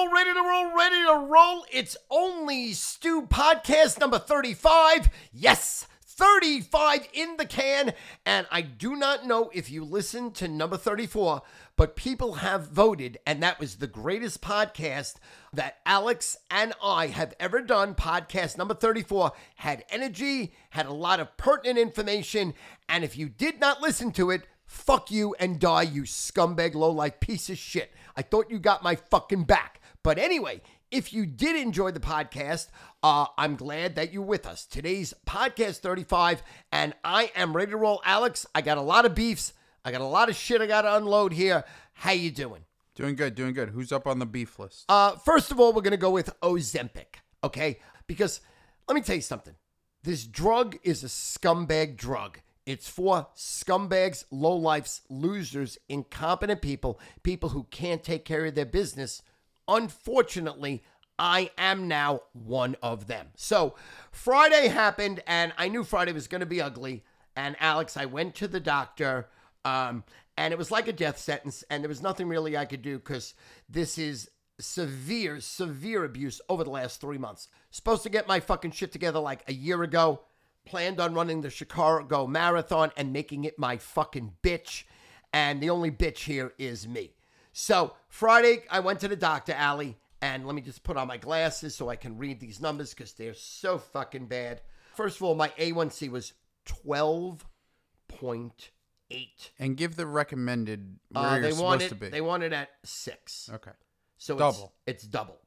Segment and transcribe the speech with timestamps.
[0.00, 1.64] roll, ready to roll, ready to roll.
[1.70, 5.10] It's only Stu podcast number 35.
[5.32, 7.92] Yes, 35 in the can.
[8.24, 11.42] And I do not know if you listened to number 34,
[11.76, 15.16] but people have voted, and that was the greatest podcast
[15.52, 17.94] that Alex and I have ever done.
[17.94, 22.54] Podcast number 34 had energy, had a lot of pertinent information.
[22.88, 26.90] And if you did not listen to it, fuck you and die, you scumbag, low
[26.90, 27.92] life piece of shit.
[28.16, 29.79] I thought you got my fucking back.
[30.02, 32.68] But anyway, if you did enjoy the podcast,
[33.02, 34.64] uh, I'm glad that you're with us.
[34.64, 38.00] Today's podcast 35, and I am ready to roll.
[38.04, 39.52] Alex, I got a lot of beefs.
[39.84, 41.64] I got a lot of shit I got to unload here.
[41.92, 42.64] How you doing?
[42.94, 43.70] Doing good, doing good.
[43.70, 44.84] Who's up on the beef list?
[44.88, 47.78] Uh, first of all, we're gonna go with Ozempic, okay?
[48.06, 48.40] Because
[48.88, 49.54] let me tell you something.
[50.02, 52.40] This drug is a scumbag drug.
[52.66, 59.22] It's for scumbags, lowlifes, losers, incompetent people, people who can't take care of their business.
[59.70, 60.82] Unfortunately,
[61.16, 63.28] I am now one of them.
[63.36, 63.76] So,
[64.10, 67.04] Friday happened, and I knew Friday was going to be ugly.
[67.36, 69.28] And Alex, I went to the doctor,
[69.64, 70.02] um,
[70.36, 72.98] and it was like a death sentence, and there was nothing really I could do
[72.98, 73.34] because
[73.68, 77.48] this is severe, severe abuse over the last three months.
[77.70, 80.22] Supposed to get my fucking shit together like a year ago.
[80.66, 84.84] Planned on running the Chicago Marathon and making it my fucking bitch.
[85.32, 87.12] And the only bitch here is me.
[87.52, 91.16] So Friday, I went to the doctor, Allie, and let me just put on my
[91.16, 94.60] glasses so I can read these numbers because they're so fucking bad.
[94.94, 96.32] First of all, my A1C was
[96.66, 99.50] 12.8.
[99.58, 102.00] and give the recommended where Uh, they supposed want to it.
[102.00, 102.08] be.
[102.08, 103.48] They want it at six.
[103.52, 103.72] okay.
[104.18, 104.74] So Double.
[104.86, 105.38] It's, it's double.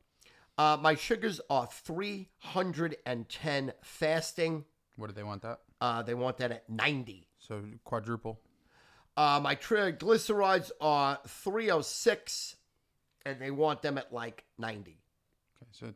[0.58, 4.66] Uh, my sugars are 310 fasting.
[4.96, 5.60] What do they want that?
[5.80, 7.28] Uh, they want that at 90.
[7.38, 8.40] So quadruple.
[9.16, 12.56] Uh, my triglycerides are 306,
[13.26, 14.92] and they want them at like 90.
[14.92, 15.94] Okay, so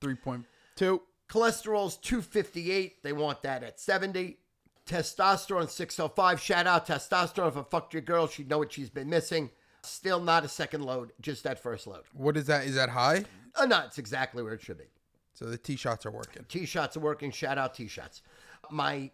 [0.00, 0.44] three point
[0.76, 1.02] two.
[1.28, 3.02] Cholesterol's 258.
[3.02, 4.38] They want that at 70.
[4.86, 6.40] Testosterone 605.
[6.40, 7.48] Shout out testosterone.
[7.48, 9.50] If I fucked your girl, she'd know what she's been missing.
[9.82, 12.02] Still not a second load, just that first load.
[12.12, 12.64] What is that?
[12.64, 13.24] Is that high?
[13.54, 14.90] Uh, no, it's exactly where it should be.
[15.34, 16.44] So the T shots are working.
[16.48, 17.30] T shots are working.
[17.30, 18.22] Shout out T shots.
[18.70, 19.10] My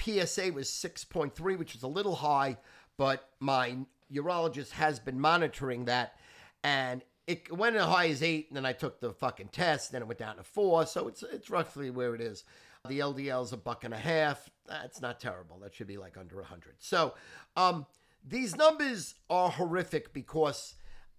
[0.00, 2.56] PSA was 6.3, which is a little high,
[2.98, 3.78] but my
[4.12, 6.18] urologist has been monitoring that.
[6.62, 10.02] And it went as high as eight, and then I took the fucking test, then
[10.02, 10.84] it went down to four.
[10.84, 12.44] So it's it's roughly where it is.
[12.86, 14.50] The LDL is a buck and a half.
[14.66, 15.58] That's not terrible.
[15.60, 16.76] That should be like under 100.
[16.78, 17.14] So
[17.56, 17.86] um,
[18.26, 20.74] these numbers are horrific because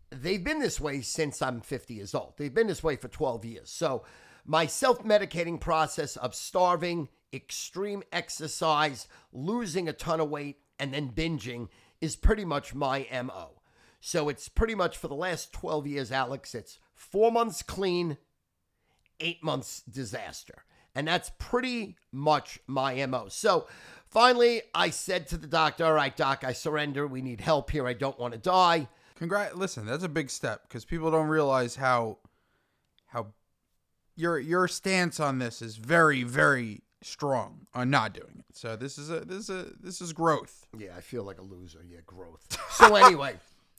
[0.10, 2.34] they've been this way since I'm 50 years old.
[2.38, 3.70] They've been this way for 12 years.
[3.70, 4.04] So,
[4.46, 11.12] my self medicating process of starving, extreme exercise, losing a ton of weight, and then
[11.12, 11.68] binging
[12.02, 13.62] is pretty much my MO.
[14.00, 18.18] So, it's pretty much for the last 12 years, Alex, it's four months clean,
[19.20, 20.64] eight months disaster.
[20.96, 23.28] And that's pretty much my MO.
[23.30, 23.68] So,
[24.08, 27.06] finally, I said to the doctor, All right, doc, I surrender.
[27.06, 27.88] We need help here.
[27.88, 28.88] I don't want to die.
[29.20, 29.58] Congrat.
[29.58, 32.20] Listen, that's a big step because people don't realize how
[33.08, 33.34] how
[34.16, 38.46] your your stance on this is very very strong on not doing it.
[38.54, 40.68] So this is a this is a this is growth.
[40.78, 41.80] Yeah, I feel like a loser.
[41.90, 42.58] Yeah, growth.
[42.80, 43.36] So anyway,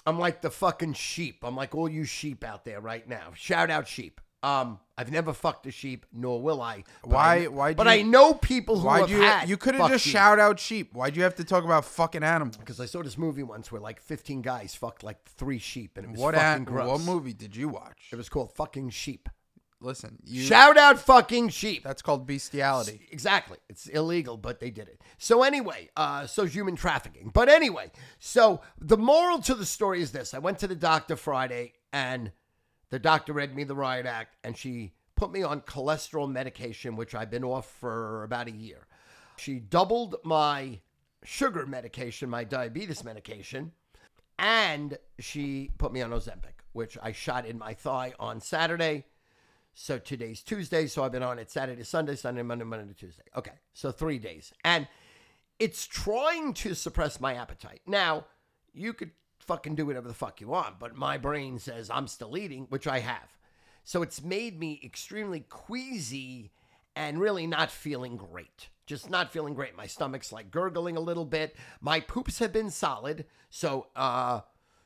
[0.06, 1.38] I'm like the fucking sheep.
[1.42, 3.32] I'm like all you sheep out there right now.
[3.34, 4.20] Shout out sheep.
[4.42, 6.84] Um, I've never fucked a sheep, nor will I.
[7.04, 9.48] Why- I, why'd But you- I know people who Why'd have you had.
[9.50, 10.94] you could have just shout out sheep?
[10.94, 12.56] Why'd you have to talk about fucking animals?
[12.56, 16.06] Because I saw this movie once where like 15 guys fucked like three sheep, and
[16.06, 16.88] it was What fucking gross.
[16.88, 18.09] what movie did you watch?
[18.12, 19.28] It was called fucking sheep.
[19.82, 21.82] Listen, you Shout out fucking sheep.
[21.82, 23.08] that's called bestiality.
[23.10, 23.56] Exactly.
[23.70, 25.00] It's illegal, but they did it.
[25.16, 27.30] So anyway, uh, so human trafficking.
[27.32, 31.16] But anyway, so the moral to the story is this: I went to the doctor
[31.16, 32.30] Friday, and
[32.91, 37.14] the doctor read me the riot act, and she put me on cholesterol medication, which
[37.14, 38.86] I've been off for about a year.
[39.36, 40.80] She doubled my
[41.24, 43.72] sugar medication, my diabetes medication,
[44.38, 49.06] and she put me on Ozempic, which I shot in my thigh on Saturday.
[49.74, 53.22] So today's Tuesday, so I've been on it Saturday, Sunday, Sunday, Monday, Monday, Tuesday.
[53.36, 54.52] Okay, so three days.
[54.64, 54.88] And
[55.58, 57.80] it's trying to suppress my appetite.
[57.86, 58.26] Now,
[58.74, 62.36] you could fucking do whatever the fuck you want, but my brain says I'm still
[62.36, 63.38] eating, which I have.
[63.84, 66.52] So it's made me extremely queasy
[66.94, 68.68] and really not feeling great.
[68.86, 69.76] Just not feeling great.
[69.76, 71.56] My stomach's like gurgling a little bit.
[71.80, 73.24] My poops have been solid.
[73.48, 74.40] So, uh,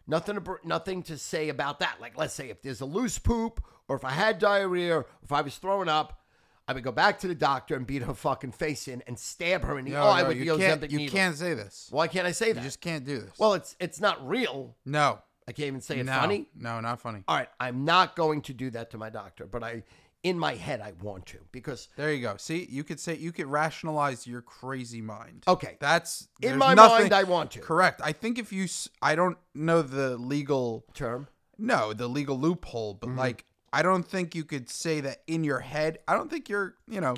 [0.06, 2.00] nothing nothing to say about that.
[2.00, 5.32] Like, let's say if there's a loose poop or if I had diarrhea or if
[5.32, 6.20] I was throwing up,
[6.66, 9.64] I would go back to the doctor and beat her fucking face in and stab
[9.64, 11.14] her in the No, eye no, with the you can't, Ozempic you needle.
[11.14, 11.88] can't say this.
[11.90, 12.60] Why can't I say that?
[12.60, 13.38] You just can't do this.
[13.38, 14.76] well, it's it's not real.
[14.84, 15.18] no.
[15.46, 16.46] I can't even say it no, funny.
[16.56, 17.22] No, not funny.
[17.28, 19.82] All right, I'm not going to do that to my doctor, but I,
[20.22, 22.36] in my head, I want to because There you go.
[22.38, 25.44] See, you could say you could rationalize your crazy mind.
[25.46, 27.58] okay, That's in my nothing- mind, I want to.
[27.58, 28.00] Correct.
[28.02, 31.28] I think if you, s- I don't know the legal, Term.
[31.58, 33.14] no, the legal loophole, Mm-hmm.
[33.14, 33.44] but like,
[33.74, 35.98] I don't think you could say that in your head.
[36.06, 37.16] I don't think you're, you know,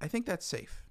[0.00, 0.84] I think that's safe.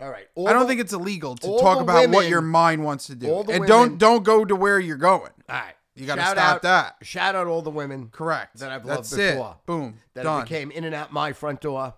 [0.00, 0.26] All right.
[0.46, 3.30] I don't think it's illegal to talk the about what your mind wants to do,
[3.30, 5.30] all the and women- don't don't go to where you're going.
[5.48, 5.74] All right.
[5.94, 6.96] You got to stop out, that.
[7.02, 8.58] Shout out all the women Correct.
[8.58, 9.32] that I've That's loved it.
[9.34, 9.56] before.
[9.66, 9.98] Boom.
[10.14, 10.46] that Done.
[10.46, 11.94] came in and out my front door.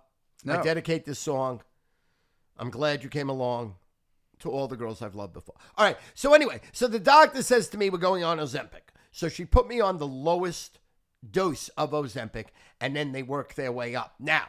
[0.48, 1.62] I dedicate this song.
[2.58, 3.76] I'm glad you came along
[4.40, 5.54] to all the girls I've loved before.
[5.78, 5.96] All right.
[6.14, 8.90] So anyway, so the doctor says to me, we're going on Ozempic.
[9.12, 10.80] So she put me on the lowest
[11.28, 12.46] dose of Ozempic,
[12.80, 14.14] and then they work their way up.
[14.18, 14.48] Now,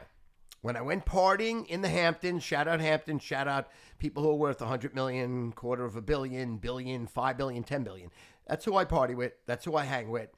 [0.61, 3.67] when I went partying in the Hamptons, shout out Hamptons, shout out
[3.99, 8.09] people who are worth 100 million, quarter of a billion, billion, 5 billion, 10 billion.
[8.47, 9.33] That's who I party with.
[9.45, 10.29] That's who I hang with.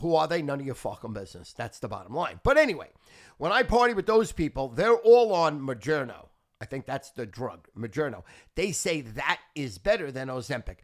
[0.00, 0.42] Who are they?
[0.42, 1.52] None of your fucking business.
[1.52, 2.40] That's the bottom line.
[2.42, 2.88] But anyway,
[3.36, 6.28] when I party with those people, they're all on Majerno.
[6.60, 8.22] I think that's the drug, Majerno.
[8.54, 10.78] They say that is better than Ozempic.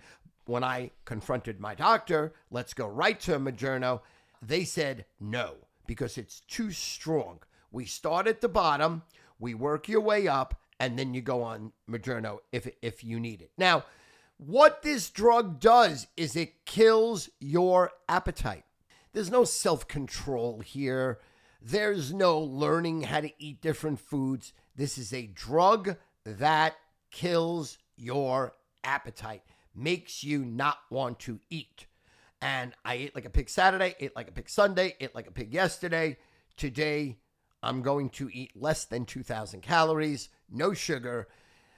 [0.45, 4.01] When I confronted my doctor, let's go right to Majerno,
[4.43, 5.57] they said no
[5.87, 7.41] because it's too strong.
[7.73, 9.03] We start at the bottom,
[9.39, 13.43] we work your way up, and then you go on Majerno if if you need
[13.43, 13.53] it.
[13.59, 13.85] Now,
[14.39, 18.65] what this drug does is it kills your appetite.
[19.13, 21.21] There's no self control here.
[21.61, 24.55] There's no learning how to eat different foods.
[24.75, 26.77] This is a drug that
[27.11, 29.43] kills your appetite,
[29.75, 31.87] makes you not want to eat.
[32.43, 35.33] And I ate like a pig Saturday, ate like a pig Sunday, ate like a
[35.33, 36.17] pig yesterday.
[36.57, 37.19] Today,
[37.63, 41.29] I'm going to eat less than 2,000 calories, no sugar.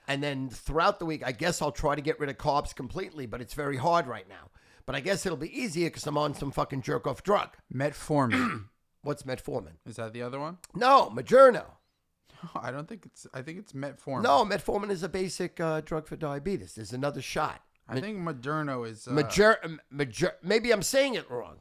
[0.07, 3.27] And then throughout the week, I guess I'll try to get rid of carbs completely,
[3.27, 4.51] but it's very hard right now.
[4.87, 7.57] But I guess it'll be easier because I'm on some fucking jerk off drug.
[7.73, 8.65] Metformin.
[9.03, 9.75] What's metformin?
[9.87, 10.59] Is that the other one?
[10.75, 11.65] No, Majerno.
[12.55, 13.27] I don't think it's.
[13.35, 14.23] I think it's metformin.
[14.23, 16.75] No, metformin is a basic uh, drug for diabetes.
[16.75, 17.63] There's another shot.
[17.89, 19.07] I think Moderno is.
[19.07, 19.57] Uh, Majer,
[19.93, 21.59] Majer, maybe I'm saying it wrong.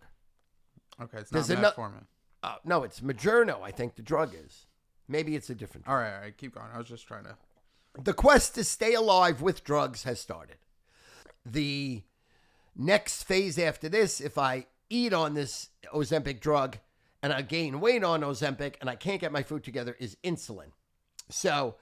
[1.02, 2.06] okay, it's not there's ano- metformin.
[2.44, 4.66] Uh, no, it's Majerno, I think the drug is.
[5.08, 6.68] Maybe it's a different All right, all right, keep going.
[6.74, 7.36] I was just trying to.
[8.02, 10.56] The quest to stay alive with drugs has started.
[11.46, 12.04] The
[12.76, 16.78] next phase after this, if I eat on this Ozempic drug
[17.22, 20.72] and I gain weight on Ozempic and I can't get my food together, is insulin.
[21.30, 21.76] So,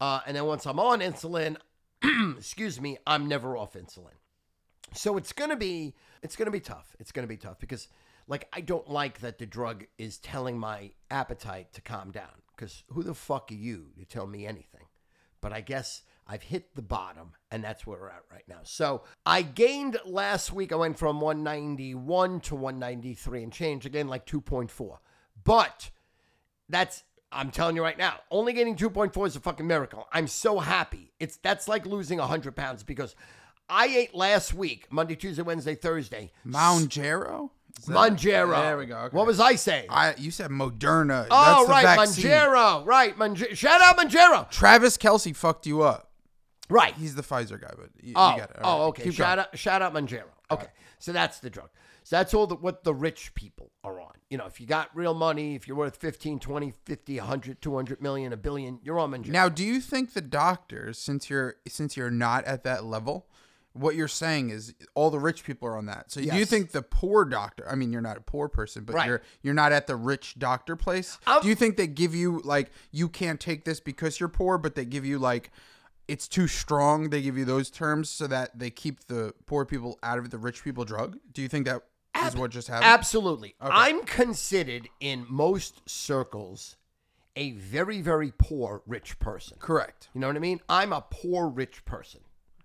[0.00, 1.56] uh, and then once I'm on insulin,
[2.36, 4.18] excuse me, I'm never off insulin.
[4.94, 6.94] So it's gonna be it's gonna be tough.
[6.98, 7.88] It's gonna be tough because
[8.28, 12.42] like I don't like that the drug is telling my appetite to calm down.
[12.56, 14.86] Because who the fuck are you to tell me anything?
[15.40, 18.60] But I guess I've hit the bottom, and that's where we're at right now.
[18.64, 20.72] So I gained last week.
[20.72, 24.98] I went from 191 to 193 and change again, like 2.4.
[25.44, 25.90] But
[26.68, 30.06] that's I'm telling you right now, only getting 2.4 is a fucking miracle.
[30.12, 31.12] I'm so happy.
[31.20, 33.14] It's that's like losing 100 pounds because
[33.68, 36.32] I ate last week, Monday, Tuesday, Wednesday, Thursday.
[36.46, 37.50] Mounjaro.
[37.78, 38.62] Is that- Mounjaro.
[38.62, 38.96] There we go.
[38.96, 39.16] Okay.
[39.16, 39.86] What was I saying?
[39.90, 40.14] I?
[40.16, 41.26] You said Moderna.
[41.30, 42.26] oh, That's right, vaccine.
[42.26, 42.86] Mounjaro.
[42.86, 43.56] Right, Mounjaro.
[43.56, 44.50] Shout out Mounjaro.
[44.50, 46.10] Travis Kelce fucked you up.
[46.68, 46.94] Right.
[46.94, 48.56] He's the Pfizer guy, but you, Oh, you got it.
[48.62, 49.02] All oh, right, okay.
[49.04, 49.46] keep Shout going.
[49.52, 50.24] out, shout out Mounjaro.
[50.50, 50.66] Okay,
[50.98, 51.68] so that's the drug.
[52.06, 54.12] So that's all the, what the rich people are on.
[54.30, 58.00] You know, if you got real money, if you're worth 15, 20, 50, 100, 200
[58.00, 59.30] million, a billion, you're on Mounjaro.
[59.30, 63.26] Now, do you think the doctors, since you're since you're not at that level,
[63.72, 66.12] what you're saying is all the rich people are on that.
[66.12, 67.68] So do you think the poor doctor?
[67.68, 69.08] I mean, you're not a poor person, but Right.
[69.08, 71.18] you're you're not at the rich doctor place.
[71.26, 74.58] I'm- do you think they give you like you can't take this because you're poor,
[74.58, 75.50] but they give you like
[76.08, 77.10] it's too strong.
[77.10, 80.38] They give you those terms so that they keep the poor people out of the
[80.38, 81.18] rich people drug.
[81.32, 81.82] Do you think that
[82.24, 82.86] is what just happened?
[82.86, 83.54] Absolutely.
[83.60, 86.76] I'm considered in most circles
[87.36, 89.58] a very, very poor rich person.
[89.60, 90.08] Correct.
[90.14, 90.60] You know what I mean?
[90.68, 92.20] I'm a poor rich person.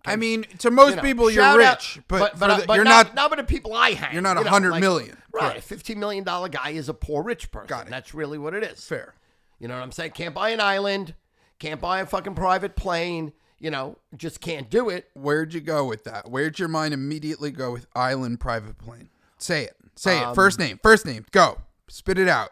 [0.05, 2.73] I mean, to most You know, people, you're out- rich, but, for but, the- but
[2.75, 3.15] you're not, not.
[3.15, 4.13] not with the people I hang.
[4.13, 5.17] you're not you know, 100 like- million.
[5.31, 5.57] Right.
[5.57, 7.67] A 15 million dollar guy is a poor rich person.
[7.67, 7.89] Got it.
[7.91, 8.83] That's really what it is.
[8.85, 9.13] fair.
[9.59, 10.11] You know what I'm saying?
[10.11, 11.13] Can't buy an island,
[11.59, 15.09] can't buy a fucking private plane, you know, just can't do it.
[15.13, 16.31] Where'd you go with that?
[16.31, 19.09] Where'd your mind immediately go with island private plane?
[19.41, 19.75] Say it.
[19.95, 20.35] Say Um, it.
[20.35, 20.79] First name.
[20.81, 21.25] First name.
[21.31, 21.59] Go.
[21.89, 22.49] Spit it out.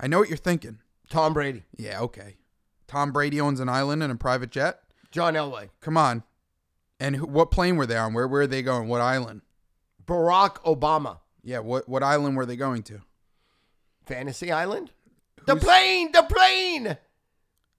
[0.00, 0.78] I know what you're thinking.
[1.10, 2.36] Tom Brady, Yeah, okay.
[2.86, 4.80] Tom Brady owns an island and a private jet.
[5.10, 6.22] John Elway, Come on.
[6.98, 8.14] And who, what plane were they on?
[8.14, 8.88] Where were they going?
[8.88, 9.42] What island?
[10.06, 13.02] Barack Obama, Yeah, what what island were they going to?
[14.06, 14.90] Fantasy Island.
[15.46, 16.96] The plane, the plane.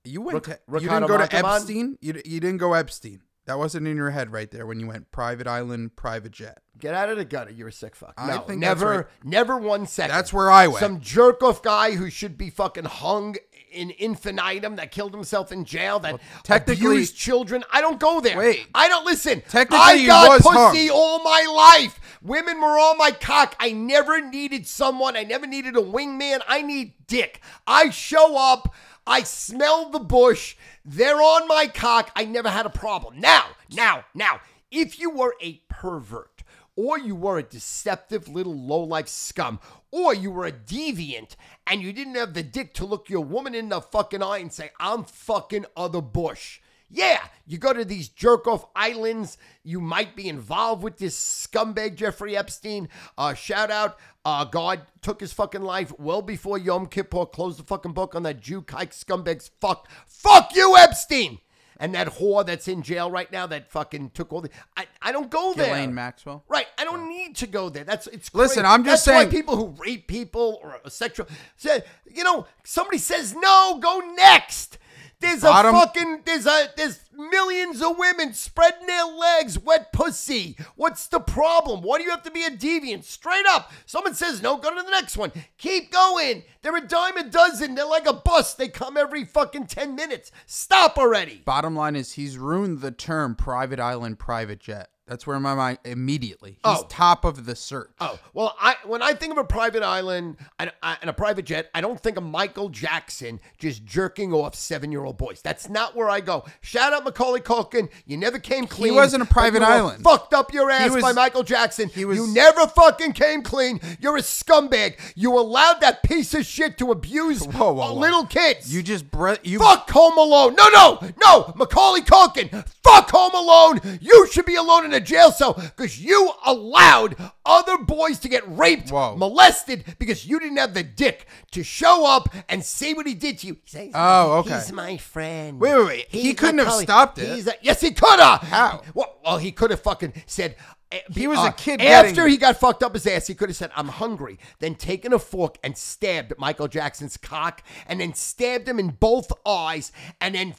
[0.04, 1.36] You went Ric- to, you didn't go to?
[1.36, 1.98] Epstein?
[2.02, 3.22] You, you didn't go Epstein.
[3.46, 6.60] That wasn't in your head right there when you went private island, private jet.
[6.80, 7.52] Get out of the gutter.
[7.52, 8.14] You're a sick fuck.
[8.18, 9.06] I No, think that's never, right.
[9.24, 10.16] never one second.
[10.16, 10.80] That's where I went.
[10.80, 13.36] Some jerk off guy who should be fucking hung
[13.72, 17.64] in infinitum that killed himself in jail that technically- abused children.
[17.72, 18.38] I don't go there.
[18.38, 18.68] Wait.
[18.74, 19.42] I don't listen.
[19.42, 20.96] Technically, I he got was pussy hung.
[20.98, 22.00] all my life.
[22.22, 23.56] Women were all my cock.
[23.60, 25.18] I never needed someone.
[25.18, 26.40] I never needed a wingman.
[26.48, 27.42] I need dick.
[27.68, 28.74] I show up.
[29.06, 30.56] I smell the bush.
[30.86, 32.12] They're on my cock.
[32.16, 33.20] I never had a problem.
[33.20, 34.40] Now, now, now,
[34.72, 36.44] if you were a pervert
[36.76, 39.60] or you were a deceptive little lowlife scum,
[39.92, 41.36] or you were a deviant
[41.68, 44.52] and you didn't have the dick to look your woman in the fucking eye and
[44.52, 46.62] say, I'm fucking other bush.
[46.96, 49.40] Yeah, you go to these jerk off islands.
[49.64, 52.88] You might be involved with this scumbag Jeffrey Epstein.
[53.18, 57.26] Uh, shout out, uh, God took his fucking life well before Yom Kippur.
[57.26, 59.90] Closed the fucking book on that Jew kike scumbag's fuck.
[60.06, 61.40] Fuck you, Epstein!
[61.78, 64.52] And that whore that's in jail right now that fucking took all the.
[64.78, 65.66] I, I don't go there.
[65.66, 66.44] Ghislaine Maxwell.
[66.48, 66.68] Right.
[66.78, 67.84] I don't need to go there.
[67.84, 68.34] That's it's.
[68.36, 68.74] Listen, crazy.
[68.74, 71.26] I'm just That's saying- Why people who rape people or sexual,
[71.58, 74.78] say, you know, somebody says no, go next.
[75.24, 80.58] There's Bottom- a fucking there's a there's millions of women spreading their legs, wet pussy.
[80.76, 81.82] What's the problem?
[81.82, 83.04] Why do you have to be a deviant?
[83.06, 83.72] Straight up.
[83.86, 85.32] Someone says no, go to the next one.
[85.58, 86.44] Keep going.
[86.62, 87.76] They're a dime a dozen.
[87.76, 88.54] They're like a bus.
[88.54, 90.32] They come every fucking ten minutes.
[90.46, 91.42] Stop already.
[91.46, 94.90] Bottom line is he's ruined the term private island, private jet.
[95.06, 96.52] That's where my mind immediately.
[96.52, 96.86] He's Oh.
[96.88, 97.90] top of the search.
[98.00, 101.70] Oh well, I when I think of a private island and, and a private jet,
[101.76, 105.42] I don't think of Michael Jackson just jerking off seven-year-old boys.
[105.42, 106.46] That's not where I go.
[106.62, 107.90] Shout out Macaulay Culkin.
[108.06, 108.94] You never came clean.
[108.94, 110.04] He wasn't a private island.
[110.06, 111.90] Fucked up your ass was- by Michael Jackson.
[111.90, 113.82] he was- you never fucking came clean.
[114.00, 114.98] You're a scumbag.
[115.16, 118.00] You allowed that piece of shit to abuse Whoa, whoa, uh, whoa.
[118.00, 118.74] little kids.
[118.74, 120.56] You just bre- you Fuck Home Alone.
[120.56, 121.54] No, no, no.
[121.58, 122.66] Macaulay Culkin.
[122.84, 124.00] Fuck Home Alone.
[124.02, 128.44] You should be alone in a jail cell because you allowed other boys to get
[128.58, 129.16] raped, Whoa.
[129.16, 133.40] molested because you didn't have the dick to show up and say what he did
[133.40, 133.54] to you.
[133.66, 134.56] He says, Oh, okay.
[134.56, 135.60] He's my friend.
[135.60, 136.06] Wait, wait, wait.
[136.10, 137.34] He couldn't have Macaulay- stopped it.
[137.36, 138.42] He's a- yes, he could have.
[138.42, 138.82] How?
[138.94, 140.56] Well, well, he could have fucking said.
[140.92, 143.50] eh, He was a kid After getting- he got fucked up his ass, he could
[143.50, 144.38] have said, I'm hungry.
[144.60, 149.32] Then taken a fork and stabbed Michael Jackson's cock and then stabbed him in both
[149.46, 150.56] eyes and then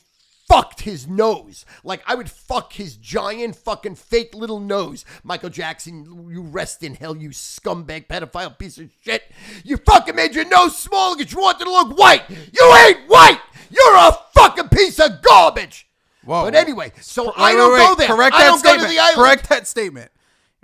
[0.55, 1.65] fucked his nose.
[1.83, 5.05] Like I would fuck his giant fucking fake little nose.
[5.25, 9.25] Michael Jackson, you rest in hell, you scumbag pedophile piece of shit.
[9.65, 12.23] You fucking made your nose small because you wanted to look white.
[12.29, 13.41] You ain't white.
[13.71, 15.89] You're a fucking piece of garbage.
[16.25, 16.45] Whoa.
[16.45, 17.79] But anyway, so Wait, I don't wait.
[17.79, 18.07] go there.
[18.07, 18.83] Correct I that don't statement.
[18.83, 19.17] go to the island.
[19.17, 20.11] Correct that statement.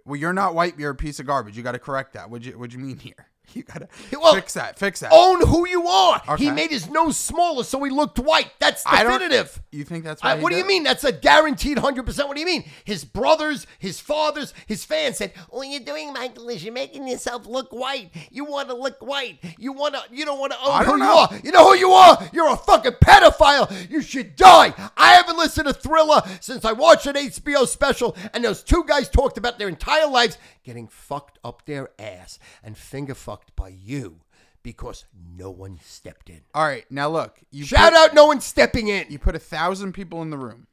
[0.07, 0.79] Well, you're not white.
[0.79, 1.57] You're a piece of garbage.
[1.57, 2.31] You got to correct that.
[2.31, 3.27] What'd you What'd you mean here?
[3.55, 4.79] You gotta Well, fix that.
[4.79, 5.11] Fix that.
[5.13, 6.23] Own who you are.
[6.39, 8.51] He made his nose smaller so he looked white.
[8.61, 9.61] That's definitive.
[9.73, 10.23] You think that's?
[10.23, 10.85] I, what do you mean?
[10.85, 12.29] That's a guaranteed 100%.
[12.29, 12.65] What do you mean?
[12.85, 17.47] His brothers, his fathers, his fans said, All you're doing, Michael, is you're making yourself
[17.47, 18.11] look white.
[18.31, 19.39] You want to look white.
[19.59, 21.41] You want to, you don't want to own who don't you are.
[21.45, 22.31] You know who you are?
[22.33, 23.91] You're a fucking pedophile.
[23.91, 24.73] You should die.
[24.97, 29.09] I haven't listened to Thriller since I watched an HBO special, and those two guys
[29.09, 34.21] talked about their entire lives getting fucked up their ass and finger fucked by you
[34.63, 35.05] because
[35.37, 36.43] no one stepped in.
[36.55, 36.85] All right.
[36.91, 37.41] Now look.
[37.51, 39.07] You Shout put, out, no one stepping in.
[39.09, 40.67] You put a thousand people in the room.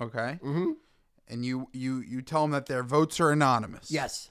[0.00, 0.38] Okay.
[0.42, 0.72] Mm-hmm.
[1.28, 3.90] And you you you tell them that their votes are anonymous.
[3.90, 4.30] Yes.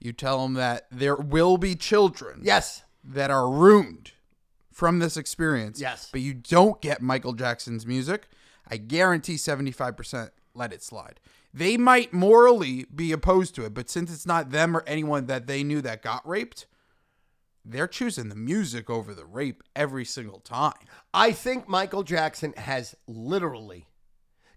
[0.00, 2.40] You tell them that there will be children.
[2.42, 2.82] Yes.
[3.04, 4.12] that are ruined
[4.72, 5.80] from this experience.
[5.80, 6.08] Yes.
[6.10, 8.28] But you don't get Michael Jackson's music.
[8.68, 11.20] I guarantee 75% let it slide.
[11.54, 15.46] They might morally be opposed to it, but since it's not them or anyone that
[15.46, 16.66] they knew that got raped,
[17.64, 20.72] they're choosing the music over the rape every single time.
[21.12, 23.86] I think Michael Jackson has literally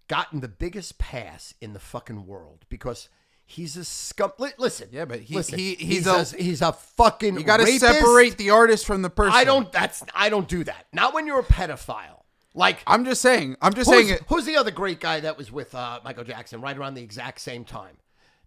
[0.07, 3.09] gotten the biggest pass in the fucking world because
[3.45, 4.31] he's a scum.
[4.39, 7.37] Li- listen, Yeah, but he- listen, he- he's he's a- a, he's a fucking.
[7.37, 9.33] You got to separate the artist from the person.
[9.35, 9.71] I don't.
[9.71, 10.87] That's I don't do that.
[10.93, 12.21] Not when you're a pedophile.
[12.55, 13.57] Like I'm just saying.
[13.61, 14.23] I'm just who's, saying it.
[14.29, 17.41] who's the other great guy that was with uh, Michael Jackson right around the exact
[17.41, 17.97] same time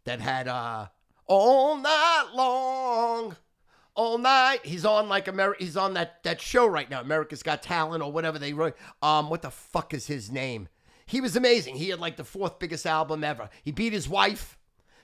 [0.05, 0.87] that had uh,
[1.27, 3.37] all night long.
[3.95, 5.63] All night, he's on like America.
[5.63, 8.77] He's on that that show right now, America's Got Talent or whatever they wrote.
[9.03, 10.69] Um, what the fuck is his name?
[11.05, 11.77] He was amazing.
[11.77, 13.51] He had like the fourth biggest album ever.
[13.65, 14.57] He beat his wife,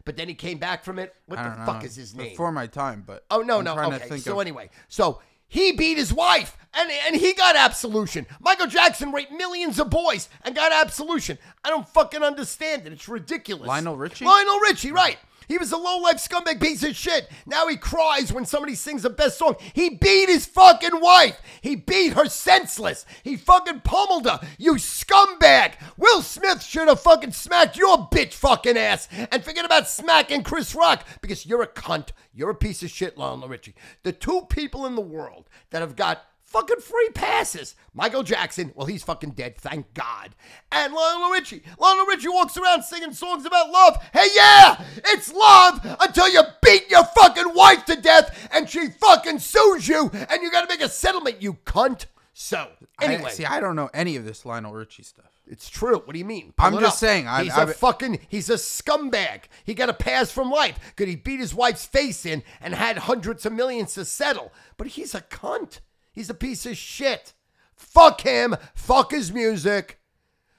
[0.05, 1.13] but then he came back from it.
[1.27, 1.67] What the know.
[1.67, 2.31] fuck is his name?
[2.31, 3.75] Before my time, but Oh no, I'm no.
[3.77, 4.19] Okay.
[4.19, 8.27] So of- anyway, so he beat his wife and and he got absolution.
[8.41, 11.39] Michael Jackson raped millions of boys and got absolution.
[11.65, 12.93] I don't fucking understand it.
[12.93, 13.67] It's ridiculous.
[13.69, 14.25] Lionel Richie?
[14.25, 15.19] Lionel Richie, right?
[15.49, 17.31] He was a low life scumbag piece of shit.
[17.47, 19.57] Now he cries when somebody sings the best song.
[19.73, 21.41] He beat his fucking wife.
[21.61, 23.07] He beat her senseless.
[23.23, 24.41] He fucking pummeled her.
[24.59, 25.75] You scumbag.
[25.97, 29.09] Will Smith should have fucking smacked your bitch fucking ass.
[29.31, 32.11] And forget about smacking Chris Rock because you're a cunt.
[32.33, 33.75] You're a piece of shit, Lionel Richie.
[34.03, 36.25] The two people in the world that have got
[36.55, 37.75] fucking free passes.
[37.93, 40.35] Michael Jackson, well, he's fucking dead, thank God.
[40.71, 41.63] And Lionel Richie.
[41.79, 43.97] Lionel Richie walks around singing songs about love.
[44.13, 49.41] Hey, yeah, it's love until you beat your fucking wife to death and she fucking
[49.41, 52.07] sues you and you gotta make a settlement, you cunt.
[52.33, 52.69] So,
[53.01, 53.31] anyway.
[53.31, 55.27] I, see, I don't know any of this Lionel Richie stuff.
[55.47, 55.99] It's true.
[55.99, 56.55] What do you mean?
[56.59, 56.95] I'm just up.
[56.95, 58.21] saying, I- he's a fucking.
[58.29, 59.43] He's a scumbag.
[59.65, 62.97] He got a pass from life Could he beat his wife's face in and had
[62.97, 64.53] hundreds of millions to settle.
[64.79, 65.81] But he's a cunt.
[66.15, 67.35] He's a piece of shit.
[67.75, 68.57] Fuck him.
[68.75, 69.99] Fuck his music.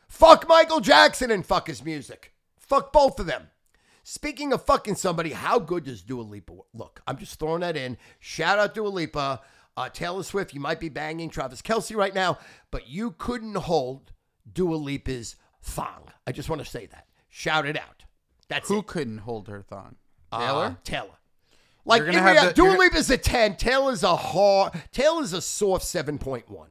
[0.07, 2.33] Fuck Michael Jackson and fuck his music.
[2.59, 3.47] Fuck both of them.
[4.03, 7.01] Speaking of fucking somebody, how good does Dua Lipa look?
[7.07, 7.97] I'm just throwing that in.
[8.19, 9.41] Shout out Dua Lipa.
[9.77, 12.37] Uh, Taylor Swift, you might be banging Travis Kelce right now,
[12.71, 14.13] but you couldn't hold
[14.51, 16.03] Dua Lipa's thong.
[16.25, 17.07] I just want to say that.
[17.29, 18.05] Shout it out.
[18.47, 18.87] That's Who it.
[18.87, 19.95] couldn't hold her thong?
[20.31, 21.09] Uh, Taylor?
[21.85, 23.55] Like in gonna have rea- the- Dua you're a 10.
[23.57, 24.73] Taylor's a hard.
[24.91, 26.67] Taylor's a soft 7.1.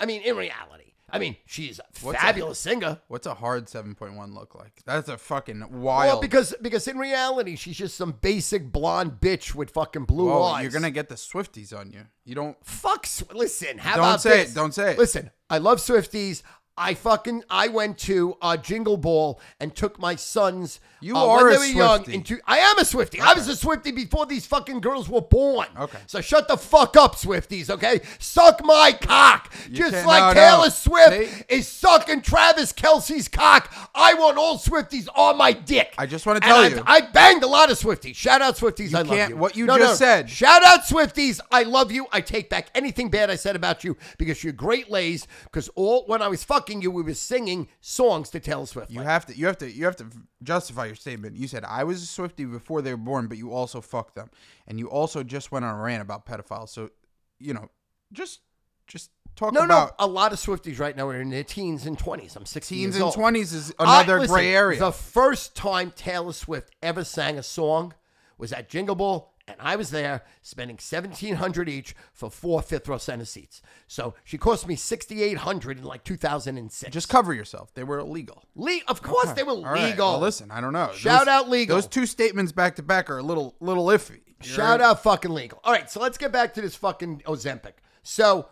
[0.00, 0.78] I mean, in reality.
[1.14, 2.98] I mean, she's a What's fabulous singer.
[3.08, 4.80] What's a hard 7.1 look like?
[4.86, 6.08] That's a fucking wild.
[6.14, 10.42] Well, because because in reality, she's just some basic blonde bitch with fucking blue Whoa,
[10.44, 10.62] eyes.
[10.62, 12.06] you're gonna get the Swifties on you.
[12.24, 12.56] You don't.
[12.64, 13.04] fuck.
[13.06, 14.52] Sw- Listen, how Don't about say this?
[14.52, 14.98] it, don't say it.
[14.98, 16.42] Listen, I love Swifties.
[16.76, 20.80] I fucking I went to uh, Jingle Ball and took my sons.
[21.02, 22.04] You uh, are when a they were young.
[22.04, 22.14] Swiftie.
[22.14, 23.20] Into I am a Swifty.
[23.20, 25.66] I was a Swifty before these fucking girls were born.
[25.78, 25.98] Okay.
[26.06, 27.68] So shut the fuck up, Swifties.
[27.68, 30.48] Okay, suck my cock, just can't- like no, no.
[30.56, 33.70] Taylor Swift is sucking Travis Kelce's cock.
[33.94, 35.94] I want all Swifties on my dick.
[35.98, 36.82] I just wanna And tell I've- you.
[36.86, 38.14] I banged a lot of Swifties.
[38.16, 38.94] Shout out Swifties.
[38.94, 39.36] I love can't- you.
[39.36, 41.38] what you just said- Shout out Swifties.
[41.50, 42.06] I love you.
[42.12, 45.26] I take back anything bad I said about you because you're great lays.
[45.44, 48.90] Because all when I was fucking you, we were singing songs to Taylor Swift.
[48.90, 49.36] You have to.
[49.36, 49.70] You have to.
[49.70, 50.06] You have to
[50.42, 51.36] justify your statement.
[51.36, 54.30] You said I was a Swifty before they were born, but you also fucked them,
[54.66, 56.70] and you also just went on a rant about pedophiles.
[56.70, 56.90] So,
[57.38, 57.68] you know,
[58.12, 58.40] just
[58.86, 60.04] just talk no, about no.
[60.04, 62.36] A lot of Swifties right now are in their teens and twenties.
[62.36, 64.78] I'm 60 teens and twenties is I- another listen, gray area.
[64.78, 67.94] The first time Taylor Swift ever sang a song
[68.38, 72.88] was at Jingle Ball, and I was there spending seventeen hundred each for four fifth
[72.88, 73.60] row center seats.
[73.88, 76.92] So she cost me sixty eight hundred in like two thousand and six.
[76.92, 77.74] just cover yourself.
[77.74, 78.44] They were illegal.
[78.54, 80.12] Le- of course they were All right, legal.
[80.12, 80.90] well, listen, I don't know.
[80.94, 81.76] Shout Those- out legal.
[81.76, 84.20] Those two statements back to back are a little little iffy.
[84.42, 85.60] You're- Shout out fucking legal.
[85.64, 87.74] All right, so let's get back to this fucking Ozempic.
[88.02, 88.48] So,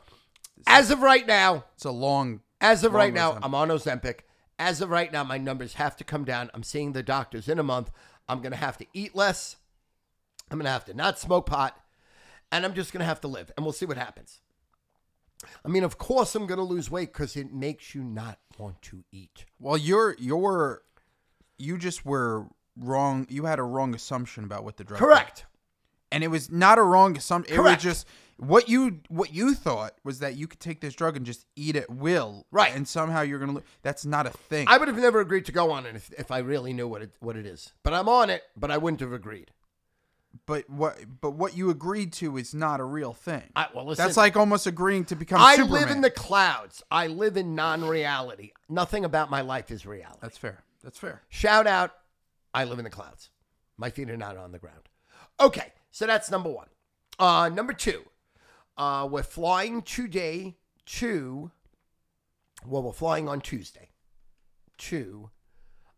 [0.67, 2.41] as of right now, It's a long.
[2.61, 3.39] as of long right now, Ozempic.
[3.43, 4.19] I'm on Ozempic.
[4.59, 6.51] As of right now, my numbers have to come down.
[6.55, 7.91] I'm seeing the doctors in a month.
[8.29, 9.57] I'm going to have to eat less.
[10.51, 11.77] I'm going to have to not smoke pot.
[12.53, 13.53] And I'm just going to have to live.
[13.57, 14.41] And we'll see what happens.
[15.65, 18.83] I mean, of course, I'm going to lose weight because it makes you not want
[18.83, 19.45] to eat.
[19.59, 20.83] Well, you're you're
[21.59, 23.27] you just were wrong.
[23.31, 24.99] You had a wrong assumption about what the drug.
[24.99, 25.47] Correct.
[26.13, 27.55] and it was not a wrong assumption.
[27.57, 31.17] It was just what you what you thought was that you could take this drug
[31.17, 32.75] and just eat at will, Right.
[32.75, 33.53] And somehow you're gonna.
[33.53, 34.67] lo- That's not a thing.
[34.69, 37.01] I would have never agreed to go on it if, if I really knew what
[37.03, 37.73] it, what it is.
[37.83, 39.53] But I'm on it, but I wouldn't have agreed.
[40.47, 43.43] But what but what you agreed to is not a real thing.
[43.57, 45.41] I, well, listen, That's like almost agreeing to become.
[45.41, 45.81] I Superman.
[45.81, 46.83] live in the clouds.
[46.91, 48.53] I live in non-reality.
[48.69, 50.19] Nothing about my life is reality.
[50.23, 50.63] That's fair.
[50.83, 51.23] That's fair.
[51.29, 51.93] Shout out,
[52.55, 53.31] I live in the clouds.
[53.77, 54.89] My feet are not on the ground.
[55.39, 56.69] Okay, so that's number one.
[57.19, 58.05] Uh, number two,
[58.79, 61.51] uh, we're flying today to,
[62.67, 63.91] well, we're flying on Tuesday
[64.79, 65.31] to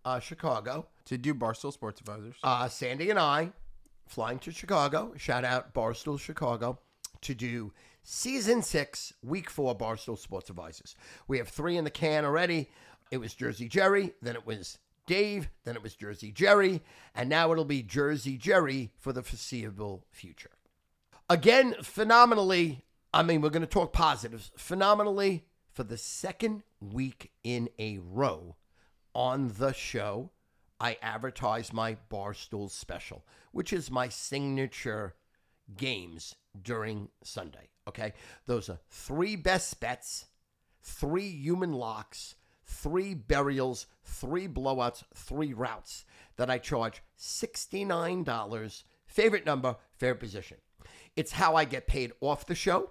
[0.05, 0.87] uh, Chicago.
[1.07, 2.37] To do Barstool Sports Advisors.
[2.45, 3.53] Uh, Sandy and I
[4.07, 5.13] flying to Chicago.
[5.17, 6.79] Shout out Barstool Chicago
[7.23, 10.97] to do season six, week four Barstool Sports Advisors.
[11.29, 12.69] We have three in the can already.
[13.11, 16.83] It was Jersey Jerry, then it was Dave, then it was Jersey Jerry,
[17.15, 20.51] and now it'll be Jersey Jerry for the foreseeable future.
[21.29, 24.51] Again, phenomenally, I mean, we're going to talk positives.
[24.57, 28.57] Phenomenally, for the second week in a row
[29.15, 30.31] on the show,
[30.83, 35.15] I advertise my Barstool special, which is my signature
[35.77, 37.69] games during Sunday.
[37.89, 38.13] Okay.
[38.47, 40.27] Those are three best bets,
[40.83, 42.35] three human locks,
[42.67, 46.05] three burials, three blowouts, three routes
[46.37, 48.83] that I charge $69.
[49.07, 50.57] Favorite number, favorite position.
[51.15, 52.91] It's how I get paid off the show.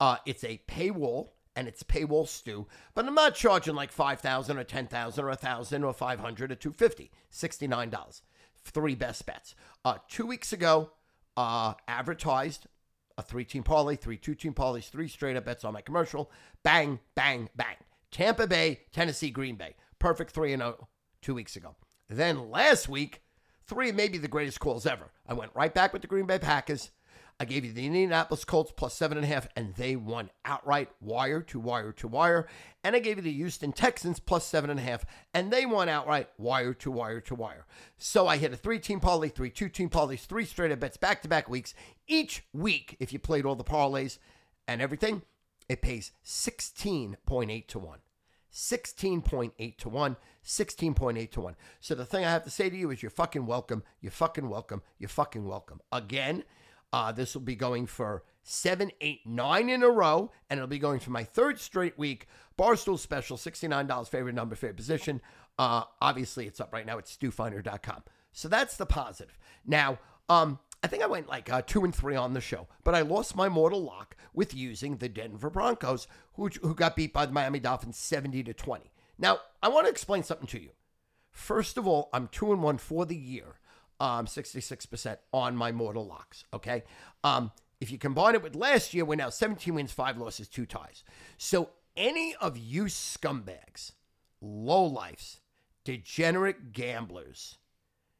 [0.00, 4.64] Uh, it's a paywall and it's paywall Stu, but I'm not charging like 5000 or
[4.64, 8.22] 10000 or 1000 or 500 or 250 $69.
[8.64, 9.54] three best bets.
[9.84, 10.90] Uh, two weeks ago,
[11.36, 12.66] uh, advertised
[13.18, 16.30] a three team parlay, three two team parlays, three straight up bets on my commercial.
[16.62, 17.76] Bang, bang, bang.
[18.10, 19.74] Tampa Bay, Tennessee, Green Bay.
[19.98, 20.88] Perfect 3 and 0
[21.22, 21.76] two weeks ago.
[22.08, 23.22] Then last week,
[23.66, 25.10] three maybe the greatest calls ever.
[25.26, 26.90] I went right back with the Green Bay Packers.
[27.40, 30.90] I gave you the Indianapolis Colts plus seven and a half, and they won outright,
[31.00, 32.46] wire to wire to wire.
[32.84, 35.88] And I gave you the Houston Texans plus seven and a half, and they won
[35.88, 37.66] outright, wire to wire to wire.
[37.98, 40.96] So I hit a three team parlay, three two team parlays, three straight up bets
[40.96, 41.74] back to back weeks.
[42.06, 44.18] Each week, if you played all the parlays
[44.68, 45.22] and everything,
[45.68, 47.98] it pays 16.8 to 1.
[48.52, 51.56] 16.8 to 1, 16.8 to 1.
[51.80, 53.82] So the thing I have to say to you is you're fucking welcome.
[54.00, 54.82] You're fucking welcome.
[54.98, 55.80] You're fucking welcome.
[55.90, 56.44] Again,
[56.92, 60.78] uh, this will be going for seven, eight, nine in a row, and it'll be
[60.78, 62.26] going for my third straight week.
[62.58, 65.20] Barstool special, $69 favorite number, favorite position.
[65.58, 68.02] Uh, obviously, it's up right now at stufeiner.com.
[68.32, 69.38] So that's the positive.
[69.66, 72.94] Now, um, I think I went like uh, two and three on the show, but
[72.94, 77.26] I lost my mortal lock with using the Denver Broncos, who, who got beat by
[77.26, 78.90] the Miami Dolphins 70 to 20.
[79.18, 80.70] Now, I want to explain something to you.
[81.30, 83.58] First of all, I'm two and one for the year
[84.02, 86.44] um, 66% on my mortal locks.
[86.52, 86.82] Okay.
[87.22, 90.66] Um, if you combine it with last year, we're now 17 wins, five losses, two
[90.66, 91.04] ties.
[91.38, 93.92] So any of you scumbags,
[94.42, 95.38] lowlifes,
[95.84, 97.58] degenerate gamblers,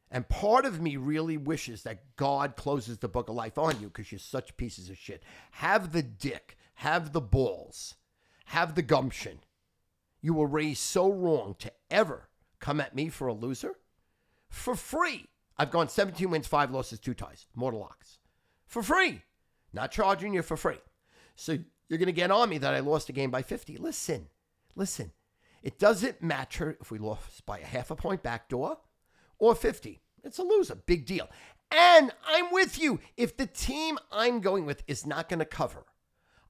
[0.09, 3.87] and part of me really wishes that God closes the book of life on you
[3.87, 5.21] because you're such pieces of shit.
[5.51, 7.95] Have the dick, have the balls,
[8.45, 9.39] have the gumption.
[10.21, 13.75] You were raised so wrong to ever come at me for a loser
[14.47, 15.27] for free.
[15.57, 18.17] I've gone 17 wins, five losses, two ties, mortal locks
[18.67, 19.21] for free.
[19.71, 20.79] Not charging you for free.
[21.35, 23.77] So you're going to get on me that I lost a game by 50.
[23.77, 24.27] Listen,
[24.75, 25.11] listen.
[25.61, 28.77] It doesn't matter if we lost by a half a point backdoor
[29.39, 30.01] or 50.
[30.23, 30.75] It's a loser.
[30.75, 31.29] Big deal.
[31.71, 32.99] And I'm with you.
[33.17, 35.85] If the team I'm going with is not going to cover,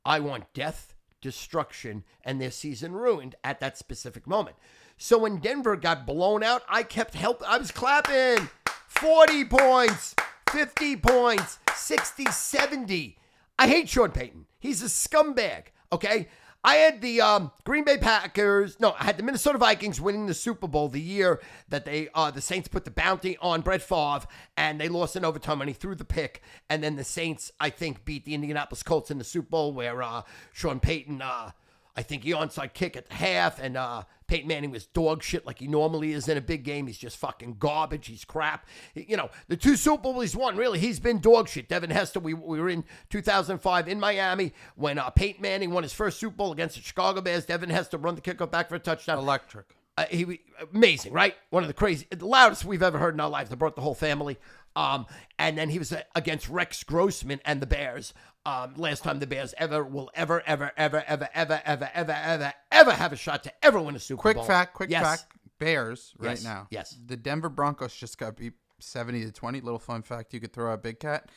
[0.04, 4.58] I want death, destruction, and their season ruined at that specific moment.
[4.98, 7.42] So when Denver got blown out, I kept help.
[7.48, 8.50] I was clapping.
[8.96, 10.16] 40 points,
[10.50, 13.18] 50 points, 60, 70.
[13.60, 14.46] I hate Sean Payton.
[14.60, 16.28] He's a scumbag, okay?
[16.64, 18.80] I had the um, Green Bay Packers.
[18.80, 22.32] No, I had the Minnesota Vikings winning the Super Bowl the year that they uh,
[22.32, 24.26] the Saints put the bounty on Brett Favre
[24.56, 26.42] and they lost in overtime and he threw the pick.
[26.70, 30.02] And then the Saints, I think, beat the Indianapolis Colts in the Super Bowl where
[30.02, 30.22] uh,
[30.54, 31.52] Sean Payton, uh,
[31.96, 35.46] I think he onside kick at the half and uh, Peyton Manning was dog shit
[35.46, 36.88] like he normally is in a big game.
[36.88, 38.08] He's just fucking garbage.
[38.08, 38.66] He's crap.
[38.96, 41.70] You know, the two Super Bowls he's won, really, he's been dog shit.
[41.70, 45.94] Devin Hester, we, we were in 2005 in Miami when uh, Peyton Manning won his
[45.94, 47.46] first Super Bowl against the Chicago Bears.
[47.46, 49.20] Devin Hester run the kickoff back for a touchdown.
[49.20, 49.76] Electric.
[49.96, 50.42] Uh, he
[50.74, 51.36] amazing, right?
[51.52, 53.52] One of the crazy, the loudest we've ever heard in our lives.
[53.52, 54.40] They brought the whole family.
[54.76, 55.06] Um,
[55.38, 58.14] and then he was uh, against Rex Grossman and the Bears.
[58.46, 62.54] Um, last time the Bears ever will ever, ever, ever, ever, ever, ever, ever, ever,
[62.72, 64.44] ever have a shot to ever win a Super Quick Bowl.
[64.44, 65.04] Quick fact, quick Yes.
[65.04, 65.32] fact.
[65.60, 66.68] Bears right Yes, now.
[66.70, 66.98] yes.
[67.06, 69.62] The Denver Broncos just got beat 70 to 20.
[69.62, 71.30] Little fun fact you could throw out Big Cat.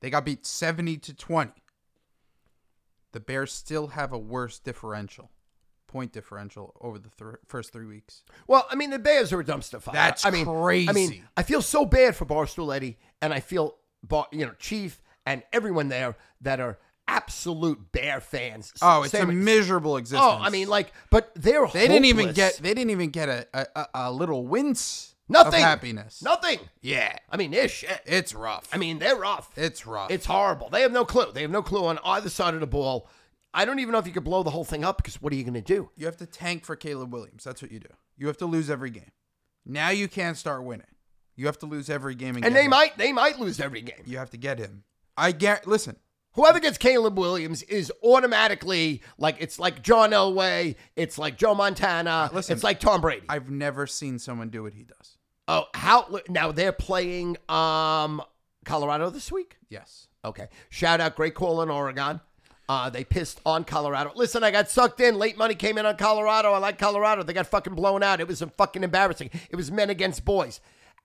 [0.00, 1.52] They got beat 70 to 20.
[3.12, 5.30] The Bears still have a worse differential,
[5.86, 8.22] point differential over the th- first 3 weeks.
[8.46, 9.94] Well, I mean, the Bears are a dumpster fire.
[9.94, 11.24] That's I mean, I mean.
[11.38, 15.42] I feel so bad for Barstool Eddie, and I feel, Bar, you know, Chief and
[15.52, 18.72] everyone there that are absolute Bear fans.
[18.82, 20.26] Oh, it's Same- a miserable existence.
[20.26, 22.36] Oh, I mean, like, but they're they didn't even hopeless.
[22.56, 26.22] get they didn't even get a a, a, a little wince nothing of happiness.
[26.22, 26.58] Nothing.
[26.80, 27.16] Yeah.
[27.30, 28.00] I mean, they're shit.
[28.06, 28.68] It's rough.
[28.72, 29.50] I mean, they're rough.
[29.56, 30.10] it's rough.
[30.10, 30.68] It's horrible.
[30.70, 31.32] They have no clue.
[31.32, 33.08] They have no clue on either side of the ball.
[33.56, 35.36] I don't even know if you could blow the whole thing up because what are
[35.36, 35.88] you going to do?
[35.96, 37.44] You have to tank for Caleb Williams.
[37.44, 37.88] That's what you do.
[38.16, 39.12] You have to lose every game.
[39.64, 40.86] Now you can't start winning.
[41.36, 42.70] You have to lose every game and, And get they him.
[42.70, 44.02] might they might lose every game.
[44.06, 44.84] You have to get him.
[45.16, 45.66] I get.
[45.66, 45.96] Listen,
[46.34, 52.28] Whoever gets Caleb Williams is automatically like it's like John Elway, it's like Joe Montana,
[52.32, 53.24] listen, it's like Tom Brady.
[53.28, 55.16] I've never seen someone do what he does.
[55.46, 58.20] oh, how now they're playing um
[58.64, 59.58] Colorado this week?
[59.68, 60.08] Yes.
[60.24, 60.48] Okay.
[60.70, 62.20] Shout out, great call in Oregon.
[62.68, 64.10] Uh, they pissed on Colorado.
[64.16, 65.18] Listen, I got sucked in.
[65.18, 66.52] Late money came in on Colorado.
[66.52, 67.22] I like Colorado.
[67.22, 68.20] They got fucking blown out.
[68.20, 69.28] It was fucking embarrassing.
[69.50, 70.60] It was men against boys.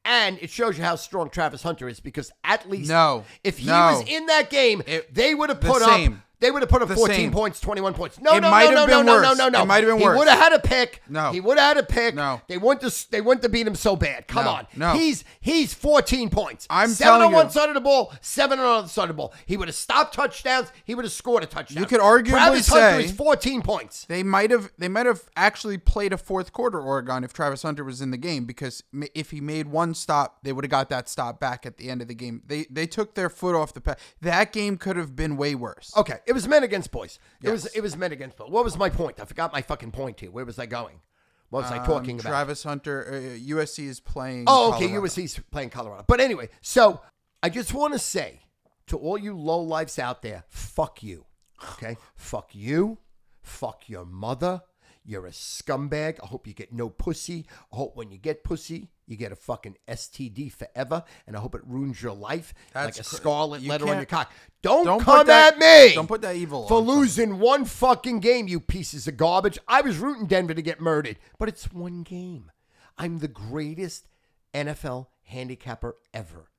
[0.06, 3.26] And it shows you how strong Travis Hunter is because at least No.
[3.44, 3.92] if he No.
[3.98, 6.14] was in that game, It- they would have the put same.
[6.14, 7.32] up They would have put up The 14 same.
[7.32, 8.20] points, 21 points.
[8.20, 9.62] No, It no, no, no, no, no, no, no, no.
[9.62, 10.14] It might have been he worse.
[10.16, 11.02] He would have had a pick.
[11.10, 11.32] No.
[11.32, 12.16] He would have had a pick.
[12.16, 12.42] No.
[12.48, 14.28] They wouldn't to, they wouldn't have beat him so bad.
[14.28, 14.52] Come No.
[14.52, 14.68] on.
[14.76, 14.94] No.
[14.94, 16.66] He's he's 14 points.
[16.70, 19.14] I'm seven on one side of the ball, seven on the other side of the
[19.16, 19.34] ball.
[19.46, 20.72] He would have stopped touchdowns.
[20.86, 21.82] He would have scored a touchdown.
[21.84, 24.06] You could arguably Travis Hunter is 14 points.
[24.06, 27.84] They might have they might have actually played a fourth quarter Oregon if Travis Hunter
[27.84, 31.10] was in the game because if he made one stop, they would have got that
[31.10, 32.44] stop back at the end of the game.
[32.48, 34.00] They they took their foot off the pedal.
[34.22, 35.92] That game could have been way worse.
[35.98, 37.20] Okay, it was men against boys.
[37.42, 37.74] It was Yes.
[37.78, 38.50] it was men against boys.
[38.50, 39.20] What was my point?
[39.20, 40.32] I forgot my fucking point here.
[40.32, 41.02] Where was I going?
[41.50, 42.30] What was I Um, talking about?
[42.30, 44.44] Travis Hunter, uh, USC is playing.
[44.48, 44.88] Oh, okay.
[44.88, 45.08] Colorado.
[45.08, 46.06] USC's playing Colorado.
[46.08, 47.02] But anyway, so
[47.42, 48.42] I just want to say
[48.88, 51.26] to all you low lives out there, fuck you.
[51.74, 51.98] Okay?
[52.16, 53.00] fuck you.
[53.42, 54.62] Fuck your mother.
[55.04, 56.20] You're a scumbag.
[56.24, 57.48] I hope you get no pussy.
[57.74, 61.04] I hope when you get pussy, you get a fucking STD forever.
[61.28, 63.98] And I hope it ruins your life That's like a cr- scarlet you letter on
[63.98, 64.32] your cock.
[64.62, 65.96] Don't, Don't come that- at me.
[65.96, 69.58] Don't put that evil for on losing one fucking game, you pieces of garbage.
[69.68, 72.52] I was rooting Denver to get murdered, but it's one game.
[72.98, 74.08] I'm the greatest
[74.54, 76.50] NFL handicapper ever.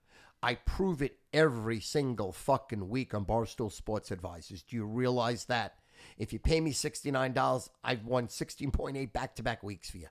[0.42, 4.62] I prove it every single fucking week on Barstool Sports Advisors.
[4.62, 5.74] Do you realize that?
[6.16, 10.06] If you pay me $69, I've won 16.8 back to back weeks for you.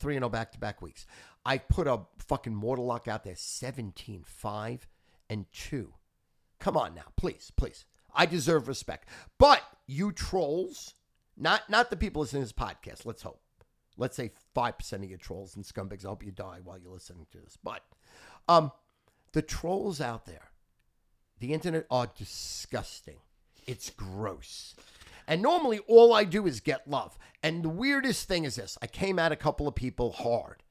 [0.00, 1.06] 3 0 back to back weeks.
[1.44, 4.88] I put a fucking mortal lock out there 17 5
[5.28, 5.94] and 2.
[6.58, 7.84] Come on now, please, please.
[8.14, 9.08] I deserve respect.
[9.38, 10.94] But you trolls,
[11.36, 13.40] not not the people listening to this podcast, let's hope.
[13.96, 16.06] Let's say 5% of you trolls and scumbags.
[16.06, 17.58] I hope you die while you're listening to this.
[17.62, 17.82] But
[18.48, 18.72] um,
[19.32, 20.52] the trolls out there,
[21.38, 23.18] the internet are disgusting.
[23.66, 24.74] It's gross.
[25.30, 27.16] And normally all I do is get love.
[27.40, 30.64] And the weirdest thing is this I came at a couple of people hard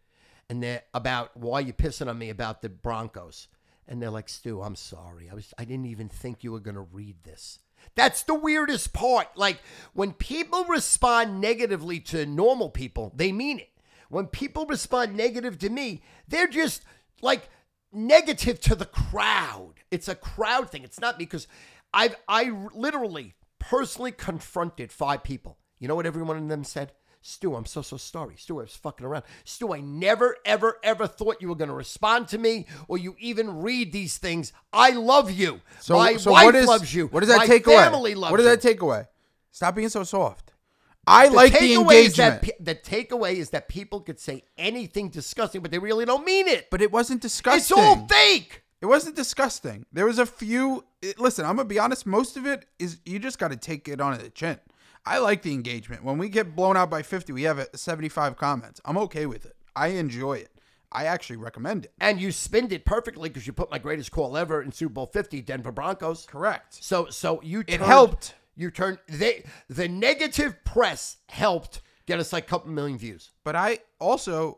[0.50, 3.48] and they're about why you pissing on me about the Broncos.
[3.88, 5.30] And they're like, Stu, I'm sorry.
[5.32, 7.60] I was I didn't even think you were gonna read this.
[7.96, 9.30] That's the weirdest part.
[9.38, 9.62] Like
[9.94, 13.70] when people respond negatively to normal people, they mean it.
[14.10, 16.84] When people respond negative to me, they're just
[17.22, 17.48] like
[17.94, 19.76] negative to the crowd.
[19.90, 20.84] It's a crowd thing.
[20.84, 21.48] It's not me because
[21.94, 25.58] I've I literally personally confronted five people.
[25.80, 26.92] You know what every one of them said?
[27.22, 28.36] Stu, I'm so so sorry.
[28.38, 29.24] Stu, I was fucking around.
[29.44, 33.16] Stu, I never ever ever thought you were going to respond to me or you
[33.20, 34.54] even read these things.
[34.72, 35.60] I love you.
[35.82, 37.08] So, My so wife what is, loves you.
[37.08, 38.16] What does that My take family away?
[38.22, 38.52] loves What does you.
[38.52, 39.06] that take away?
[39.52, 40.54] Stop being so soft.
[41.06, 45.62] I The like the engagement, pe- the takeaway is that people could say anything disgusting,
[45.62, 46.70] but they really don't mean it.
[46.70, 47.60] but it wasn't disgusting.
[47.60, 48.64] It's all fake.
[48.82, 49.86] It wasn't disgusting.
[49.92, 50.86] There was a few.
[51.02, 52.06] It, listen, I'm gonna be honest.
[52.06, 54.60] Most of it is you just got to take it on the chin.
[55.06, 56.04] I like the engagement.
[56.04, 58.82] When we get blown out by 50, we have uh, 75 comments.
[58.86, 59.56] I'm okay with it.
[59.76, 60.50] I enjoy it.
[60.92, 61.94] I actually recommend it.
[62.02, 65.06] And you spinned it perfectly because you put my greatest call ever in Super Bowl
[65.06, 66.26] 50, Denver Broncos.
[66.26, 66.84] Correct.
[66.84, 68.36] So so you It helped.
[68.56, 73.32] You turned they the negative press helped get us like a couple million views.
[73.44, 74.58] But I also,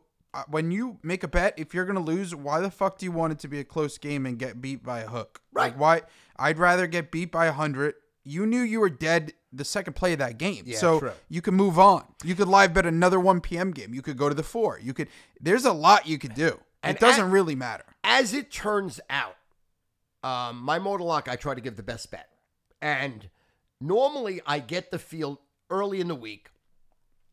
[0.50, 3.34] when you make a bet, if you're gonna lose, why the fuck do you want
[3.34, 5.42] it to be a close game and get beat by a hook?
[5.52, 5.72] Right.
[5.72, 6.02] Like why?
[6.38, 7.96] I'd rather get beat by a hundred.
[8.24, 11.12] You knew you were dead the second play of that game, Yeah, so true.
[11.28, 12.06] you could move on.
[12.24, 13.72] You could live bet another 1 p.m.
[13.72, 13.94] game.
[13.94, 14.80] You could go to the four.
[14.82, 15.10] You could.
[15.42, 16.60] There's a lot you could do.
[16.84, 17.84] And it doesn't at- really matter.
[18.04, 19.36] As it turns out,
[20.24, 22.30] um, my mortal lock I try to give the best bet,
[22.82, 23.30] and
[23.82, 25.40] normally I get the field
[25.70, 26.50] early in the week.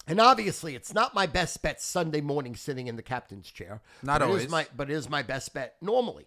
[0.09, 3.83] And obviously, it's not my best bet Sunday morning sitting in the captain's chair.
[4.03, 4.49] Not It always.
[4.49, 6.27] my, but it is my best bet normally.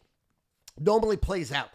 [0.80, 1.70] Normally plays out.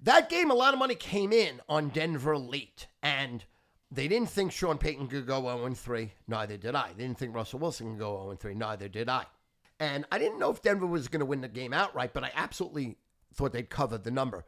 [0.00, 3.44] That game, a lot of money came in on Denver late, and
[3.90, 6.12] they didn't think Sean Payton could go 0 3.
[6.28, 6.88] Neither did I.
[6.96, 8.54] They didn't think Russell Wilson could go 0 3.
[8.54, 9.26] Neither did I.
[9.80, 12.30] And I didn't know if Denver was going to win the game outright, but I
[12.36, 12.98] absolutely
[13.34, 14.44] thought they'd cover the number.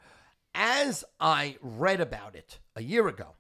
[0.55, 3.35] As I read about it a year ago,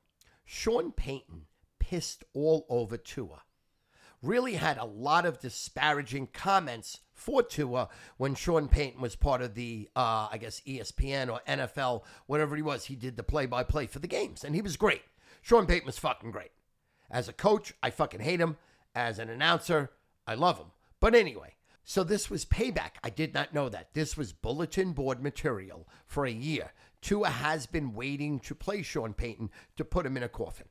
[0.45, 1.47] Sean Payton
[1.88, 3.42] pissed all over Tua
[4.25, 9.55] really had a lot of disparaging comments for Tua when Sean Payton was part of
[9.55, 12.87] the, uh, I guess, ESPN or NFL, whatever he was.
[12.87, 15.03] He did the play by play for the games, and he was great.
[15.42, 16.53] Sean Payton was fucking great.
[17.11, 18.57] As a coach, I fucking hate him.
[18.94, 19.90] As an announcer,
[20.27, 20.68] I love him.
[21.01, 22.92] But anyway, so this was payback.
[23.03, 23.92] I did not know that.
[23.92, 26.73] This was bulletin board material for a year.
[27.03, 30.66] Tua has been waiting to play Sean Payton to put him in a coffin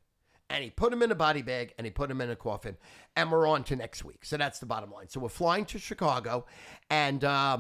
[0.50, 2.78] and he put him in a body bag and he put him in a coffin.
[3.16, 4.26] And we're on to next week.
[4.26, 5.10] So that's the bottom line.
[5.10, 6.46] So we're flying to chicago
[6.90, 7.60] and uh,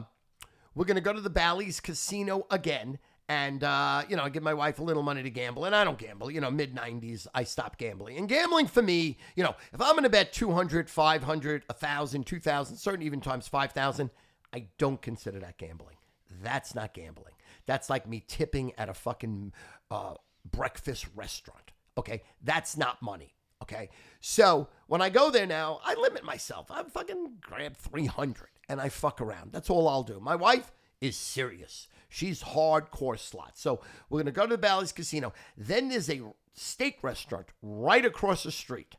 [0.76, 3.00] we're going to go to the bally's casino again.
[3.30, 5.86] And uh, you know I give my wife a little money to gamble and i
[5.86, 6.30] don't gamble.
[6.30, 8.17] You know mid 90s i stopped gambling.
[8.17, 12.78] And gambling for me you know if i'm going to bet 200 500 1000 2000
[12.78, 14.10] certain even times 5000
[14.54, 15.96] i don't consider that gambling.
[16.41, 17.34] That's not gambling.
[17.65, 19.54] That's like me tipping at a fucking
[19.89, 20.15] uh,
[20.50, 21.62] breakfast restaurant.
[21.97, 23.36] Okay, that's not money.
[23.62, 26.69] Okay, so when I go there now, I limit myself.
[26.69, 29.53] I fucking grab 300 and I fuck around.
[29.53, 30.19] That's all I'll do.
[30.19, 31.88] My wife is serious.
[32.10, 33.62] She's hardcore slots.
[33.62, 33.79] So
[34.10, 35.34] we're gonna go to the Bally's Casino.
[35.58, 36.21] Then there's a
[36.53, 38.95] steak restaurant right across the street,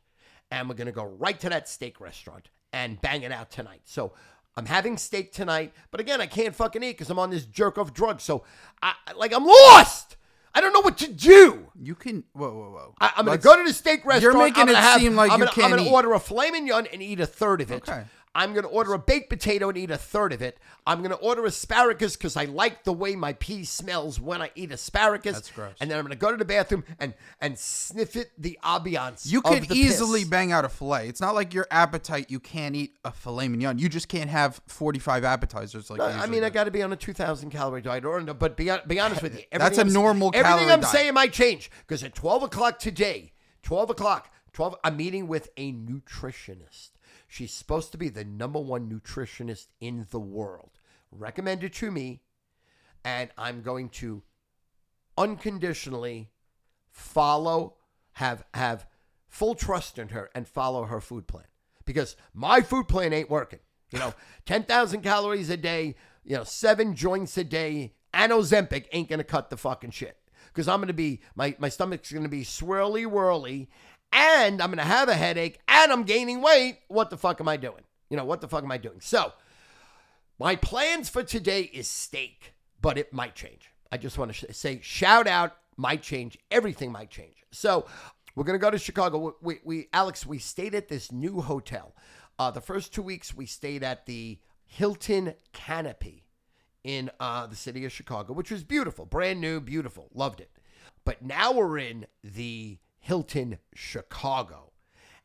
[0.49, 3.81] and we're gonna go right to that steak restaurant and bang it out tonight.
[3.85, 4.13] So
[4.57, 7.77] I'm having steak tonight, but again, I can't fucking eat because I'm on this jerk
[7.77, 8.19] off drug.
[8.21, 8.43] So
[8.81, 10.17] I like I'm lost.
[10.55, 11.67] I don't know what to do.
[11.79, 12.23] You can.
[12.33, 12.95] Whoa, whoa, whoa.
[13.01, 14.37] I, I'm going to go to the steak restaurant.
[14.37, 16.19] making I'm gonna it have- seem like I'm you gonna, can't I'm gonna order a
[16.19, 17.87] filet mignon and eat a third of it.
[17.87, 18.05] Okay.
[18.35, 20.57] I'm going to order a baked potato and eat a third of it.
[20.85, 24.51] I'm going to order asparagus because I like the way my pee smells when I
[24.55, 25.35] eat asparagus.
[25.35, 25.73] That's gross.
[25.79, 29.31] And then I'm going to go to the bathroom and and sniff it, the ambiance.
[29.31, 30.29] You could easily piss.
[30.29, 31.07] bang out a fillet.
[31.07, 32.29] It's not like your appetite.
[32.29, 33.79] You can't eat a filet mignon.
[33.79, 36.01] You just can't have 45 appetizers like.
[36.01, 38.21] Uh, you I usually mean, I got to be on a 2,000 calorie diet, or
[38.21, 40.91] but be, be honest with you, That's everything a I'm normal Everything I'm diet.
[40.91, 43.31] saying might change because at 12 o'clock today,
[43.63, 46.89] 12 o'clock, 12, I'm meeting with a nutritionist.
[47.35, 50.79] She's supposed to be the number one nutritionist in the world,
[51.11, 52.21] recommended to me,
[53.03, 54.23] and I'm going to
[55.17, 56.29] unconditionally
[56.89, 57.73] follow,
[58.13, 58.87] have have
[59.27, 61.43] full trust in her, and follow her food plan.
[61.83, 63.59] Because my food plan ain't working.
[63.91, 64.13] You know,
[64.45, 69.25] ten thousand calories a day, you know, seven joints a day, and Ozempic ain't gonna
[69.25, 70.17] cut the fucking shit.
[70.53, 73.67] Because I'm gonna be my my stomach's gonna be swirly whirly,
[74.15, 76.79] and I'm gonna have a headache, and I'm gaining weight.
[76.87, 77.83] What the fuck am I doing?
[78.09, 78.99] You know, what the fuck am I doing?
[78.99, 79.33] So.
[80.37, 83.71] My plans for today is steak, but it might change.
[83.89, 86.37] I just want to say shout out might change.
[86.51, 87.45] Everything might change.
[87.51, 87.85] So
[88.35, 89.35] we're gonna go to Chicago.
[89.41, 91.95] We, we Alex, we stayed at this new hotel.
[92.37, 96.25] Uh, the first two weeks we stayed at the Hilton Canopy
[96.83, 100.51] in uh, the city of Chicago, which was beautiful, brand new, beautiful, loved it.
[101.05, 104.71] But now we're in the Hilton Chicago,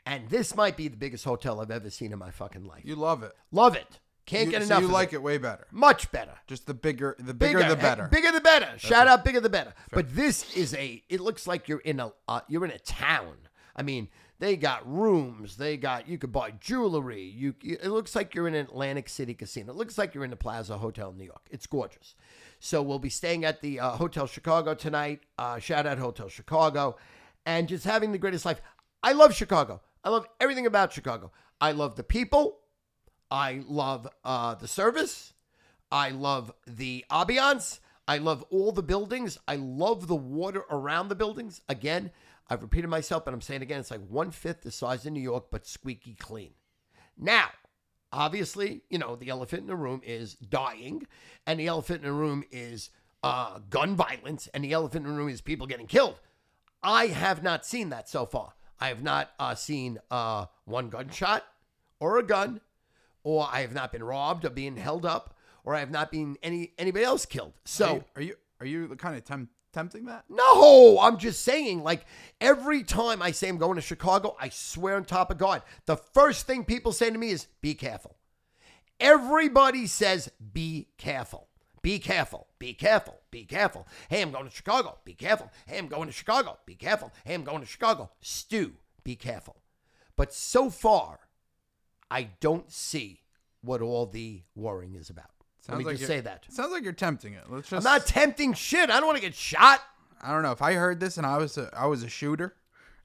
[0.04, 2.82] and this might be the biggest hotel I've ever seen in my fucking life.
[2.84, 3.32] You love it.
[3.50, 4.00] Love it.
[4.26, 4.80] Can't You, get so enough.
[4.80, 5.16] you of like it.
[5.16, 5.66] it way better.
[5.72, 6.34] Much better.
[6.46, 8.06] Just the bigger, the bigger, the better.
[8.12, 8.68] Bigger the better.
[8.76, 9.72] Shout out, bigger the better.
[9.92, 11.02] But this is a.
[11.08, 12.12] It looks like you're in a.
[12.28, 13.36] Uh, you're in a town.
[13.74, 15.56] I mean, they got rooms.
[15.56, 16.06] They got.
[16.06, 17.22] You could buy jewelry.
[17.24, 17.54] You.
[17.62, 19.72] It looks like you're in an Atlantic City casino.
[19.72, 21.46] It looks like you're in the Plaza Hotel in New York.
[21.50, 22.14] It's gorgeous.
[22.60, 25.20] So we'll be staying at the uh, Hotel Chicago tonight.
[25.38, 26.98] Uh, shout out Hotel Chicago,
[27.46, 28.60] and just having the greatest life.
[29.02, 29.80] I love Chicago.
[30.04, 31.32] I love everything about Chicago.
[31.60, 32.58] I love the people.
[33.30, 35.34] I love uh, the service.
[35.92, 37.80] I love the ambiance.
[38.08, 39.38] I love all the buildings.
[39.46, 41.60] I love the water around the buildings.
[41.68, 42.10] Again,
[42.48, 45.20] I've repeated myself, but I'm saying again, it's like one fifth the size of New
[45.20, 46.50] York, but squeaky clean.
[47.16, 47.50] Now,
[48.12, 51.06] obviously, you know, the elephant in the room is dying,
[51.46, 52.90] and the elephant in the room is
[53.22, 56.18] uh, gun violence, and the elephant in the room is people getting killed.
[56.82, 58.54] I have not seen that so far.
[58.78, 61.44] I have not uh, seen uh, one gunshot
[61.98, 62.60] or a gun,
[63.22, 66.38] or I have not been robbed or being held up, or I have not been
[66.42, 67.52] any anybody else killed.
[67.64, 70.24] So are you are you, are you kind of temp- tempting that?
[70.30, 72.06] no, I'm just saying, like,
[72.40, 75.96] every time I say I'm going to Chicago, I swear on top of God, the
[75.96, 78.16] first thing people say to me is, be careful.
[78.98, 81.48] Everybody says, be careful.
[81.82, 82.46] Be careful.
[82.58, 83.20] Be careful.
[83.30, 83.86] Be careful.
[84.08, 84.98] Hey, I'm going to Chicago.
[85.04, 85.50] Be careful.
[85.66, 86.58] Hey, I'm going to Chicago.
[86.66, 87.10] Be careful.
[87.24, 88.10] Hey, I'm going to Chicago.
[88.20, 89.56] Stu, be careful.
[90.16, 91.20] But so far,
[92.10, 93.22] I don't see
[93.62, 95.30] what all the worrying is about.
[95.68, 96.44] Let me like just say that.
[96.48, 97.44] Sounds like you're tempting it.
[97.48, 98.90] Let's I'm not tempting shit.
[98.90, 99.80] I don't want to get shot.
[100.20, 102.54] I don't know if I heard this and I was a, I was a shooter.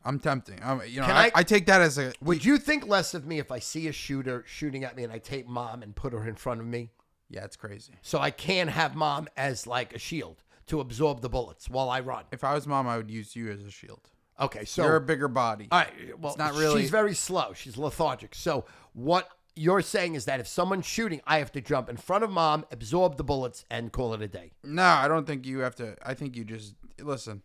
[0.04, 0.60] I'm tempting.
[0.64, 2.14] I'm, you know, Can I, I- I take that as a.
[2.22, 5.12] Would you think less of me if I see a shooter shooting at me and
[5.14, 6.90] I take mom and put her in front of me?
[7.30, 7.94] Yeah, it's crazy.
[8.02, 12.00] So I can't have mom as like a shield to absorb the bullets while I
[12.00, 12.26] run.
[12.32, 14.10] If I was mom, I would use you as a shield.
[14.40, 15.68] Okay, so You're a bigger body.
[15.72, 16.20] all right.
[16.20, 17.54] Well, not really- She's very slow.
[17.54, 18.36] She's lethargic.
[18.36, 22.24] So what you're saying is that if someone's shooting, I have to jump in front
[22.26, 24.52] of mom, absorb the bullets, and call it a day.
[24.64, 25.96] No, I don't think you have to.
[26.06, 27.42] I think you just listen.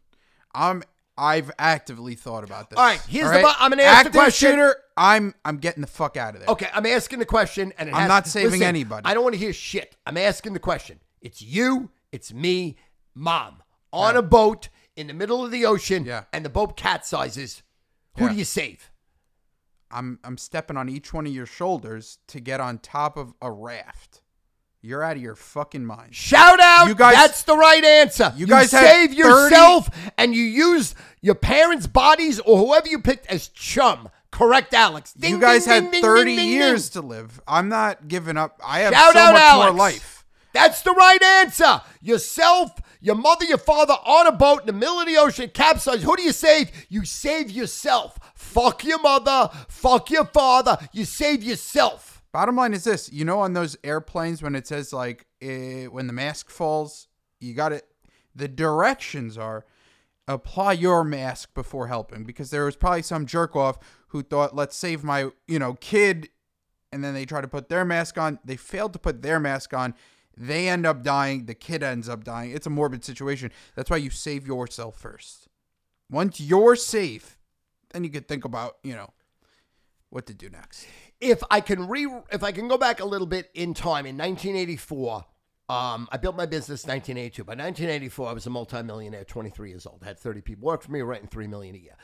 [0.55, 0.83] I'm.
[1.19, 2.79] I've actively thought about this.
[2.79, 4.51] All right, here's the bu- I'm gonna ask the question.
[4.53, 4.77] shooter.
[4.97, 5.35] I'm.
[5.45, 6.49] I'm getting the fuck out of there.
[6.51, 9.05] Okay, I'm asking the question, and it I'm has- not saving listen, anybody.
[9.05, 9.97] I don't want to hear shit.
[10.07, 11.01] I'm asking the question.
[11.21, 12.77] It's you, it's me,
[13.15, 16.25] mom, on a boat in the middle of the ocean, Yeah.
[16.33, 17.63] and the boat capsizes.
[18.17, 18.31] Who Yeah.
[18.31, 18.91] do you save?
[19.91, 20.19] I'm.
[20.25, 24.23] I'm stepping on each one of your shoulders to get on top of a raft.
[24.83, 26.15] You're out of your fucking mind.
[26.15, 26.89] Shout out!
[26.89, 28.33] You guys- that's the right answer.
[28.37, 33.49] You guys save yourself, and you use your parents' bodies or whoever you picked as
[33.49, 34.09] chum.
[34.31, 35.13] Correct, Alex.
[35.13, 37.41] Ding, you guys ding, had ding, ding, 30 ding, ding, years to live.
[37.47, 38.59] I'm not giving up.
[38.65, 39.71] I have Shout so out, much Alex.
[39.73, 40.25] more life.
[40.55, 41.83] That's the right answer.
[42.01, 46.03] Yourself, your mother, your father on a boat in the middle of the ocean, capsized.
[46.05, 46.71] Who do you save?
[46.89, 48.19] You save yourself.
[48.35, 49.51] Fuck your mother.
[49.69, 50.79] Fuck your father.
[50.93, 52.20] You save yourself.
[52.33, 56.07] Bottom line is this: you know, on those airplanes when it says like eh, when
[56.07, 57.09] the mask falls,
[57.41, 57.87] you got it.
[58.35, 59.65] The directions are
[60.29, 63.79] apply your mask before helping because there was probably some jerk off
[64.09, 66.29] who thought, let's save my you know kid,
[66.93, 68.39] and then they try to put their mask on.
[68.45, 69.95] They failed to put their mask on.
[70.37, 71.47] They end up dying.
[71.47, 72.53] The kid ends up dying.
[72.53, 73.51] It's a morbid situation.
[73.75, 75.49] That's why you save yourself first.
[76.09, 77.37] Once you're safe,
[77.93, 79.11] then you can think about you know
[80.11, 80.87] what to do next.
[81.21, 84.17] If I can re, if I can go back a little bit in time, in
[84.17, 85.25] 1984,
[85.69, 87.45] um, I built my business 1982.
[87.45, 90.91] By 1984, I was a multimillionaire, 23 years old, I had 30 people work for
[90.91, 91.97] me, writing three million a year.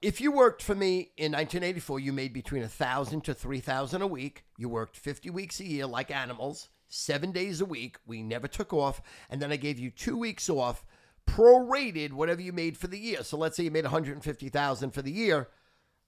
[0.00, 4.02] If you worked for me in 1984, you made between a thousand to three thousand
[4.02, 4.44] a week.
[4.56, 7.98] You worked 50 weeks a year, like animals, seven days a week.
[8.06, 10.84] We never took off, and then I gave you two weeks off,
[11.26, 13.24] prorated whatever you made for the year.
[13.24, 15.48] So let's say you made 150,000 for the year.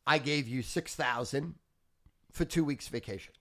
[0.06, 1.54] I gave you 6,000
[2.34, 3.32] for two weeks vacation.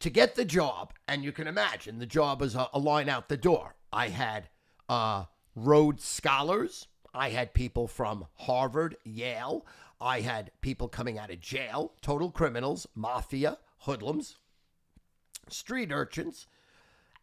[0.00, 3.28] To get the job, and you can imagine the job was a, a line out
[3.28, 3.76] the door.
[3.92, 4.48] I had
[4.88, 6.88] uh, Rhodes Scholars.
[7.14, 9.64] I had people from Harvard, Yale.
[10.00, 14.38] I had people coming out of jail, total criminals, mafia, hoodlums,
[15.48, 16.48] street urchins,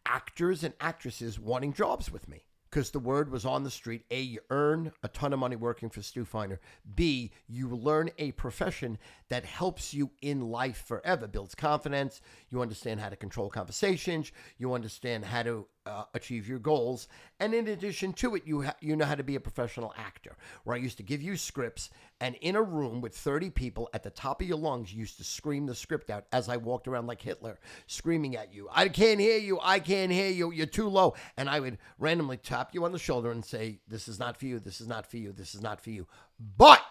[0.06, 4.04] actors and actresses wanting jobs with me because the word was on the street.
[4.10, 6.60] A, you earn a ton of money working for Stu Feiner.
[6.94, 8.98] B, you learn a profession
[9.28, 12.20] that helps you in life forever, builds confidence.
[12.48, 14.30] You understand how to control conversations.
[14.56, 17.08] You understand how to uh, achieve your goals.
[17.40, 20.36] And in addition to it, you ha- you know how to be a professional actor.
[20.64, 24.02] Where I used to give you scripts, and in a room with 30 people at
[24.02, 26.86] the top of your lungs, you used to scream the script out as I walked
[26.86, 28.68] around like Hitler, screaming at you.
[28.70, 29.58] I can't hear you.
[29.62, 30.52] I can't hear you.
[30.52, 31.14] You're too low.
[31.36, 34.46] And I would randomly tap you on the shoulder and say, "This is not for
[34.46, 34.60] you.
[34.60, 35.32] This is not for you.
[35.32, 36.06] This is not for you."
[36.38, 36.82] But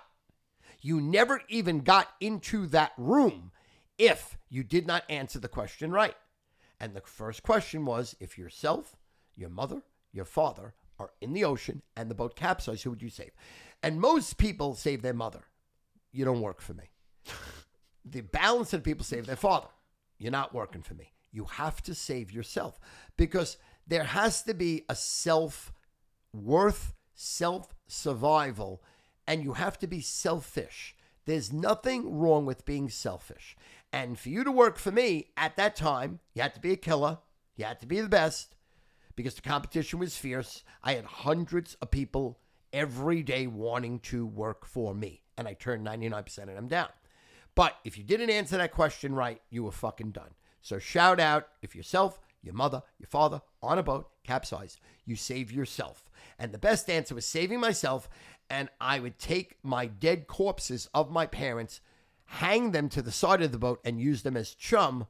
[0.82, 3.52] you never even got into that room
[3.98, 6.16] if you did not answer the question right.
[6.80, 8.96] And the first question was if yourself,
[9.36, 13.10] your mother, your father are in the ocean and the boat capsized, who would you
[13.10, 13.32] save?
[13.82, 15.46] And most people save their mother.
[16.12, 16.86] You don't work for me.
[18.06, 19.70] the balance of people save their father.
[20.18, 21.14] You're not working for me.
[21.32, 22.80] You have to save yourself
[23.16, 23.58] because
[23.88, 25.72] there has to be a self
[26.34, 28.84] worth, self survival,
[29.28, 30.96] and you have to be selfish.
[31.26, 33.56] There's nothing wrong with being selfish.
[33.92, 36.78] And for you to work for me at that time, you had to be a
[36.78, 37.20] killer,
[37.56, 38.56] you had to be the best
[39.16, 40.64] because the competition was fierce.
[40.84, 42.40] I had hundreds of people
[42.72, 46.90] every day wanting to work for me, and I turned 99% of them down.
[47.56, 50.36] But if you didn't answer that question right, you were fucking done.
[50.62, 55.52] So shout out if yourself, your mother, your father on a boat capsized, you save
[55.52, 56.10] yourself.
[56.38, 58.08] And the best answer was saving myself,
[58.50, 61.82] and I would take my dead corpses of my parents,
[62.30, 65.08] hang them to the side of the boat, and use them as chum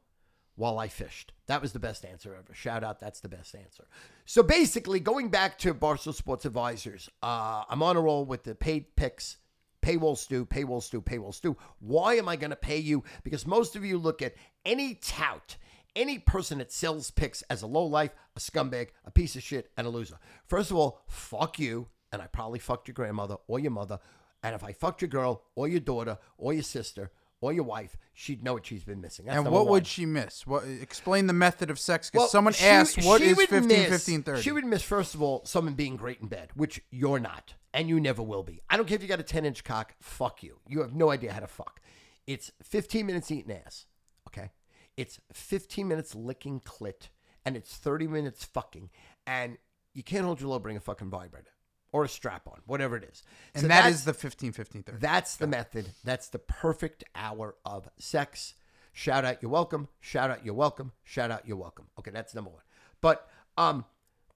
[0.56, 1.34] while I fished.
[1.48, 2.54] That was the best answer ever.
[2.54, 3.86] Shout out, that's the best answer.
[4.26, 8.56] So basically, going back to Barstool Sports Advisors, uh, I'm on a roll with the
[8.56, 9.38] paid picks
[9.82, 11.56] paywall stew, paywall stew, paywall stew.
[11.80, 13.04] Why am I going to pay you?
[13.24, 15.56] Because most of you look at any tout,
[15.96, 19.72] any person that sells picks as a low life, a scumbag, a piece of shit,
[19.78, 20.20] and a loser.
[20.48, 24.00] First of all, fuck you, and I probably fucked your grandmother or your mother.
[24.44, 27.12] And if I fucked your girl or your daughter or your sister
[27.42, 29.26] or your wife, she'd know what she's been missing.
[29.26, 29.74] That's and number what one.
[29.74, 30.46] would she miss?
[30.48, 32.10] What explain the method of sex?
[32.10, 34.42] Because Well, someone she- asked, "What she is would 15, miss- 15, 30?
[34.42, 37.88] She would miss, first of all, someone being great in bed, which you're not, and
[37.90, 38.62] you never will be.
[38.70, 40.60] I don't care if you got a 10 inch cock, fuck you.
[40.68, 41.82] You have no idea how to fuck.
[42.28, 43.86] It's 15 minutes eating ass,
[44.28, 44.52] okay?
[44.98, 47.08] It's 15 minutes licking clit,
[47.46, 48.90] and it's 30 minutes fucking,
[49.26, 49.58] and
[49.94, 51.52] you can't hold your low, bring a fucking vibrator
[51.92, 53.24] or a strap on, whatever it is.
[53.54, 54.98] and So that's- the 15, 15, 30.
[55.00, 55.92] that's the method.
[56.04, 58.54] That's the perfect hour of sex.
[58.94, 59.88] Shout out, you're welcome.
[60.00, 60.92] Shout out, you're welcome.
[61.04, 61.88] Shout out, you're welcome.
[61.98, 62.64] Okay, that's number one.
[63.02, 63.86] But um,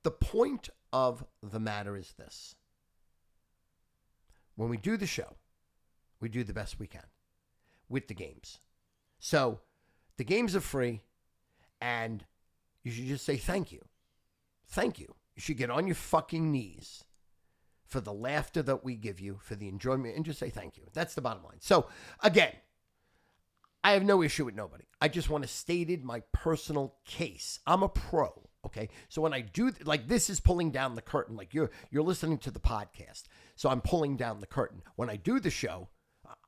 [0.04, 2.56] the point of the matter is this:
[4.56, 5.36] when we do the show,
[6.20, 7.06] we do the best we can
[7.90, 8.60] with the games.
[9.20, 9.60] So
[10.18, 11.02] the games are free,
[11.82, 12.24] and
[12.84, 13.84] you should just say thank you.
[14.68, 15.16] Thank you.
[15.36, 17.04] You should get on your fucking knees
[17.94, 20.84] for the laughter that we give you, for the enjoyment, and just say thank you.
[20.94, 21.60] That's the bottom line.
[21.60, 21.86] So,
[22.22, 22.52] again,
[23.84, 24.86] I have no issue with nobody.
[25.00, 27.60] I just want to stated my personal case.
[27.68, 28.90] I'm a pro, okay?
[29.10, 32.40] So when I do like this is pulling down the curtain like you're you're listening
[32.40, 33.26] to the podcast.
[33.56, 34.82] So I'm pulling down the curtain.
[34.96, 35.90] When I do the show,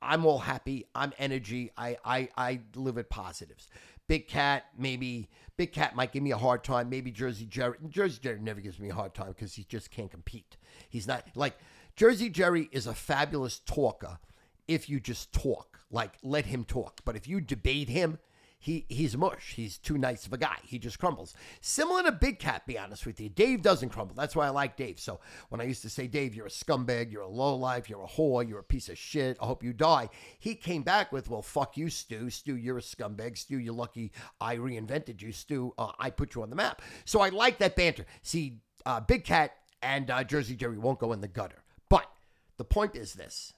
[0.01, 0.85] I'm all happy.
[0.95, 1.69] I'm energy.
[1.77, 3.67] I I I live at positives.
[4.07, 6.89] Big Cat, maybe Big Cat might give me a hard time.
[6.89, 7.77] Maybe Jersey Jerry.
[7.89, 10.57] Jersey Jerry never gives me a hard time because he just can't compete.
[10.89, 11.57] He's not like
[11.95, 14.19] Jersey Jerry is a fabulous talker
[14.67, 17.01] if you just talk, like let him talk.
[17.05, 18.19] But if you debate him,
[18.65, 19.53] he he's mush.
[19.55, 20.57] He's too nice of a guy.
[20.63, 21.35] He just crumbles.
[21.61, 23.29] Similar to Big Cat, be honest with you.
[23.29, 24.15] Dave doesn't crumble.
[24.15, 24.99] That's why I like Dave.
[24.99, 28.07] So when I used to say, Dave, you're a scumbag, you're a lowlife, you're a
[28.07, 29.37] whore, you're a piece of shit.
[29.39, 30.09] I hope you die.
[30.39, 32.31] He came back with, well, fuck you, Stu.
[32.31, 33.37] Stu, you're a scumbag.
[33.37, 34.11] Stu, you're lucky
[34.41, 35.31] I reinvented you.
[35.31, 36.81] Stu, uh, I put you on the map.
[37.05, 38.07] So I like that banter.
[38.23, 39.51] See, uh, Big Cat
[39.83, 41.61] and uh, Jersey Jerry won't go in the gutter.
[41.87, 42.09] But
[42.57, 43.53] the point is this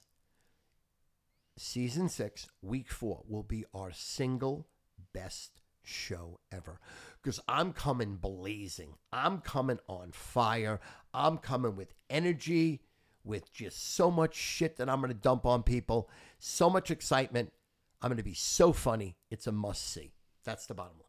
[1.56, 4.66] season six, week four, will be our single
[5.12, 6.80] best show ever.
[7.22, 8.94] Because I'm coming blazing.
[9.12, 10.80] I'm coming on fire.
[11.12, 12.82] I'm coming with energy,
[13.24, 17.52] with just so much shit that I'm going to dump on people, so much excitement.
[18.00, 19.16] I'm going to be so funny.
[19.30, 20.12] It's a must see.
[20.44, 21.04] That's the bottom line.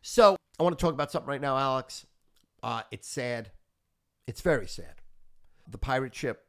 [0.00, 2.06] So I want to talk about something right now, Alex.
[2.62, 3.50] Uh, it's sad.
[4.26, 5.02] It's very sad.
[5.68, 6.46] The pirate ship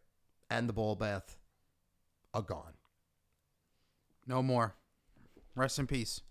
[0.50, 1.38] and the ball bath
[2.34, 2.74] are gone.
[4.26, 4.76] No more.
[5.56, 6.22] Rest in peace.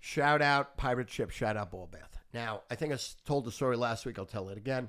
[0.00, 1.30] Shout out pirate ship.
[1.30, 2.18] Shout out ball bath.
[2.32, 4.18] Now I think I told the story last week.
[4.18, 4.88] I'll tell it again.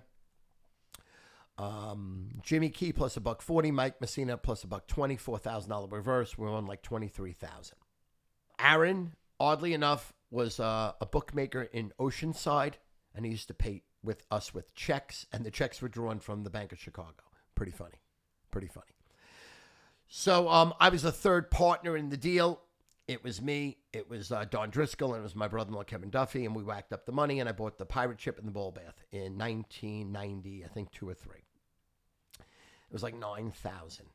[1.57, 3.72] Um, Jimmy Key plus a buck forty.
[3.72, 5.18] Mike Mussina plus a buck twenty.
[5.18, 6.38] Four thousand dollar reverse.
[6.38, 7.78] We're on like twenty three thousand.
[8.57, 12.76] Aaron, oddly enough, was uh, a bookmaker in Oceanside,
[13.14, 16.43] and he used to pay with us with checks, and the checks were drawn from
[16.43, 17.24] the Bank of Chicago.
[17.53, 18.01] Pretty funny.
[18.49, 18.95] Pretty funny.
[20.07, 22.62] So um, I was a third partner in the deal.
[23.12, 26.45] It was me, it was uh, Don Driscoll, and it was my brother-in-law Kevin Duffy,
[26.45, 28.72] and we whacked up the money, and I bought the pirate ship and the ball
[28.72, 31.43] bath in 1990, I think two or three.
[32.39, 34.05] It was like nine thousand,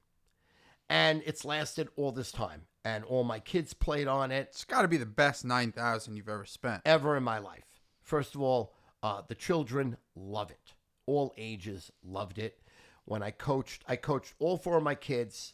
[0.88, 4.80] and it's lasted all this time, and all my kids played on it It's got
[4.80, 6.80] to be the best 9,000 you've ever spent.
[6.86, 7.64] ever in my life.
[8.00, 8.72] First of all,
[9.02, 10.72] uh, the children love it.
[11.04, 12.62] All ages loved it.
[13.04, 15.52] When I coached, I coached all four of my kids.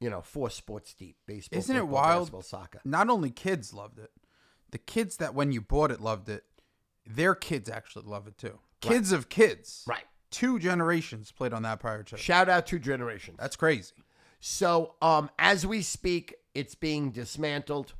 [0.00, 2.20] You know, four sports deep: baseball, Isn't it football, wild?
[2.22, 2.80] basketball, soccer.
[2.84, 4.10] Not only kids loved it,
[4.70, 6.44] the kids that when you bought it loved it,
[7.06, 8.58] their kids actually love it too.
[8.80, 9.84] Kids of kids.
[9.86, 10.04] Right.
[10.30, 12.18] Two generations played on that pirate ship.
[12.18, 13.36] Shout out to generations.
[13.38, 13.92] That's crazy.
[14.38, 17.92] So, um, as we speak, it's being dismantled.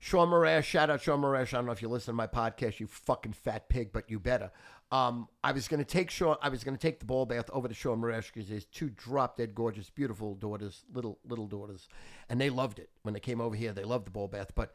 [0.00, 1.48] Sean Morash, shout out Sean Morash.
[1.54, 4.18] I don't know if you listen to my podcast, you fucking fat pig, but you
[4.18, 4.50] better.
[4.94, 6.36] Um, I was gonna take Sean.
[6.40, 9.36] I was gonna take the ball bath over to Sean Morash because his two drop
[9.36, 11.88] dead gorgeous, beautiful daughters, little little daughters,
[12.28, 13.72] and they loved it when they came over here.
[13.72, 14.72] They loved the ball bath, but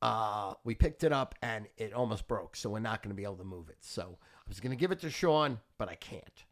[0.00, 3.36] uh, we picked it up and it almost broke, so we're not gonna be able
[3.36, 3.76] to move it.
[3.80, 6.44] So I was gonna give it to Sean, but I can't.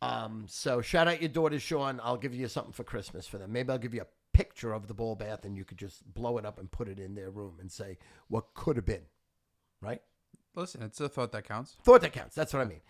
[0.00, 2.00] Um, so shout out your daughters, Sean.
[2.02, 3.52] I'll give you something for Christmas for them.
[3.52, 6.38] Maybe I'll give you a picture of the ball bath and you could just blow
[6.38, 9.04] it up and put it in their room and say what could have been.
[9.82, 10.00] Right?
[10.54, 11.76] Listen, it's a thought that counts.
[11.82, 12.34] Thought that counts.
[12.34, 12.82] That's what I mean.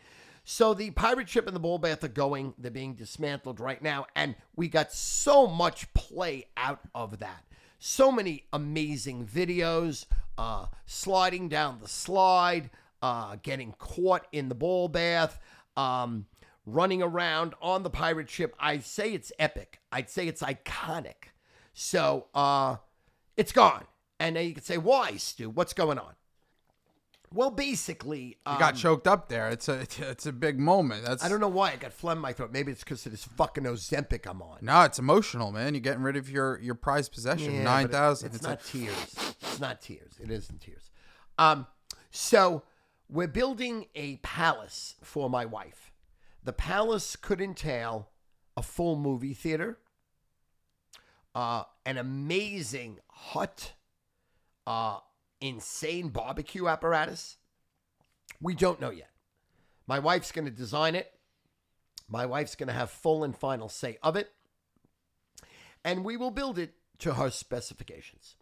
[0.44, 2.54] So the pirate ship and the ball bath are going.
[2.58, 7.44] They're being dismantled right now, and we got so much play out of that.
[7.78, 10.06] So many amazing videos,
[10.36, 15.38] uh, sliding down the slide, uh, getting caught in the ball bath,
[15.76, 16.26] um,
[16.66, 18.54] running around on the pirate ship.
[18.58, 19.80] I'd say it's epic.
[19.92, 21.30] I'd say it's iconic.
[21.74, 22.76] So uh,
[23.36, 23.84] it's gone.
[24.18, 25.50] And then you could say, why, Stu?
[25.50, 26.14] What's going on?
[27.34, 29.48] Well, basically, You um, got choked up there.
[29.48, 31.04] It's a it's a big moment.
[31.04, 32.52] That's I don't know why I got phlegm in my throat.
[32.52, 34.58] Maybe it's because of this fucking Ozempic I'm on.
[34.60, 35.74] No, it's emotional, man.
[35.74, 37.54] You're getting rid of your your prized possession.
[37.54, 38.34] Yeah, but it- thousand.
[38.34, 39.34] It's, not tears.
[39.40, 40.14] It's not tears.
[40.20, 40.90] It isn't tears.
[41.38, 41.66] Um,
[42.10, 42.62] so
[43.08, 45.92] we're building a palace for my wife.
[46.44, 48.08] The palace could entail
[48.56, 49.78] a full movie theater,
[51.34, 53.72] uh, an amazing hut,
[54.66, 54.98] uh,
[55.42, 57.36] insane barbecue apparatus.
[58.40, 59.10] We don't know yet.
[59.86, 61.12] My wife's going to design it.
[62.08, 64.32] My wife's going to have full and final say of it.
[65.84, 68.36] And we will build it to her specifications.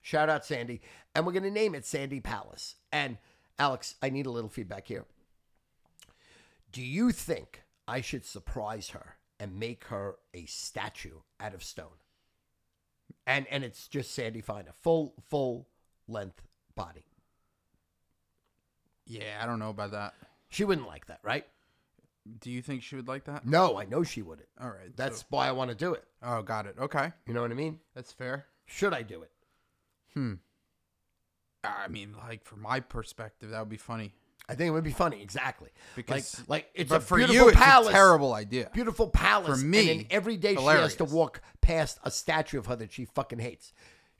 [0.00, 0.80] Shout out Sandy.
[1.14, 2.76] And we're going to name it Sandy Palace.
[2.90, 3.18] And
[3.58, 5.04] Alex, I need a little feedback here.
[6.72, 12.00] Do you think I should surprise her and make her a statue out of stone?
[13.26, 15.68] And and it's just Sandy Feiner, a full full
[16.12, 16.42] length
[16.74, 17.04] body.
[19.06, 20.14] Yeah, I don't know about that.
[20.48, 21.46] She wouldn't like that, right?
[22.40, 23.46] Do you think she would like that?
[23.46, 24.48] No, I know she wouldn't.
[24.60, 24.94] All right.
[24.96, 26.04] That's so- why I want to do it.
[26.22, 26.76] oh, got it.
[26.78, 27.80] Okay, You know what I mean?
[27.94, 28.46] that's fair.
[28.66, 29.30] Should I do it?
[30.14, 30.34] Hmm.
[31.64, 34.12] I mean, like from my perspective, that would be funny
[34.48, 35.70] I think it would be funny, exactly.
[35.94, 37.88] because like, like it's but a for beautiful you, it's palace.
[37.88, 38.70] a terrible idea.
[38.72, 39.46] beautiful palace.
[39.46, 42.76] For and me, then every day she has to walk past a statue of her
[42.76, 43.72] that she fucking hates.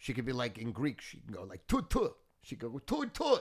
[0.03, 2.81] She could be like in Greek, she can go like tu tu, She could go
[2.81, 3.37] tu tu.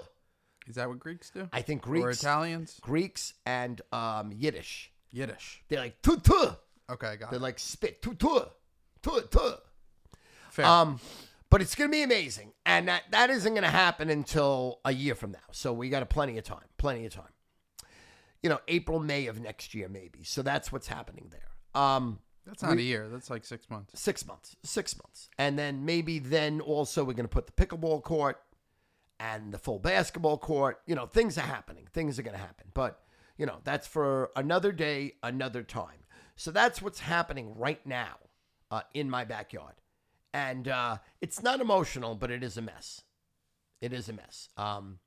[0.67, 1.49] Is that what Greeks do?
[1.51, 2.79] I think Greeks or Italians?
[2.81, 4.91] Greeks, and um, Yiddish.
[5.09, 5.63] Yiddish.
[5.69, 6.55] They're like tu tu.
[6.87, 7.41] Okay, I got They're it.
[7.41, 8.41] like spit tu tu
[9.01, 9.53] tu tu.
[10.51, 10.65] Fair.
[10.67, 10.99] Um,
[11.49, 15.31] but it's gonna be amazing, and that that isn't gonna happen until a year from
[15.31, 15.39] now.
[15.51, 17.33] So we got a plenty of time, plenty of time.
[18.43, 20.23] You know, April, May of next year, maybe.
[20.23, 21.81] So that's what's happening there.
[21.81, 23.07] Um, That's not a year.
[23.09, 23.99] That's like six months.
[23.99, 28.41] six months, six months, and then maybe then also we're gonna put the pickleball court
[29.19, 30.81] and the full basketball court.
[30.87, 31.87] You know, things are happening.
[31.93, 33.01] Things are gonna happen, but
[33.37, 36.05] you know that's for another day, another time.
[36.35, 38.17] So that's what's happening right now
[38.71, 39.75] uh, in my backyard,
[40.33, 43.03] and uh, it's not emotional, but it is a mess.
[43.81, 44.97] It is a mess, um,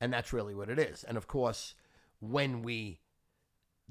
[0.00, 1.04] and that's really what it is.
[1.04, 1.74] And of course,
[2.20, 3.00] when we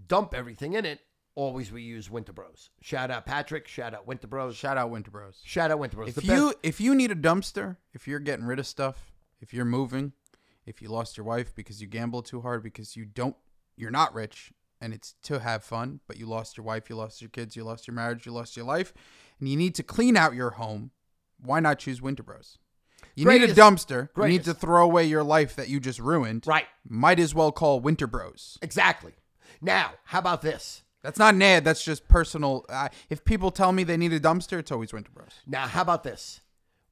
[0.07, 0.99] dump everything in it,
[1.35, 2.69] always we use Winter Bros.
[2.81, 3.67] Shout out Patrick.
[3.67, 4.55] Shout out Winter Bros.
[4.55, 5.41] Shout out Winter Bros.
[5.43, 6.17] Shout out Winter Bros.
[6.17, 9.11] If you if you need a dumpster, if you're getting rid of stuff,
[9.41, 10.13] if you're moving,
[10.65, 13.35] if you lost your wife because you gambled too hard because you don't
[13.75, 17.21] you're not rich and it's to have fun, but you lost your wife, you lost
[17.21, 18.93] your kids, you lost your marriage, you lost your life,
[19.39, 20.91] and you need to clean out your home,
[21.39, 22.57] why not choose Winter Bros?
[23.15, 24.09] You need a dumpster.
[24.17, 26.45] You need to throw away your life that you just ruined.
[26.45, 28.57] right, Might as well call Winter Bros.
[28.61, 29.13] exactly.
[29.61, 30.83] Now, how about this?
[31.05, 31.63] That's not an ad.
[31.63, 32.65] That's just personal.
[32.67, 35.27] Uh, if people tell me they need a dumpster, it's always Winter Bros.
[35.45, 36.41] Now, how about this?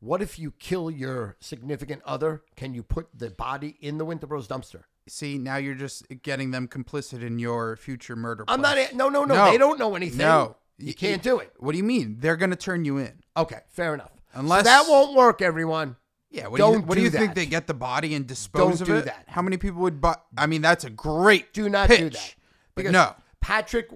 [0.02, 2.44] What if you kill your significant other?
[2.56, 4.84] Can you put the body in the Winter Bros dumpster?
[5.08, 8.46] See, now you're just getting them complicit in your future murder.
[8.48, 8.78] I'm not.
[8.94, 9.52] No, no, no, No.
[9.52, 10.20] They don't know anything.
[10.20, 11.52] No, you can't do it.
[11.58, 12.18] What do you mean?
[12.20, 13.14] They're gonna turn you in.
[13.36, 14.12] Okay, fair enough.
[14.36, 15.96] Unless- so that won't work, everyone.
[16.30, 16.48] Yeah.
[16.48, 18.82] What do you, Don't what do you think they get the body and dispose Don't
[18.82, 19.06] of do it?
[19.06, 19.26] that.
[19.28, 20.18] How many people would buy?
[20.38, 21.54] I mean, that's a great.
[21.54, 22.36] Do not pitch, do that.
[22.76, 23.90] But no, Patrick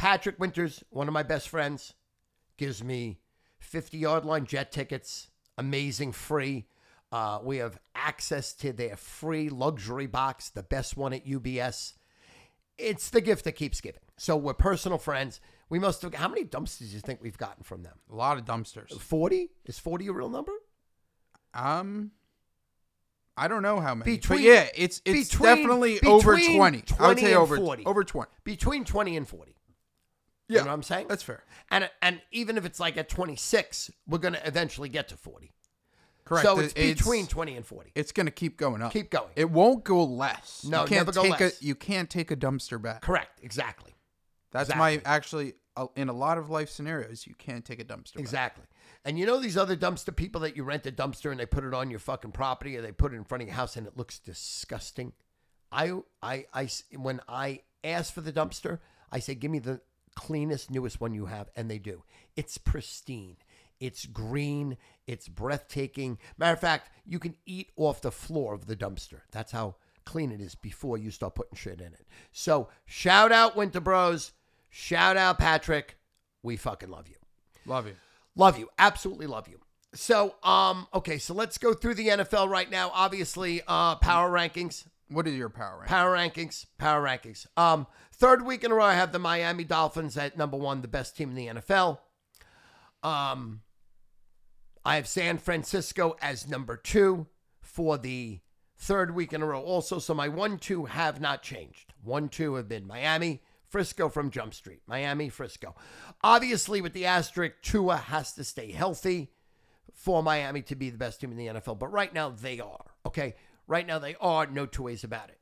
[0.00, 1.92] Patrick Winters, one of my best friends,
[2.56, 3.18] gives me
[3.58, 5.28] 50 yard line jet tickets,
[5.58, 6.64] amazing free.
[7.12, 11.92] Uh, we have access to their free luxury box, the best one at UBS.
[12.78, 14.00] It's the gift that keeps giving.
[14.16, 15.38] So we're personal friends.
[15.68, 16.14] We must have.
[16.14, 17.98] How many dumpsters do you think we've gotten from them?
[18.10, 18.98] a lot of dumpsters.
[18.98, 19.50] 40?
[19.66, 20.52] Is 40 a real number?
[21.52, 22.12] Um,
[23.36, 24.16] I don't know how many.
[24.16, 26.84] Between- but yeah, it's it's between- definitely over between twenty.
[26.98, 27.84] I would say over 40.
[27.84, 28.30] over twenty.
[28.44, 29.56] Between 20 and 40.
[30.50, 31.06] Yeah, You know what I'm saying?
[31.08, 31.44] That's fair.
[31.70, 35.52] And and even if it's like at 26, we're going to eventually get to 40.
[36.24, 36.44] Correct.
[36.46, 37.92] So It- it's between 20 and 40.
[37.94, 38.92] It's gonna keep going up.
[38.92, 39.30] Keep going.
[39.34, 40.64] It won't go less.
[40.64, 41.60] No, you can't never go take less.
[41.60, 43.02] A, you can't take a dumpster back.
[43.02, 43.40] Correct.
[43.42, 43.94] Exactly.
[44.52, 44.96] That's Exactly.
[44.98, 48.14] my actually uh, in a lot of life scenarios you can't take a dumpster.
[48.14, 48.20] back.
[48.20, 48.64] Exactly.
[49.04, 51.64] And you know these other dumpster people that you rent a dumpster and they put
[51.64, 53.86] it on your fucking property or they put it in front of your house and
[53.86, 55.12] it looks disgusting.
[55.72, 55.92] I
[56.22, 58.78] I I when I ask for the dumpster,
[59.10, 59.80] I say give me the
[60.20, 62.02] cleanest newest one you have and they do.
[62.36, 63.36] It's pristine.
[63.80, 66.18] It's green, it's breathtaking.
[66.36, 69.20] Matter of fact, you can eat off the floor of the dumpster.
[69.32, 72.06] That's how clean it is before you start putting shit in it.
[72.30, 74.32] So, shout out Winter Bros.
[74.68, 75.96] Shout out Patrick.
[76.42, 77.16] We fucking love you.
[77.64, 77.94] Love you.
[78.36, 78.68] Love you.
[78.78, 79.58] Absolutely love you.
[79.94, 82.90] So, um, okay, so let's go through the NFL right now.
[82.94, 85.88] Obviously, uh, power rankings, What is your power rank?
[85.88, 87.46] power rankings, power rankings.
[87.56, 87.86] Um,
[88.20, 91.16] third week in a row, I have the Miami Dolphins at number one, the best
[91.16, 91.98] team in the NFL.
[93.02, 93.62] Um,
[94.84, 97.26] I have San Francisco as number two
[97.62, 98.40] for the
[98.76, 99.62] third week in a row.
[99.62, 101.94] Also, so my one, two have not changed.
[102.04, 105.74] One, two have been Miami, Frisco from Jump Street, Miami, Frisco.
[106.22, 109.32] Obviously, with the asterisk, Tua has to stay healthy
[109.94, 111.78] for Miami to be the best team in the NFL.
[111.78, 112.84] But right now, they are.
[113.06, 113.34] Okay.
[113.66, 114.46] Right now, they are.
[114.46, 115.39] No two ways about it.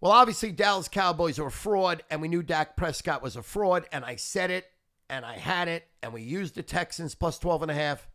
[0.00, 3.86] Well, obviously, Dallas Cowboys are a fraud, and we knew Dak Prescott was a fraud,
[3.92, 4.66] and I said it,
[5.10, 8.08] and I had it, and we used the Texans plus 12 and a half.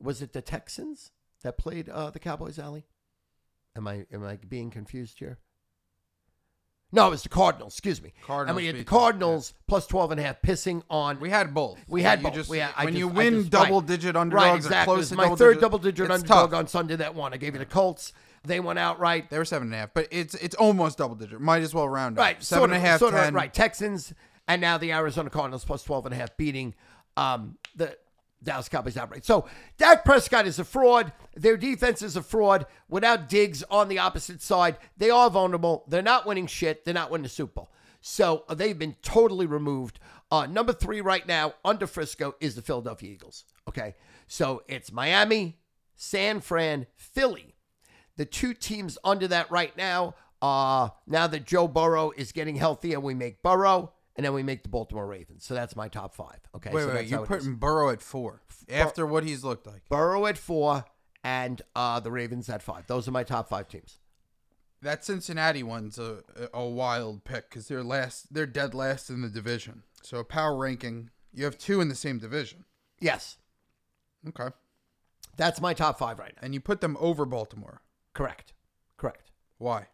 [0.00, 1.10] Was it the Texans
[1.42, 2.84] that played uh, the Cowboys, Ali?
[3.76, 5.38] Am I am I being confused here?
[6.92, 8.12] No, it was the Cardinals, excuse me.
[8.24, 11.52] Cardinals and we had the Cardinals plus 12 and a half pissing on We had
[11.52, 11.80] both.
[11.88, 12.34] We had You both.
[12.34, 13.88] Just, We had- when just- you win just- double right.
[13.88, 14.84] digit underdogs Right, exactly.
[14.84, 16.58] close It was to my third digit, double digit underdog tough.
[16.58, 17.34] on Sunday that won.
[17.34, 18.12] I gave you the Colts.
[18.44, 19.30] They went outright.
[19.30, 21.40] They were seven and a half, but it's it's almost double digit.
[21.40, 22.22] Might as well round up.
[22.22, 22.42] Right.
[22.42, 23.34] seven sort and a half, sort of, ten.
[23.34, 23.52] right.
[23.52, 24.12] Texans
[24.46, 26.74] and now the Arizona Cardinals plus 12 and a half beating
[27.16, 27.96] um, the
[28.42, 29.24] Dallas Cowboys outright.
[29.24, 29.46] So
[29.78, 31.12] Dak Prescott is a fraud.
[31.34, 32.66] Their defense is a fraud.
[32.88, 35.84] Without Diggs on the opposite side, they are vulnerable.
[35.88, 36.84] They're not winning shit.
[36.84, 37.70] They're not winning the Super Bowl.
[38.02, 39.98] So they've been totally removed.
[40.30, 43.44] Uh, number three right now under Frisco is the Philadelphia Eagles.
[43.66, 43.94] Okay.
[44.26, 45.58] So it's Miami,
[45.96, 47.53] San Fran, Philly.
[48.16, 52.92] The two teams under that right now, uh, now that Joe Burrow is getting healthy
[52.94, 55.44] and we make Burrow and then we make the Baltimore Ravens.
[55.44, 56.38] So that's my top five.
[56.54, 56.70] Okay.
[56.70, 59.88] Wait, so wait, you're putting Burrow at four after what he's looked like.
[59.88, 60.84] Burrow at four
[61.24, 62.86] and uh, the Ravens at five.
[62.86, 63.98] Those are my top five teams.
[64.82, 66.18] That Cincinnati one's a,
[66.52, 68.32] a wild pick because they're last.
[68.34, 69.82] They're dead last in the division.
[70.02, 72.66] So a power ranking, you have two in the same division.
[73.00, 73.38] Yes,
[74.28, 74.54] Okay,
[75.36, 76.42] that's my top five right now.
[76.42, 77.80] and you put them over Baltimore.
[78.14, 78.52] Correct.
[78.96, 79.30] Correct.
[79.58, 79.88] Why?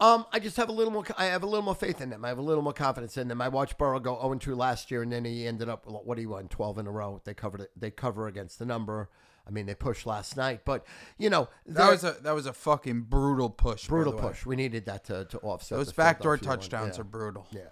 [0.00, 1.04] Um, I just have a little more.
[1.16, 2.24] I have a little more faith in them.
[2.24, 3.40] I have a little more confidence in them.
[3.42, 6.26] I watched Burrow go 0 2 last year, and then he ended up what he
[6.26, 7.20] won 12 in a row.
[7.24, 7.70] They covered it.
[7.76, 9.10] They cover against the number.
[9.44, 10.86] I mean, they pushed last night, but
[11.16, 13.88] you know That was a that was a fucking brutal push.
[13.88, 14.44] brutal push.
[14.46, 17.00] We needed that to to offset Those backdoor touchdowns Yeah.
[17.00, 17.48] are brutal.
[17.50, 17.62] Yeah,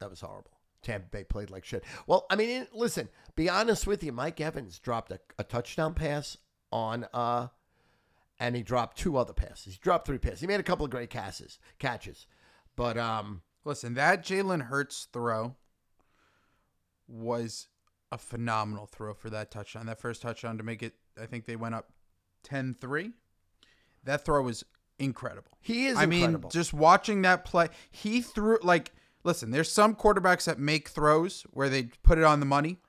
[0.00, 0.50] that was horrible.
[0.82, 1.84] Tampa Bay played like shit.
[2.06, 3.08] Well, I mean, listen.
[3.36, 6.36] Be honest with you, Mike Evans dropped a, a touchdown pass
[6.72, 7.48] on, uh,
[8.38, 9.74] and he dropped two other passes.
[9.74, 10.40] He dropped three passes.
[10.40, 12.26] He made a couple of great catches, catches,
[12.76, 15.56] but um, Listen, that Jalen Hurts throw
[17.08, 17.68] was
[18.12, 19.86] a phenomenal throw for that touchdown.
[19.86, 21.90] That first touchdown to make it, I think they went up
[22.44, 23.12] 10 3.
[24.04, 24.64] That throw was
[24.98, 25.50] incredible.
[25.60, 28.92] he is I mean, just watching that play, he threw, like,
[29.24, 32.80] listen, there's some quarterbacks that make throws where they put it on the money.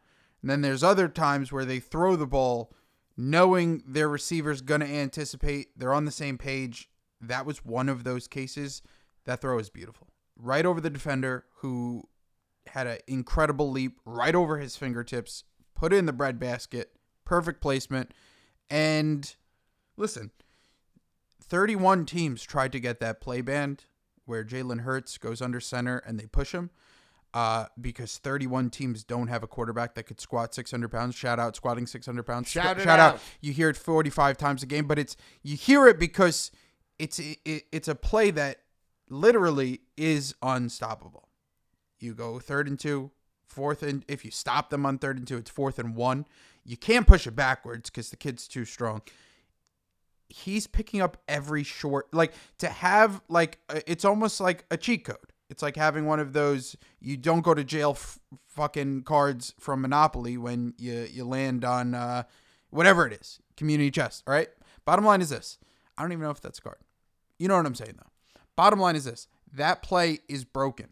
[0.42, 2.74] And then there's other times where they throw the ball
[3.18, 5.78] knowing their receiver's going to anticipate.
[5.78, 6.90] They're on the same page.
[7.22, 8.82] That was one of those cases.
[9.26, 10.08] That throw is beautiful.
[10.36, 12.04] Right over the defender who
[12.68, 15.44] had an incredible leap right over his fingertips,
[15.76, 16.92] put it in the bread basket,
[17.24, 18.12] perfect placement.
[18.70, 19.34] And
[19.98, 20.32] listen,
[21.42, 23.86] 31 teams tried to get that play band
[24.26, 26.72] where Jalen Hurts goes under center and they push him
[27.36, 31.16] uh, because 31 teams don't have a quarterback that could squat 600 pounds.
[31.16, 32.50] Shout out squatting 600 pounds.
[32.50, 33.16] Shout Shout out.
[33.16, 33.20] out.
[33.42, 36.50] You hear it 45 times a game, but it's you hear it because
[36.98, 38.62] it's it, it's a play that
[39.10, 41.28] literally is unstoppable.
[42.00, 43.12] You go third and two,
[43.46, 46.26] fourth and if you stop them on third and two, it's fourth and one.
[46.64, 49.02] You can't push it backwards because the kid's too strong.
[50.30, 55.04] He's picking up every short like to have like uh, it's almost like a cheat
[55.04, 55.34] code.
[55.50, 59.82] It's like having one of those you don't go to jail f- fucking cards from
[59.82, 62.24] Monopoly when you you land on uh,
[62.70, 64.24] whatever it is, community chest.
[64.28, 64.50] All right.
[64.86, 65.58] Bottom line is this:
[65.98, 66.80] I don't even know if that's a card.
[67.38, 68.42] You know what I'm saying though.
[68.56, 70.90] Bottom line is this: that play is broken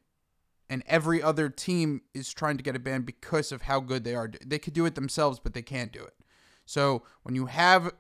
[0.70, 4.16] and every other team is trying to get a ban because of how good they
[4.16, 4.32] are.
[4.45, 6.16] They could do it themselves, but they can't do it.
[6.66, 7.93] So when you have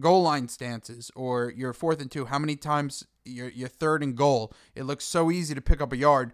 [0.00, 4.16] goal line stances or you're fourth and two, how many times you're, you're third and
[4.16, 6.32] goal, it looks so easy to pick up a yard,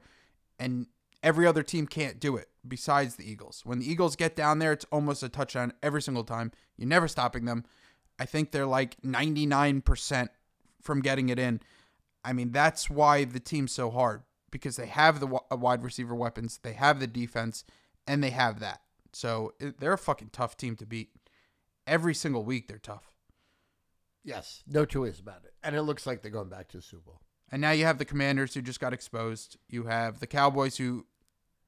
[0.59, 0.87] and
[1.23, 3.63] every other team can't do it besides the Eagles.
[3.65, 6.53] When the Eagles get down there, it's almost a touchdown every single time.
[6.77, 7.65] You're never stopping them.
[8.19, 10.29] I think they're like 99%
[10.81, 11.61] from getting it in.
[12.25, 16.15] I mean, that's why the team's so hard because they have the wi- wide receiver
[16.15, 17.65] weapons, they have the defense,
[18.07, 18.83] and they have that.
[19.13, 21.11] So they're a fucking tough team to beat.
[21.87, 23.14] Every single week, they're tough.
[24.25, 25.55] Yes, no two ways about it.
[25.63, 27.21] And it looks like they're going back to the Super Bowl.
[27.53, 29.57] And now you have the Commanders who just got exposed.
[29.69, 31.07] You have the Cowboys who,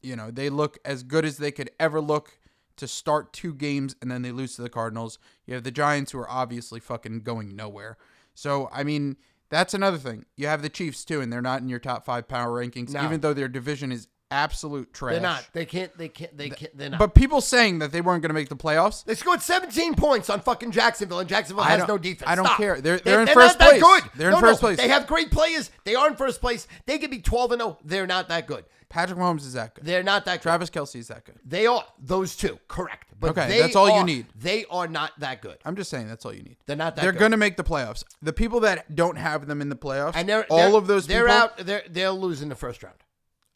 [0.02, 2.38] you know, they look as good as they could ever look
[2.76, 5.18] to start two games and then they lose to the Cardinals.
[5.46, 7.96] You have the Giants who are obviously fucking going nowhere.
[8.34, 9.16] So, I mean,
[9.48, 10.24] that's another thing.
[10.36, 13.04] You have the Chiefs too, and they're not in your top five power rankings, No.
[13.04, 15.12] even though their division is absolute trash.
[15.14, 15.46] They're not.
[15.52, 15.96] They can't.
[15.96, 16.36] They can't.
[16.36, 16.76] They can't.
[16.76, 16.98] They're not.
[16.98, 20.30] But people saying that they weren't going to make the playoffs, They scored 17 points
[20.30, 22.30] on fucking Jacksonville, and Jacksonville I has don't- no defense.
[22.30, 22.56] I don't Stop.
[22.58, 22.80] care.
[22.80, 23.82] They're- They- they're in first not that place.
[24.02, 24.10] good.
[24.16, 24.76] They're in No, first place.
[24.76, 25.70] They have great players.
[25.84, 26.66] They are in first place.
[26.86, 27.78] They could be 12 and 0.
[27.84, 28.64] They're not that good.
[28.88, 29.84] Patrick Mahomes is that good.
[29.84, 30.42] They're not that good.
[30.42, 31.38] Travis Kelce is that good.
[31.44, 33.12] They are those two, correct?
[33.18, 34.26] But Okay, they that's all you are- need.
[34.36, 35.58] They are not that good.
[35.64, 36.56] I'm just saying that's all you need.
[36.66, 37.18] They're not that They're good.
[37.18, 38.04] going to make the playoffs.
[38.22, 41.06] The people that don't have them in the playoffs, And they're all they're- of those
[41.08, 41.58] They're people, out.
[41.58, 42.96] They're they'll lose in the first round.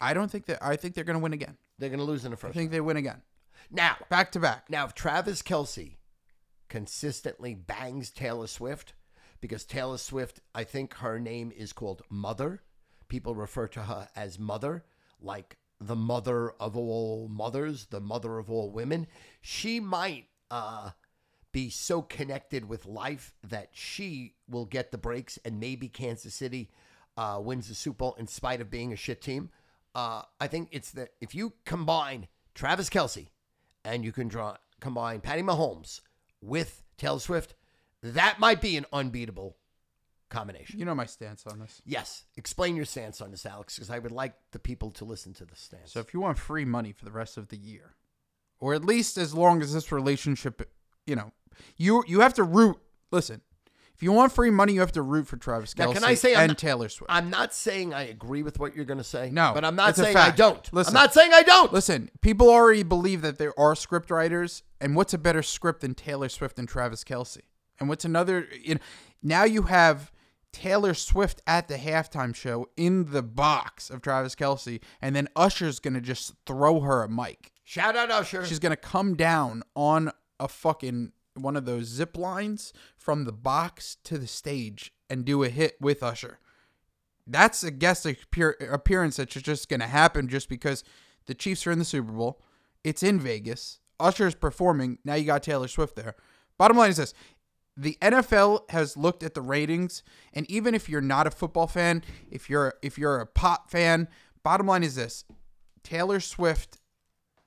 [0.01, 0.61] I don't think that.
[0.61, 1.57] I think they're going to win again.
[1.79, 2.55] They're going to lose in the I first.
[2.55, 3.21] think they win again.
[3.69, 4.69] Now, back to back.
[4.69, 5.97] now if Travis Kelce
[6.67, 8.93] consistently bangs Taylor Swift,
[9.39, 12.61] because Taylor Swift, I think her name is called Mother.
[13.07, 14.83] People refer to her as Mother,
[15.21, 19.07] like the mother of all mothers, the mother of all women.
[19.41, 20.91] She might uh,
[21.51, 26.69] be so connected with life that she will get the breaks, and maybe Kansas City
[27.17, 29.49] uh, wins the Super Bowl in spite of being a shit team.
[29.93, 33.27] Uh, I think it's that if you combine Travis Kelce
[33.83, 36.01] and you can draw combine Patty Mahomes
[36.41, 37.55] with Taylor Swift,
[38.01, 39.57] that might be an unbeatable
[40.29, 40.79] combination.
[40.79, 41.81] You know my stance on this.
[41.85, 45.33] Yes, explain your stance on this, Alex, because I would like the people to listen
[45.33, 45.91] to the stance.
[45.91, 47.95] So if you want free money for the rest of the year,
[48.59, 50.71] or at least as long as this relationship,
[51.05, 51.31] you know,
[51.77, 52.77] you you have to root.
[53.11, 53.41] Listen,
[54.01, 56.15] if you want free money, you have to root for Travis Now, Kelce can I
[56.15, 57.11] say I'm and not- Taylor Swift.
[57.13, 59.29] I'm not saying I agree with what you're going to say.
[59.31, 60.73] No, but I'm not saying I don't.
[60.73, 60.97] Listen.
[60.97, 61.71] I'm not saying I don't.
[61.71, 65.93] Listen, people already believe that there are script writers, and what's a better script than
[65.93, 67.41] Taylor Swift and Travis Kelce?
[67.79, 68.47] And what's another?
[68.63, 68.81] You know,
[69.21, 70.11] now you have
[70.51, 75.77] Taylor Swift at the halftime show in the box of Travis Kelce, and then Usher's
[75.77, 77.51] gonna just throw her a mic.
[77.65, 78.47] Shout out Usher.
[78.47, 83.97] She's gonna come down on a fucking one of those zip lines from the box
[84.03, 86.39] to the stage and do a hit with Usher.
[87.27, 90.83] That's a guest appear- appearance that's just gonna happen just because
[91.25, 92.41] the Chiefs are in the Super Bowl.
[92.83, 93.79] It's in Vegas.
[93.99, 94.97] Usher is performing.
[95.05, 96.15] Now you got Taylor Swift there.
[96.57, 97.13] Bottom line is this
[97.77, 100.03] the NFL has looked at the ratings,
[100.33, 104.07] and even if you're not a football fan, if you're if you're a pop fan,
[104.43, 105.25] bottom line is this:
[105.83, 106.79] Taylor Swift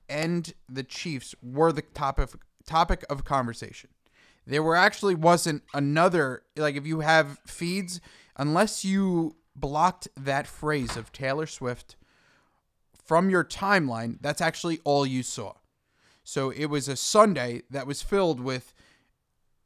[0.09, 2.29] and the Chiefs were the topic
[2.65, 3.89] topic of conversation.
[4.47, 7.99] There were actually wasn't another like if you have feeds,
[8.37, 11.95] unless you blocked that phrase of Taylor Swift
[13.05, 15.53] from your timeline, that's actually all you saw.
[16.23, 18.73] So it was a Sunday that was filled with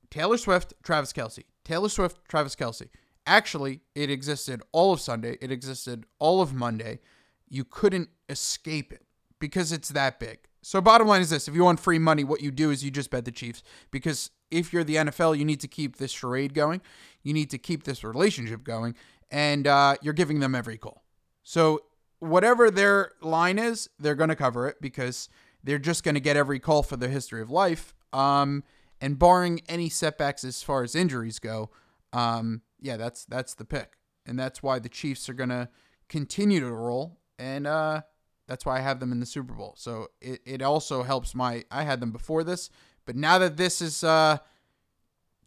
[0.09, 1.45] Taylor Swift, Travis Kelce.
[1.63, 2.89] Taylor Swift, Travis Kelce.
[3.25, 5.37] Actually, it existed all of Sunday.
[5.39, 6.99] It existed all of Monday.
[7.47, 9.03] You couldn't escape it
[9.39, 10.39] because it's that big.
[10.61, 12.91] So, bottom line is this if you want free money, what you do is you
[12.91, 13.63] just bet the Chiefs.
[13.91, 16.81] Because if you're the NFL, you need to keep this charade going.
[17.23, 18.95] You need to keep this relationship going.
[19.31, 21.03] And uh, you're giving them every call.
[21.43, 21.83] So,
[22.19, 25.29] whatever their line is, they're going to cover it because
[25.63, 27.93] they're just going to get every call for their history of life.
[28.11, 28.63] Um,
[29.01, 31.69] and barring any setbacks as far as injuries go,
[32.13, 33.93] um, yeah, that's that's the pick,
[34.25, 35.69] and that's why the Chiefs are gonna
[36.07, 38.01] continue to roll, and uh,
[38.49, 39.75] that's why I have them in the Super Bowl.
[39.77, 42.69] So it, it also helps my I had them before this,
[43.05, 44.39] but now that this is uh,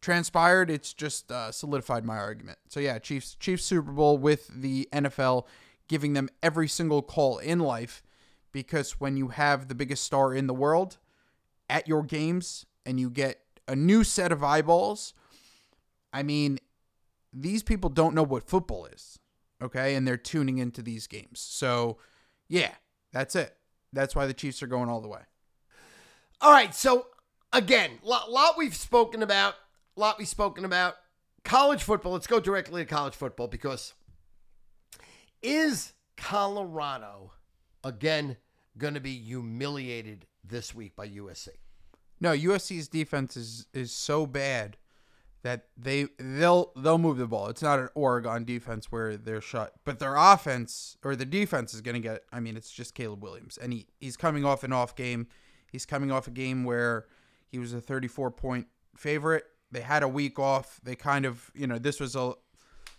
[0.00, 2.58] transpired, it's just uh, solidified my argument.
[2.68, 5.46] So yeah, Chiefs Chiefs Super Bowl with the NFL
[5.88, 8.02] giving them every single call in life,
[8.52, 10.98] because when you have the biggest star in the world
[11.68, 15.14] at your games and you get a new set of eyeballs.
[16.12, 16.58] I mean,
[17.32, 19.18] these people don't know what football is,
[19.62, 19.94] okay?
[19.94, 21.40] And they're tuning into these games.
[21.40, 21.98] So,
[22.48, 22.72] yeah,
[23.12, 23.56] that's it.
[23.92, 25.20] That's why the Chiefs are going all the way.
[26.40, 27.06] All right, so
[27.52, 29.54] again, lot, lot we've spoken about,
[29.96, 30.94] lot we've spoken about
[31.44, 32.12] college football.
[32.12, 33.94] Let's go directly to college football because
[35.42, 37.32] is Colorado
[37.84, 38.36] again
[38.78, 41.48] going to be humiliated this week by USC?
[42.20, 44.76] No, USC's defense is is so bad
[45.42, 47.48] that they they'll they'll move the ball.
[47.48, 51.80] It's not an Oregon defense where they're shut, but their offense or the defense is
[51.80, 52.22] going to get.
[52.32, 55.26] I mean, it's just Caleb Williams, and he he's coming off an off game.
[55.70, 57.06] He's coming off a game where
[57.48, 58.66] he was a 34 point
[58.96, 59.44] favorite.
[59.70, 60.80] They had a week off.
[60.84, 62.34] They kind of you know this was a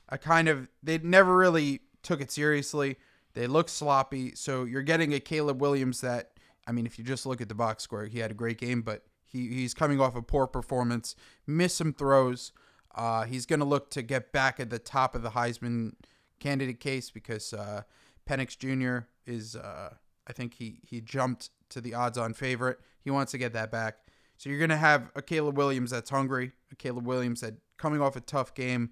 [0.10, 2.98] a kind of they never really took it seriously.
[3.36, 4.36] They look sloppy.
[4.36, 6.32] So you're getting a Caleb Williams that
[6.68, 8.82] I mean, if you just look at the box score, he had a great game,
[8.82, 9.04] but
[9.34, 11.16] he, he's coming off a poor performance,
[11.46, 12.54] missed some throws.
[12.96, 15.94] Uh, he's going to look to get back at the top of the Heisman
[16.40, 17.82] candidate case because uh,
[18.30, 19.08] Penix Jr.
[19.26, 19.96] is, uh,
[20.28, 22.80] I think he, he jumped to the odds on favorite.
[23.02, 23.98] He wants to get that back.
[24.38, 28.02] So you're going to have a Caleb Williams that's hungry, a Caleb Williams that coming
[28.02, 28.92] off a tough game.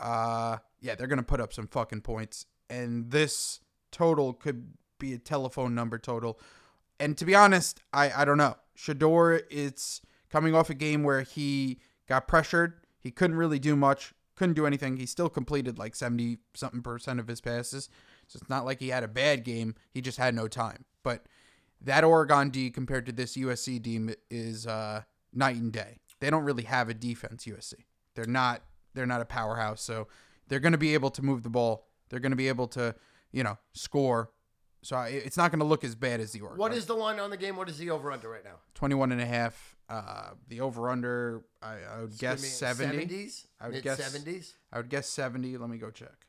[0.00, 2.46] Uh, yeah, they're going to put up some fucking points.
[2.70, 3.60] And this
[3.92, 6.40] total could be a telephone number total.
[6.98, 8.56] And to be honest, I, I don't know.
[8.76, 10.00] Shedeur, it's
[10.30, 12.74] coming off a game where he got pressured.
[12.98, 14.96] He couldn't really do much, couldn't do anything.
[14.96, 17.88] He still completed like 70 something percent of his passes.
[18.28, 19.74] So it's not like he had a bad game.
[19.90, 20.84] He just had no time.
[21.02, 21.26] But
[21.80, 25.02] that Oregon D compared to this USC D is uh,
[25.32, 25.98] night and day.
[26.20, 27.74] They don't really have a defense, USC.
[28.14, 28.62] They're not
[28.94, 29.82] they're not a powerhouse.
[29.82, 30.08] So
[30.48, 31.86] they're going to be able to move the ball.
[32.08, 32.94] They're going to be able to,
[33.30, 34.30] you know, score.
[34.86, 36.58] So it's not going to look as bad as the Oregon.
[36.58, 37.56] What is the line on the game?
[37.56, 38.58] What is the over under right now?
[38.74, 39.74] 21 and a half.
[39.88, 43.06] Uh, the over under, I, I would It's guess 70.
[43.06, 43.46] 70s?
[43.60, 44.52] I would Mid guess 70s.
[44.72, 45.56] I would guess 70.
[45.56, 46.26] Let me go check.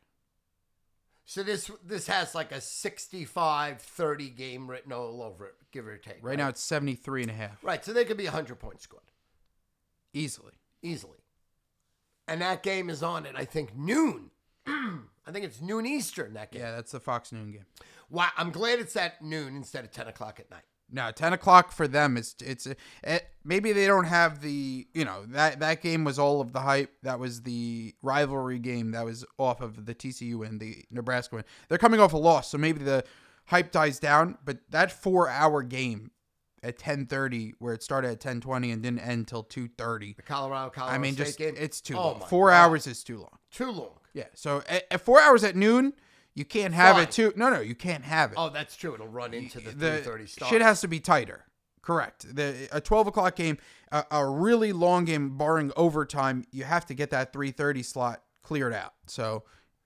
[1.25, 6.19] So this this has like a 65-30 game written all over it, give or take.
[6.21, 7.63] Right now it's 73 and a half.
[7.63, 9.03] Right, so they could be 100 points scored
[10.13, 10.53] Easily.
[10.81, 11.19] easily.
[12.27, 14.31] And that game is on at I think noon.
[15.27, 16.61] I think it's noon Eastern that game.
[16.61, 17.65] Yeah, that's the Fox noon game.
[18.09, 20.63] Wow, I'm glad it's at noon instead of 10 o'clock at night.
[20.89, 25.25] No, 10 o'clock for them is it's it, maybe they don't have the you know
[25.29, 26.93] that that game was all of the hype.
[27.03, 31.43] That was the rivalry game that was off of the TCU and the Nebraska win.
[31.67, 33.03] They're coming off a loss, so maybe the
[33.47, 34.37] hype dies down.
[34.45, 36.11] But that four hour game
[36.63, 40.15] at 10:30, where it started at 10:20 and didn't end till 2:30.
[40.15, 41.55] The Colorado Colorado I mean, State just game.
[41.57, 42.21] it's too Oh long.
[42.29, 42.55] Four God.
[42.55, 43.37] hours is too long.
[43.51, 43.99] too long.
[44.17, 44.25] Yeah.
[44.33, 45.93] So at, at four hours at noon,
[46.33, 47.33] you can't have it too.
[47.35, 48.35] No, no, you can't have it.
[48.37, 48.93] Oh, that's true.
[48.93, 50.51] It'll run into the, the 3:30 start.
[50.51, 51.45] shit has to be tighter
[51.87, 52.35] Correct.
[52.35, 53.57] The a twelve o'clock game,
[53.93, 58.23] a, a really long game, barring overtime, you have to get that three thirty slot
[58.43, 58.93] cleared out.
[59.05, 59.43] So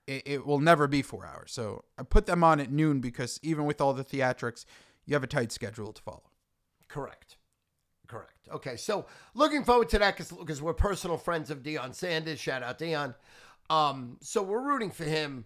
[0.08, 1.52] it, it will never be four hours.
[1.52, 4.66] So I put them on at noon because even with all the theatrics,
[5.06, 6.24] you have a tight schedule to follow.
[6.88, 7.38] Correct.
[8.08, 8.50] Correct.
[8.52, 9.06] Okay, so
[9.36, 12.40] looking forward to that because we're personal friends of Deion Sanders.
[12.40, 13.14] Shout out Deion.
[13.72, 15.46] Um, so we're rooting for him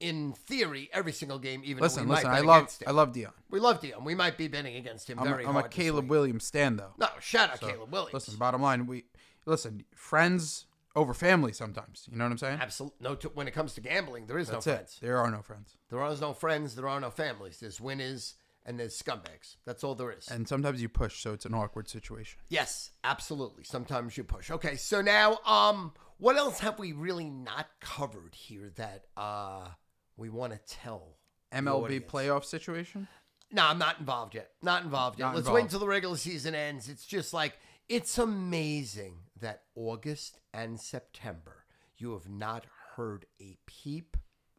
[0.00, 1.62] in theory every single game.
[1.64, 2.30] Even Listen, listen.
[2.30, 2.68] I love.
[2.86, 3.32] I love Deion.
[3.50, 4.04] we love Deion.
[4.04, 6.08] We might be betting against him I'm, very a, I'm a Caleb.
[6.10, 6.92] Williams stand though.
[6.98, 8.12] No, shout out So, Caleb Williams.
[8.14, 9.04] Listen, bottom line, we
[9.46, 9.84] listen.
[9.94, 12.06] Friends over family sometimes.
[12.10, 12.58] You know what I'm saying?
[12.60, 12.98] Absolutely.
[13.00, 14.76] No, to, when it comes to gambling, there is That's no it.
[14.76, 14.98] friends.
[15.00, 16.74] There are no friends, There are no friends.
[16.76, 17.58] There are no families.
[17.58, 18.34] There's winners
[18.66, 19.56] and there's scumbags.
[19.66, 20.28] That's all there is.
[20.28, 22.40] and sometimes you push, so it's an awkward situation.
[22.48, 23.64] Yes, absolutely.
[23.64, 24.50] Sometimes you push.
[24.50, 29.68] Okay, so now, um, what else have we really not covered here that uh
[30.16, 31.16] we want to tell?
[31.52, 32.04] MLB audience?
[32.10, 33.06] playoff situation.
[33.52, 34.50] No, I'm not involved yet.
[34.62, 35.26] Not involved yet.
[35.26, 35.54] Not Let's involved.
[35.54, 36.88] wait until the regular season ends.
[36.88, 37.58] It's just like
[37.88, 41.64] it's amazing that August and September
[41.96, 44.16] you have not heard a peep.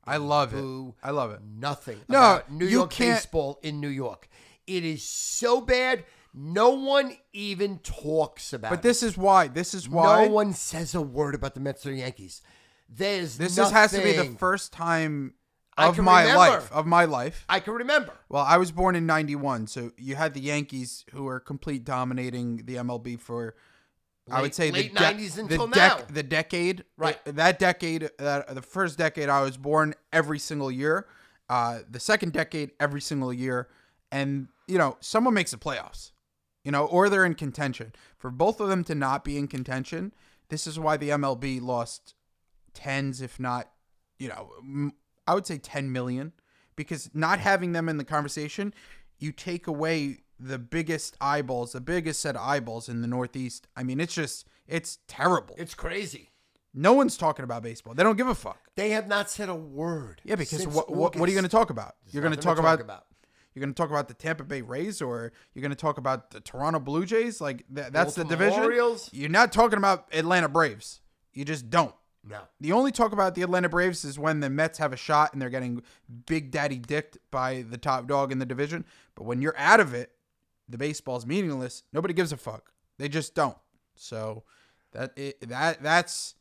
[0.08, 0.94] I love it.
[1.04, 1.40] I love it.
[1.44, 4.28] Nothing No, about New York can't- baseball in New York.
[4.68, 6.06] It is so bad.
[6.38, 8.82] No one even talks about But it.
[8.84, 9.48] this is why.
[9.48, 10.26] This is why.
[10.26, 12.42] No one says a word about the Mets or Yankees.
[12.90, 15.34] There's this is, nothing has to be the first time
[15.78, 16.38] of my remember.
[16.40, 16.72] life.
[16.72, 17.46] Of my life.
[17.48, 18.12] I can remember.
[18.30, 22.64] Well, I was born in '91, so you had the Yankees who were complete dominating
[22.66, 23.56] the MLB for.
[24.30, 26.00] I would say late the de- 90s the until dec- now.
[26.12, 27.20] the decade, Right.
[27.26, 31.06] That decade, uh, the first decade, I was born every single year.
[31.48, 33.68] Uh, the second decade, every single year,
[34.12, 36.10] and you know, someone makes the playoffs,
[36.66, 37.94] you know, or they're in contention.
[38.18, 40.14] For both of them to not be in contention,
[40.50, 42.16] this is why the MLB lost
[42.74, 43.70] tens, if not,
[44.20, 44.92] you know,
[45.28, 46.34] I would say 10 million
[46.76, 48.74] because not having them in the conversation,
[49.18, 53.68] you take away the biggest eyeballs, the biggest set of eyeballs in the Northeast.
[53.78, 55.56] I mean, it's just, it's terrible.
[55.58, 56.32] It's crazy.
[56.74, 57.94] no one's talking about baseball.
[57.94, 58.60] They don't give a fuck.
[58.76, 60.20] They have not said a word.
[60.26, 61.96] Yeah, because what, what, what are you going to talk about?
[62.04, 63.05] There's You're going to talk, about,
[63.56, 66.32] you're going to talk about the Tampa Bay Rays or you're going to talk about
[66.32, 67.40] the Toronto Blue Jays?
[67.40, 68.62] Like th- that's the division.
[68.62, 69.10] Orioles?
[69.14, 71.02] You're not talking about Atlanta Braves.
[71.34, 71.96] You just don't.
[72.28, 72.40] No.
[72.60, 75.42] The only talk about the Atlanta Braves is when the Mets have a shot and
[75.42, 75.84] they're getting
[76.26, 78.84] big daddy dicked by the top dog in the division.
[79.14, 80.12] But when you're out of it,
[80.68, 81.84] the baseball's meaningless.
[81.94, 82.72] Nobody gives a fuck.
[82.98, 83.58] They just don't.
[83.96, 84.44] So
[84.92, 86.36] that it, that that's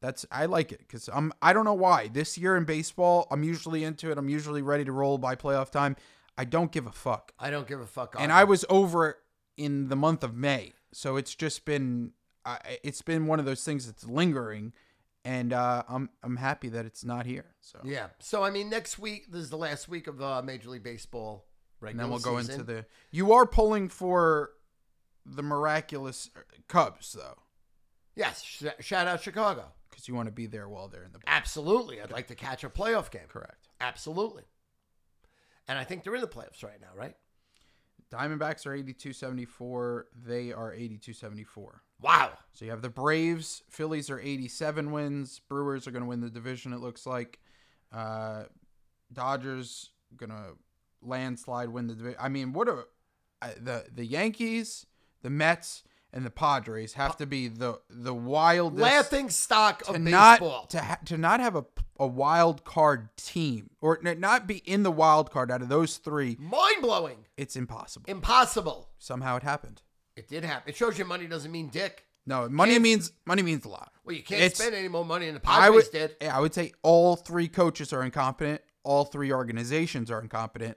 [0.00, 3.42] that's I like it because I'm I don't know why this year in baseball I'm
[3.42, 4.18] usually into it.
[4.18, 5.96] I'm usually ready to roll by playoff time.
[6.36, 7.32] I don't give a fuck.
[7.38, 8.14] I don't give a fuck.
[8.18, 8.32] And.
[8.32, 9.18] I was over
[9.56, 12.12] in the month of May, so it's just been
[12.44, 14.72] uh, it's been one of those things that's lingering,
[15.24, 17.54] and uh, I'm I'm happy that it's not here.
[17.60, 18.06] So Yeah.
[18.20, 21.46] So I mean, next week this is the last week of uh, Major League Baseball.
[21.80, 21.90] Right.
[21.90, 22.60] And then we'll go season.
[22.60, 22.86] into the.
[23.10, 24.50] You are pulling for
[25.24, 26.30] the miraculous
[26.68, 27.36] Cubs though,
[28.14, 28.42] Yes.
[28.42, 29.72] Sh- shout out Chicago.
[29.88, 31.20] because you want to be there while they're in the.
[31.26, 32.00] Absolutely.
[32.00, 33.28] I'd like to catch a playoff game.
[33.28, 33.68] Correct.
[33.80, 34.44] Absolutely.
[35.70, 37.14] And I think they're in the playoffs right now, right?
[38.12, 40.02] Diamondbacks are 82-74.
[40.26, 41.46] They are 82-74.
[42.00, 42.32] Wow.
[42.52, 43.62] So you have the Braves.
[43.70, 45.40] Phillies are 87 wins.
[45.48, 47.38] Brewers are going to win the division, it looks like.
[47.92, 48.44] Uh,
[49.12, 50.56] Dodgers going to
[51.02, 52.18] landslide win the division.
[52.20, 52.84] I mean, what a.
[53.40, 54.86] I- The, the Yankees,
[55.22, 59.92] the Mets, and the Padres have uh, to be the the wildest Laughing stock to
[59.94, 60.66] of not baseball.
[60.66, 61.64] to ha- to not have a,
[61.98, 66.36] a wild card team or not be in the wild card out of those three.
[66.40, 67.18] Mind blowing.
[67.36, 68.04] It's impossible.
[68.08, 68.88] Impossible.
[68.98, 69.82] Somehow it happened.
[70.16, 70.68] It did happen.
[70.70, 72.04] It shows you money doesn't mean dick.
[72.26, 73.92] No, money Can't- means money means a lot.
[74.04, 76.16] Well, you can't It's- spend any more money in the I Padres would, did.
[76.20, 78.60] yeah, I would say all three coaches are incompetent.
[78.82, 80.76] All three organizations are incompetent,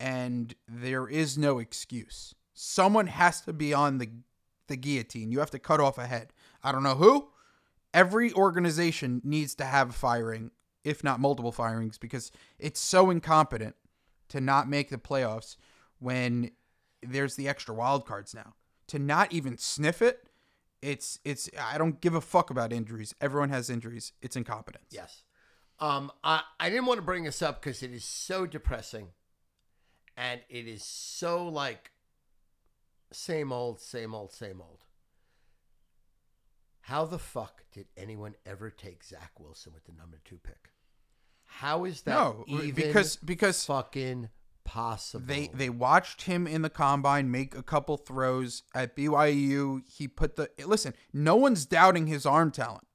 [0.00, 2.34] and there is no excuse.
[2.54, 4.08] Someone has to be on the
[4.68, 5.30] the guillotine.
[5.30, 6.32] You have to cut off a head.
[6.62, 7.28] I don't know who.
[7.94, 10.50] Every organization needs to have a firing,
[10.84, 13.74] if not multiple firings, because it's so incompetent
[14.28, 15.56] to not make the playoffs
[15.98, 16.50] when
[17.02, 18.54] there's the extra wild cards now.
[18.88, 20.28] To not even sniff it,
[20.82, 23.14] it's it's I don't give a fuck about injuries.
[23.20, 24.12] Everyone has injuries.
[24.22, 24.86] It's incompetence.
[24.90, 25.22] Yes.
[25.78, 29.08] Um, I, I didn't want to bring this up because it is so depressing
[30.16, 31.90] and it is so like
[33.12, 34.84] same old, same old, same old.
[36.80, 40.70] How the fuck did anyone ever take Zach Wilson with the number two pick?
[41.44, 44.28] How is that No, even because because fucking
[44.64, 45.26] possible?
[45.26, 49.82] they they watched him in the combine make a couple throws at BYU.
[49.88, 50.94] He put the listen.
[51.12, 52.86] No one's doubting his arm talent.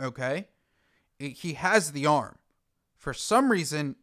[0.00, 0.48] Okay,
[1.18, 2.36] he has the arm.
[2.96, 3.96] For some reason,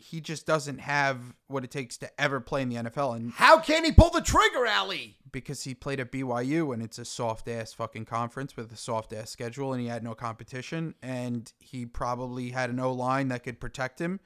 [0.00, 3.16] he just doesn't have what it takes to ever play in the NFL.
[3.16, 5.16] And How can he pull the trigger, Ali?
[5.30, 9.12] because he played at BYU and it's a soft ass fucking conference with a soft
[9.12, 13.42] ass schedule and he had no competition and he probably had an O line that
[13.42, 14.20] could protect him.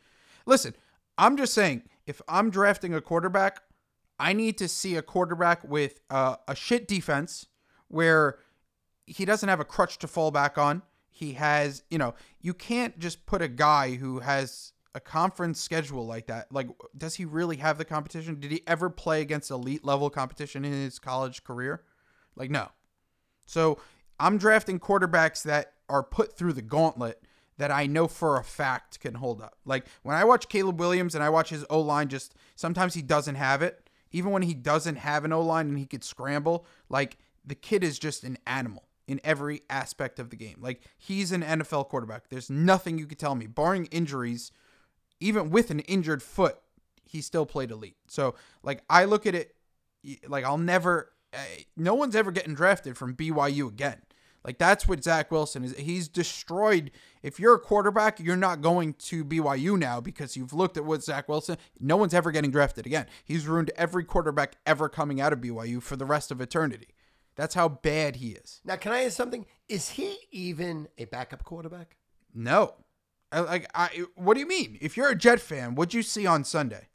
[0.47, 0.75] Listen,
[1.19, 3.63] I'm just saying, if I'm drafting a quarterback,
[4.21, 7.47] I need to see a quarterback with uh, a shit defense
[7.89, 8.39] where
[9.07, 10.83] he doesn't have a crutch to fall back on.
[11.11, 16.07] He has, you know, you can't just put a guy who has a conference schedule
[16.07, 16.53] like that.
[16.53, 18.39] Like, does he really have the competition?
[18.39, 21.83] Did he ever play against elite level competition in his college career?
[22.37, 22.69] Like, no.
[23.47, 23.79] So
[24.19, 27.23] I'm drafting quarterbacks that are put through the gauntlet
[27.59, 29.59] that I know for a fact can hold up.
[29.65, 33.03] Like when I watch Caleb Williams and I watch his O line, just sometimes he
[33.03, 33.89] doesn't have it.
[34.11, 37.83] Even when he doesn't have an O line and he could scramble, like the kid
[37.83, 40.59] is just an animal in every aspect of the game.
[40.61, 42.29] Like he's an NFL quarterback.
[42.29, 44.51] There's nothing you could tell me, barring injuries,
[45.23, 46.59] even with an injured foot,
[47.05, 47.97] he still played elite.
[48.09, 49.55] So like I look at it,
[50.27, 51.39] like I'll never, uh,
[51.77, 54.03] no one's ever getting drafted from BYU again.
[54.45, 55.77] Like that's what Zach Wilson is.
[55.77, 56.91] He's destroyed.
[57.23, 61.05] If you're a quarterback, you're not going to BYU now because you've looked at what
[61.05, 61.59] Zach Wilson.
[61.79, 63.07] No one's ever getting drafted again.
[63.25, 66.89] He's ruined every quarterback ever coming out of BYU for the rest of eternity.
[67.37, 68.61] That's how bad he is.
[68.65, 69.47] Now, can I ask something?
[69.69, 71.97] Is he even a backup quarterback?
[72.35, 72.75] No,
[73.41, 74.05] like I.
[74.15, 74.79] What do you mean?
[74.81, 76.89] If you're a Jet fan, what'd you see on Sunday?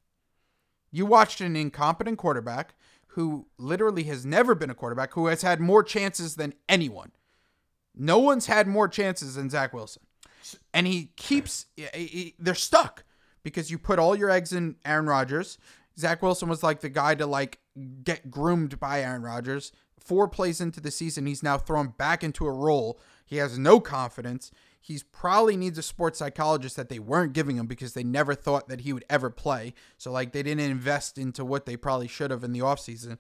[0.92, 2.76] You watched an incompetent quarterback
[3.08, 7.12] who literally has never been a quarterback who has had more chances than anyone.
[7.96, 10.04] No one's had more chances than Zach Wilson.
[10.74, 13.04] And he keeps, he- he- they're stuck
[13.44, 15.58] because you put all your eggs in Aaron Rodgers.
[15.98, 17.60] Zach Wilson was like the guy to like
[18.04, 19.72] get groomed by Aaron Rodgers.
[20.00, 23.00] Four plays into the season, he's now thrown back into a role.
[23.26, 24.52] He has no confidence.
[24.80, 28.70] He's probably needs a sports psychologist that they weren't giving him because they never thought
[28.70, 29.74] that he would ever play.
[29.98, 33.18] So like they didn't invest into what they probably should have in the offseason.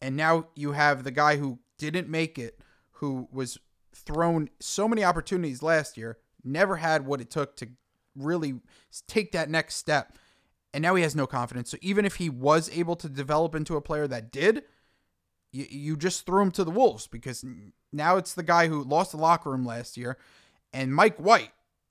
[0.00, 2.60] And now you have the guy who didn't make it,
[2.92, 3.58] who was
[3.94, 7.68] thrown so many opportunities last year, never had what it took to
[8.16, 8.60] really
[9.06, 10.16] take that next step.
[10.74, 11.70] And now he has no confidence.
[11.70, 14.64] So even if he was able to develop into a player that did,
[15.52, 17.44] you, you just threw him to the wolves because
[17.92, 20.16] now it's the guy who lost the locker room last year.
[20.72, 21.50] And Mike White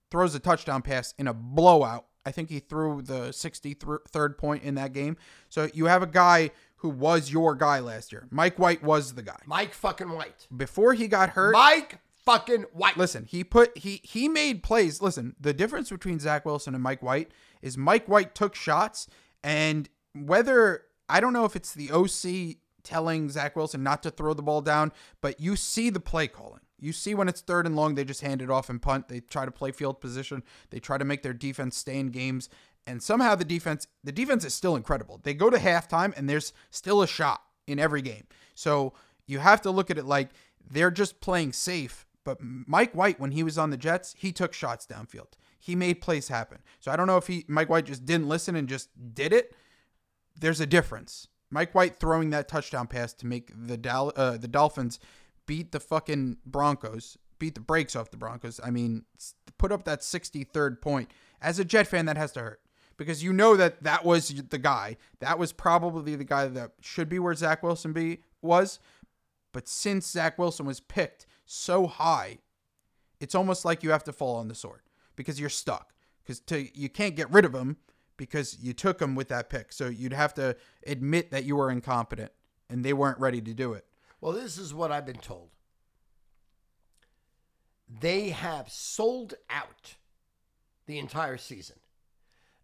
[0.09, 2.05] throws a touchdown pass in a blowout.
[2.25, 5.17] I think he threw the 63rd point in that game.
[5.49, 8.27] So you have a guy who was your guy last year.
[8.29, 9.39] Mike White was the guy.
[9.45, 10.47] Mike fucking White.
[10.55, 12.97] Before he got hurt, Mike fucking White.
[12.97, 15.01] listen, he put he he made plays.
[15.01, 19.07] Listen, the difference between Zach Wilson and Mike White is Mike White took shots,
[19.43, 24.33] and whether I don't know if it's the OC telling Zach Wilson not to throw
[24.33, 26.60] the ball down, but you see the play calling.
[26.81, 29.07] You see when it's third and long, they just hand it off and punt.
[29.07, 30.43] They try to play field position.
[30.71, 32.49] They try to make their defense stay in games.
[32.87, 35.21] And somehow the defense, the defense is still incredible.
[35.23, 38.25] They go to halftime and there's still a shot in every game.
[38.55, 38.93] So
[39.27, 40.31] you have to look at it like
[40.69, 42.07] they're just playing safe.
[42.23, 45.33] But Mike White, when he was on the Jets, he took shots downfield.
[45.59, 46.59] He made plays happen.
[46.79, 49.55] So I don't know if he Mike White just didn't listen and just did it.
[50.39, 51.27] There's a difference.
[51.51, 54.99] Mike White throwing that touchdown pass to make the Dal- uh, the Dolphins
[55.51, 58.61] beat the fucking Broncos, beat the brakes off the Broncos.
[58.63, 59.03] I mean,
[59.57, 61.11] put up that 63rd point.
[61.41, 62.61] As a Jet fan, that has to hurt
[62.95, 64.95] because you know that that was the guy.
[65.19, 68.79] That was probably the guy that should be where Zach Wilson be was.
[69.51, 72.37] But since Zach Wilson was picked so high,
[73.19, 74.83] it's almost like you have to fall on the sword
[75.17, 75.91] because you're stuck.
[76.23, 76.41] Because
[76.73, 77.75] you can't get rid of him
[78.15, 79.73] because you took him with that pick.
[79.73, 80.55] So you'd have to
[80.87, 82.31] admit that you were incompetent
[82.69, 83.85] and they weren't ready to do it.
[84.21, 85.49] Well, this is what I've been told.
[87.89, 89.95] They have sold out
[90.85, 91.77] the entire season.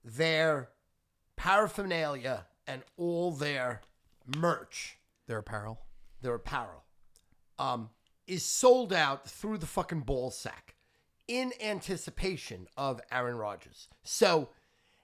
[0.03, 0.69] Their
[1.35, 3.81] paraphernalia and all their
[4.37, 4.97] merch,
[5.27, 5.81] Their apparel.
[6.21, 6.83] their apparel,
[7.59, 7.89] um,
[8.27, 10.75] is sold out through the fucking ball sack
[11.27, 13.87] in anticipation of Aaron Rodgers.
[14.03, 14.49] So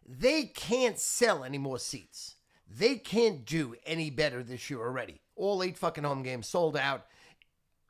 [0.06, 2.36] they can't sell any more seats.
[2.78, 5.22] They can't do any better this year already.
[5.36, 7.06] All eight fucking home games sold out,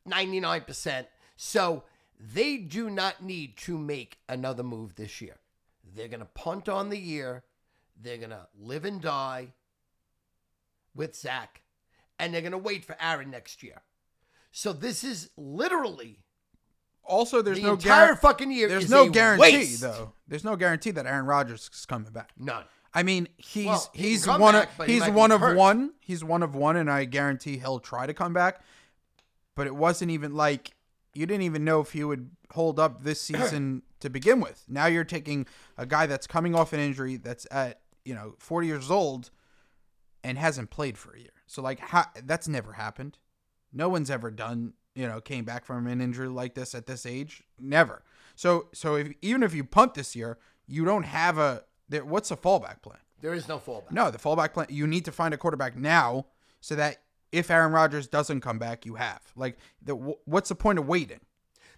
[0.07, 1.05] 99%.
[1.35, 1.83] So
[2.19, 5.37] they do not need to make another move this year.
[5.95, 7.43] They're going to punt on the year.
[8.01, 9.53] They're going to live and die
[10.95, 11.61] with Zach.
[12.19, 13.81] And they're going to wait for Aaron next year.
[14.51, 16.19] So this is literally
[17.03, 18.67] Also, there's the no entire guar- fucking year.
[18.69, 19.81] There's no guarantee waste.
[19.81, 20.13] though.
[20.27, 22.31] There's no guarantee that Aaron Rodgers is coming back.
[22.37, 22.63] None.
[22.93, 25.57] I mean, he's Well, he he's one back, of he he's one of hurt.
[25.57, 25.93] one.
[25.99, 28.61] He's one of one, and I guarantee he'll try to come back.
[29.55, 30.71] But it wasn't even like
[31.13, 34.63] you didn't even know if he would hold up this season to begin with.
[34.67, 35.47] Now you're taking
[35.77, 39.31] a guy that's coming off an injury that's at you know 40 years old
[40.23, 41.33] and hasn't played for a year.
[41.47, 43.17] So like how, that's never happened.
[43.71, 47.05] No one's ever done you know came back from an injury like this at this
[47.05, 47.43] age.
[47.59, 48.03] Never.
[48.35, 50.37] So so if even if you punt this year,
[50.67, 51.63] you don't have a
[51.93, 52.03] there.
[52.03, 52.97] What's a fallback plan?
[53.21, 53.91] There is no fallback.
[53.91, 54.67] No, the fallback plan.
[54.69, 56.25] You need to find a quarterback now
[56.59, 56.97] so that
[57.31, 59.95] if Aaron Rodgers doesn't come back, you have like the.
[60.25, 61.21] What's the point of waiting?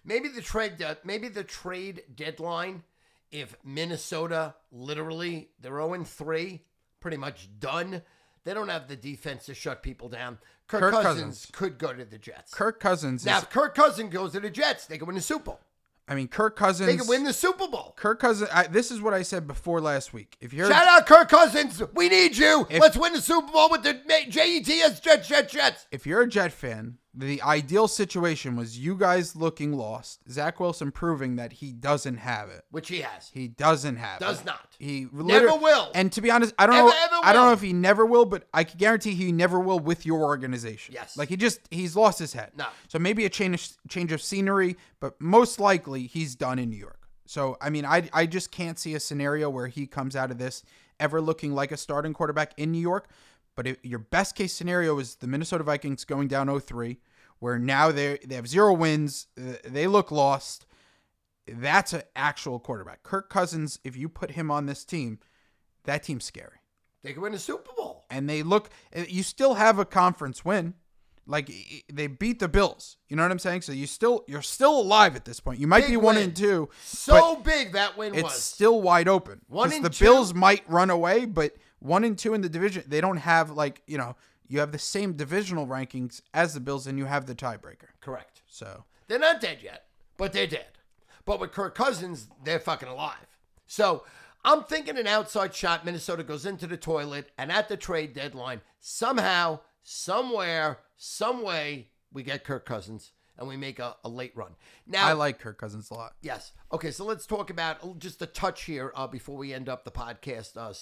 [0.04, 0.82] Maybe the trade.
[0.82, 2.82] Uh, maybe the trade deadline.
[3.30, 6.62] If Minnesota literally they're 0 3,
[7.00, 8.02] pretty much done.
[8.44, 10.38] They don't have the defense to shut people down.
[10.68, 11.48] Kirk, Kirk Cousins, Cousins.
[11.52, 12.54] could go to the Jets.
[12.54, 13.42] Kirk Cousins now, is.
[13.42, 15.60] if Kirk Cousins goes to the Jets, they can win the Super Bowl.
[16.08, 16.88] I mean, Kirk Cousins.
[16.88, 17.94] They can win the Super Bowl.
[17.96, 18.48] Kirk Cousins.
[18.52, 20.36] I, this is what I said before last week.
[20.40, 21.82] If you're Shout out Kirk Cousins.
[21.94, 22.66] We need you.
[22.70, 23.94] If- Let's win the Super Bowl with the
[24.28, 25.86] Jets, Jets, Jets, Jets.
[25.90, 30.92] if you're a Jet fan, the ideal situation was you guys looking lost, Zach Wilson
[30.92, 32.62] proving that he doesn't have it.
[32.70, 33.30] Which he has.
[33.32, 34.46] He doesn't have Does it.
[34.46, 34.74] not.
[34.78, 35.90] He Never will.
[35.94, 36.94] And to be honest, I don't Ever, know.
[37.04, 39.78] ever I don't know if he never will, but I can guarantee he never will
[39.80, 40.94] with your organization.
[40.94, 41.16] Yes.
[41.16, 42.52] Like he just he's lost his head.
[42.56, 42.66] No.
[42.88, 47.08] So maybe a change change of scenery, but most likely he's done in New York.
[47.24, 50.36] So I mean, I I just can't see a scenario where he comes out of
[50.38, 50.62] this
[51.00, 53.08] ever looking like a starting quarterback in New York.
[53.56, 56.98] But if, your best case scenario is the Minnesota Vikings going down 0-3,
[57.38, 60.66] where now they they have zero wins, uh, they look lost.
[61.48, 63.02] That's an actual quarterback.
[63.02, 65.18] Kirk Cousins, if you put him on this team,
[65.84, 66.58] that team's scary.
[67.02, 68.04] They can win the Super Bowl.
[68.10, 70.74] And they look, uh, you still have a conference win.
[71.28, 71.50] Like
[71.92, 72.98] they beat the Bills.
[73.08, 73.62] You know what I'm saying?
[73.62, 75.58] So you still you're still alive at this point.
[75.58, 76.24] You might Big be one win.
[76.24, 76.68] and two.
[76.84, 78.42] So big that win it's was.
[78.42, 79.40] still wide open.
[79.48, 80.04] One and the two?
[80.04, 83.82] Bills might run away, but one and two in the division, they don't have like
[83.86, 84.16] you know
[84.48, 87.88] you have the same divisional rankings as the Bills, and you have the tiebreaker.
[88.00, 88.42] Correct.
[88.46, 89.86] So They're not dead yet,
[90.16, 90.66] but they're dead.
[91.24, 93.26] But with Kirk Cousins, they're fucking alive.
[93.66, 94.04] So
[94.44, 95.84] I'm thinking an outside shot.
[95.84, 102.22] Minnesota goes into the toilet, and at the trade deadline, somehow, somewhere, some way, we
[102.22, 104.52] get Kirk Cousins and we make a, a late run.
[104.86, 106.14] Now, I like Kirk Cousins a lot.
[106.22, 106.52] Yes.
[106.72, 109.90] Okay, so let's talk about just a touch here uh, before we end up the
[109.90, 110.56] podcast.
[110.56, 110.72] Uh,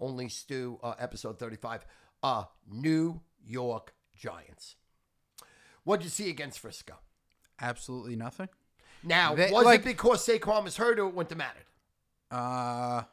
[0.00, 1.84] OnlyStu, uh, episode thirty-five.
[2.22, 4.76] Uh, New York Giants.
[5.84, 6.94] What'd you see against Frisco?
[7.60, 8.48] Absolutely nothing.
[9.02, 11.64] Now, They- was like- it because Saquon was hurt or it wouldn't have mattered?
[12.30, 13.04] Uh,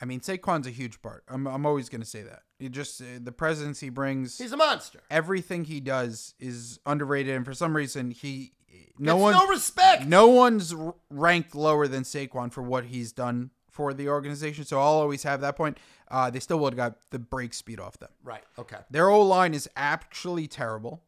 [0.00, 1.24] I mean, Saquon's a huge part.
[1.28, 2.42] I'm, I'm always going to say that.
[2.58, 5.00] He just, uh, the presence he brings, He's a monster.
[5.10, 7.34] everything he does is underrated.
[7.34, 8.52] And for some reason, he,
[8.98, 10.06] no Gets one, no respect.
[10.06, 10.74] no one's
[11.10, 14.64] ranked lower than Saquon for what he's done for the organization.
[14.64, 15.76] So I'll always have that point.
[16.10, 18.08] Uh, they still would have got the break speed off them.
[18.24, 18.42] Right.
[18.58, 18.78] Okay.
[18.90, 21.02] Their O line is actually terrible.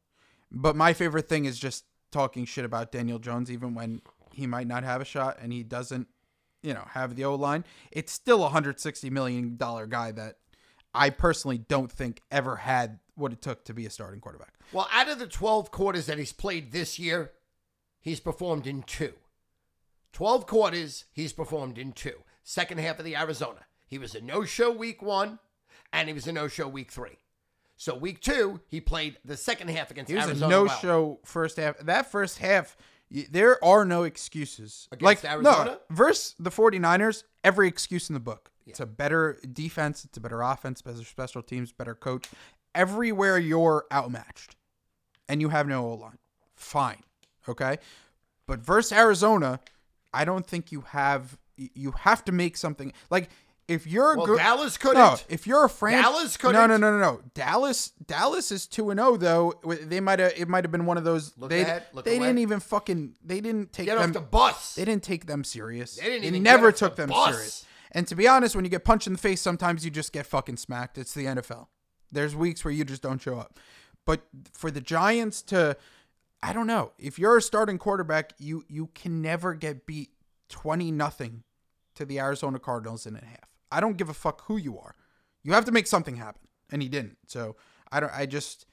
[0.53, 4.67] But my favorite thing is just talking shit about Daniel Jones, even when he might
[4.67, 6.09] not have a shot and he doesn't,
[6.63, 7.65] you know, have the O line.
[7.91, 10.37] It's still a hundred sixty million dollar guy that
[10.95, 14.55] I personally don't think ever had what it took to be a starting quarterback.
[14.73, 17.33] Well, out of the 12 quarters that he's played this year,
[18.01, 19.15] he's performed in two.
[20.13, 22.23] 12 quarters, he's performed in two.
[22.49, 23.67] Second half of the Arizona.
[23.87, 25.39] He was a no show week one,
[25.93, 27.19] and he was a no show week three.
[27.77, 30.47] So week two, he played the second half against He was Arizona.
[30.47, 30.79] a no well.
[30.79, 31.77] show first half.
[31.81, 32.75] That first half,
[33.15, 34.89] y- there are no excuses.
[34.91, 35.65] Against like Arizona?
[35.73, 38.51] no, versus the 49ers, every excuse in the book.
[38.67, 42.31] It's a better defense, it's a better offense, better special teams, better coach.
[42.75, 44.57] Everywhere you're outmatched
[45.29, 46.17] and you have no O line.
[46.55, 47.03] Fine.
[47.47, 47.77] Okay?
[48.47, 49.61] But versus Arizona,
[50.15, 51.37] I don't think you have
[51.75, 53.31] you have to make something like
[53.67, 54.97] if you're Well, Dallas couldn't.
[54.97, 56.69] no, if you're a franchise, Dallas couldn't.
[56.71, 57.21] no, no, no, no.
[57.35, 59.53] Dallas, Dallas is two and zero though.
[59.83, 60.33] They might have.
[60.37, 61.37] It might have been one of those.
[61.37, 62.29] Look they ahead, look they away.
[62.29, 63.15] didn't even fucking.
[63.23, 64.09] They didn't take Get them.
[64.11, 64.75] off the bus.
[64.77, 65.97] They didn't take them serious.
[65.97, 67.35] They didn't They even never get off took the them bus.
[67.35, 67.67] serious.
[67.93, 70.25] And to be honest, when you get punched in the face, sometimes you just get
[70.27, 70.97] fucking smacked.
[70.99, 71.67] It's the NFL.
[72.11, 73.59] There's weeks where you just don't show up.
[74.07, 74.23] But
[74.55, 75.77] for the Giants to,
[76.43, 76.93] I don't know.
[76.99, 80.09] If you're a starting quarterback, you you can never get beat
[80.49, 81.43] twenty nothing
[81.99, 83.51] to the Arizona Cardinals in a half.
[83.71, 84.95] I don't give a fuck who you are.
[85.43, 87.19] You have to make something happen, and he didn't.
[87.27, 87.57] So
[87.93, 88.13] I don't.
[88.15, 88.67] I just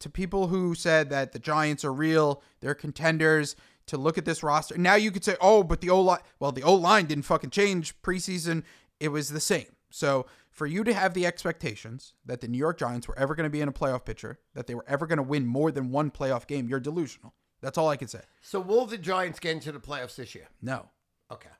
[0.00, 3.54] to people who said that the Giants are real, they're contenders.
[3.88, 6.52] To look at this roster now, you could say, "Oh, but the O line." Well,
[6.52, 8.62] the O line didn't fucking change preseason.
[8.98, 9.66] It was the same.
[9.90, 13.44] So for you to have the expectations that the New York Giants were ever going
[13.44, 15.90] to be in a playoff picture, that they were ever going to win more than
[15.90, 17.34] one playoff game, you're delusional.
[17.60, 18.22] That's all I can say.
[18.40, 20.48] so will the Giants get into the playoffs this year?
[20.62, 20.88] No.
[21.30, 21.50] Okay.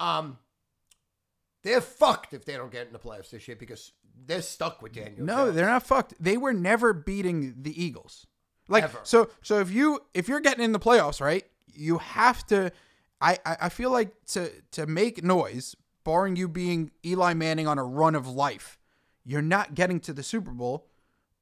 [0.00, 0.38] Um,
[1.62, 3.92] they're fucked if they don't get in the playoffs this year because
[4.26, 5.24] they're stuck with Daniel.
[5.24, 5.54] No, Jones.
[5.56, 6.14] they're not fucked.
[6.18, 8.26] They were never beating the Eagles.
[8.68, 9.00] Like Ever.
[9.02, 11.44] so so if you if you're getting in the playoffs, right?
[11.72, 12.72] You have to
[13.20, 17.84] I, I feel like to to make noise, barring you being Eli Manning on a
[17.84, 18.78] run of life,
[19.24, 20.86] you're not getting to the Super Bowl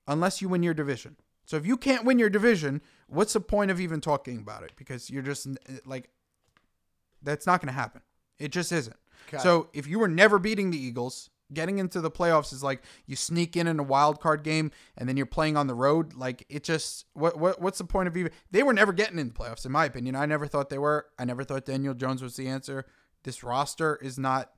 [0.07, 1.17] unless you win your division.
[1.45, 4.73] So if you can't win your division, what's the point of even talking about it?
[4.77, 5.47] Because you're just
[5.85, 6.09] like
[7.23, 8.01] that's not going to happen.
[8.39, 8.97] It just isn't.
[9.29, 9.43] Okay.
[9.43, 13.17] So if you were never beating the Eagles, getting into the playoffs is like you
[13.17, 16.15] sneak in in a wild card game and then you're playing on the road.
[16.15, 18.33] Like it just what what what's the point of even?
[18.51, 20.15] They were never getting in the playoffs, in my opinion.
[20.17, 21.07] I never thought they were.
[21.19, 22.87] I never thought Daniel Jones was the answer.
[23.25, 24.51] This roster is not.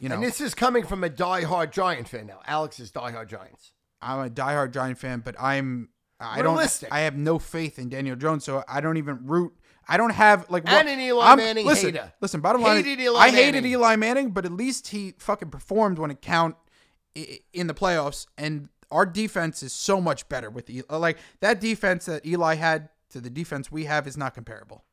[0.00, 2.40] You know, And this is coming from a diehard Giant fan now.
[2.46, 3.72] Alex is diehard Giants.
[4.00, 6.88] I'm a diehard Giant fan, but I'm I Realistic.
[6.88, 9.52] don't I have no faith in Daniel Jones, so I don't even root.
[9.88, 12.12] I don't have like And an Eli Manning listen, hater.
[12.20, 13.72] Listen, bottom line, Hated is, I hated Manning.
[13.72, 16.56] Eli Manning, but at least he fucking performed when it count
[17.52, 20.82] in the playoffs, and our defense is so much better with Eli.
[20.90, 24.84] Uh, like that defense that Eli had to the defense we have is not comparable.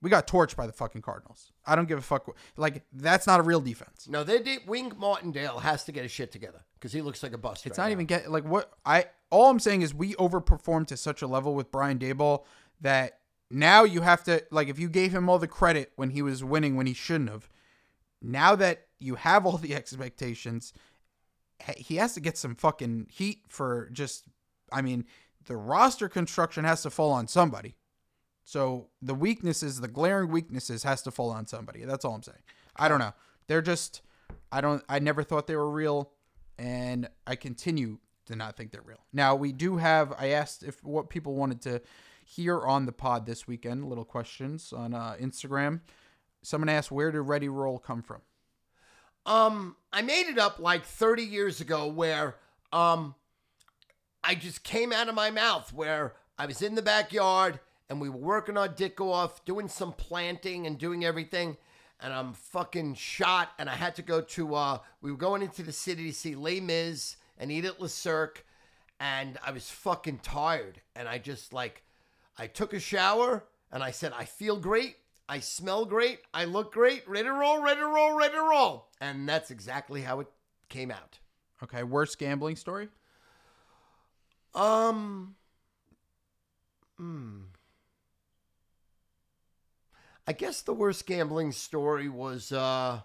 [0.00, 1.50] We got torched by the fucking Cardinals.
[1.66, 2.36] I don't give a fuck.
[2.56, 4.06] Like that's not a real defense.
[4.08, 4.60] No, they did.
[4.66, 7.66] Wink Martindale has to get his shit together because he looks like a bust.
[7.66, 7.92] It's right not now.
[7.92, 11.54] even get like what I all I'm saying is we overperformed to such a level
[11.54, 12.44] with Brian Daboll
[12.80, 13.17] that
[13.50, 16.44] now you have to like if you gave him all the credit when he was
[16.44, 17.48] winning when he shouldn't have.
[18.20, 20.72] Now that you have all the expectations,
[21.76, 24.24] he- has to get some fucking heat for just
[24.70, 25.06] I mean,
[25.46, 27.76] the roster construction has to fall on somebody.
[28.44, 31.84] So the weaknesses, the glaring weaknesses has to fall on somebody.
[31.84, 32.38] That's all I'm saying.
[32.76, 33.12] I don't know.
[33.46, 34.02] They're just
[34.52, 36.10] I don't I never thought they were real
[36.58, 39.04] and I continue to not think they're real.
[39.12, 40.12] Now we do have.
[40.18, 41.80] I asked if what people wanted to
[42.28, 43.84] hear on the pod this weekend.
[43.84, 45.80] Little questions on uh, Instagram.
[46.42, 48.20] Someone asked, "Where did Ready Roll come from?"
[49.26, 52.36] Um, I made it up like 30 years ago where
[52.72, 53.14] um
[54.24, 58.08] I just came out of my mouth where I was in the backyard and we
[58.08, 61.56] were working our dick off, doing some planting and doing everything.
[62.00, 63.50] And I'm fucking shot.
[63.58, 66.34] And I had to go to, uh, we were going into the city to see
[66.34, 68.44] Les Mis and at Le Cirque.
[69.00, 70.80] And I was fucking tired.
[70.94, 71.82] And I just like,
[72.38, 74.96] I took a shower and I said, I feel great.
[75.28, 76.20] I smell great.
[76.32, 77.06] I look great.
[77.08, 78.88] Ready to roll, ready to roll, ready to roll.
[79.00, 80.28] And that's exactly how it
[80.68, 81.18] came out.
[81.62, 82.88] Okay, worst gambling story.
[84.54, 85.34] Um.
[86.96, 87.40] Hmm.
[90.26, 93.00] I guess the worst gambling story was uh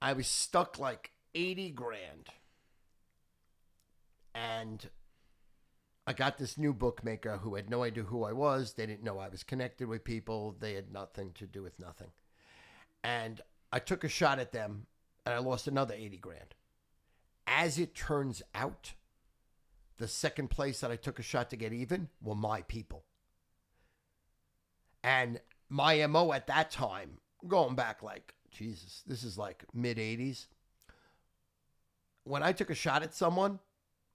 [0.00, 2.28] I was stuck like 80 grand.
[4.34, 4.88] And
[6.08, 8.72] I got this new bookmaker who had no idea who I was.
[8.72, 10.56] They didn't know I was connected with people.
[10.58, 12.12] They had nothing to do with nothing.
[13.04, 14.86] And I took a shot at them
[15.26, 16.54] and I lost another 80 grand.
[17.46, 18.94] As it turns out,
[19.98, 23.04] the second place that I took a shot to get even were my people.
[25.04, 30.46] And my MO at that time, going back like, Jesus, this is like mid 80s.
[32.24, 33.58] When I took a shot at someone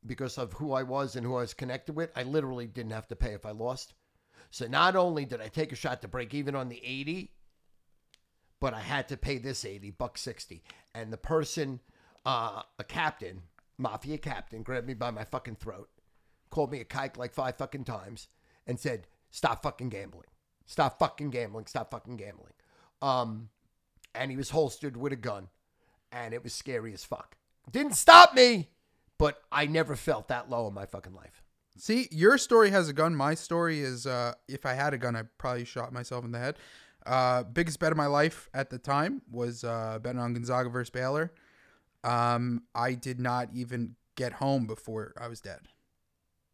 [0.05, 3.07] because of who I was and who I was connected with, I literally didn't have
[3.07, 3.93] to pay if I lost.
[4.51, 7.31] So not only did I take a shot to break even on the 80,
[8.59, 10.63] but I had to pay this 80, buck 60.
[10.93, 11.79] And the person,
[12.25, 13.41] uh, a captain,
[13.77, 15.89] mafia captain, grabbed me by my fucking throat,
[16.49, 18.27] called me a kike like five fucking times,
[18.67, 20.27] and said, stop fucking gambling.
[20.65, 21.65] Stop fucking gambling.
[21.65, 22.53] Stop fucking gambling.
[23.01, 23.49] Um,
[24.15, 25.49] and he was holstered with a gun,
[26.11, 27.35] and it was scary as fuck.
[27.71, 28.69] Didn't stop me,
[29.17, 31.43] but I never felt that low in my fucking life.
[31.77, 33.15] See, your story has a gun.
[33.15, 36.39] My story is, uh, if I had a gun, I probably shot myself in the
[36.39, 36.57] head.
[37.05, 40.89] Uh, biggest bet of my life at the time was uh, betting on Gonzaga versus
[40.89, 41.33] Baylor.
[42.03, 45.59] Um, I did not even get home before I was dead.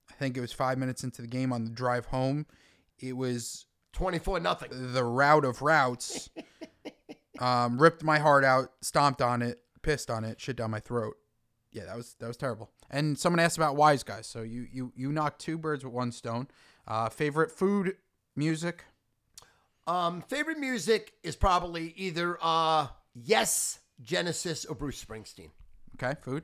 [0.10, 2.46] I think it was five minutes into the game on the drive home.
[2.98, 4.94] It was 24 nothing.
[4.94, 6.30] the route of routes.
[7.40, 11.16] um, ripped my heart out, stomped on it, pissed on it, shit down my throat.
[11.72, 12.72] Yeah, that was that was terrible.
[12.90, 14.28] And someone asked about wise guys.
[14.28, 16.48] So you you you knocked two birds with one stone.
[16.88, 17.96] Uh, favorite food,
[18.36, 18.86] music.
[19.86, 25.50] Um, favorite music is probably either uh, Yes, Genesis, or Bruce Springsteen.
[25.96, 26.44] Okay, food.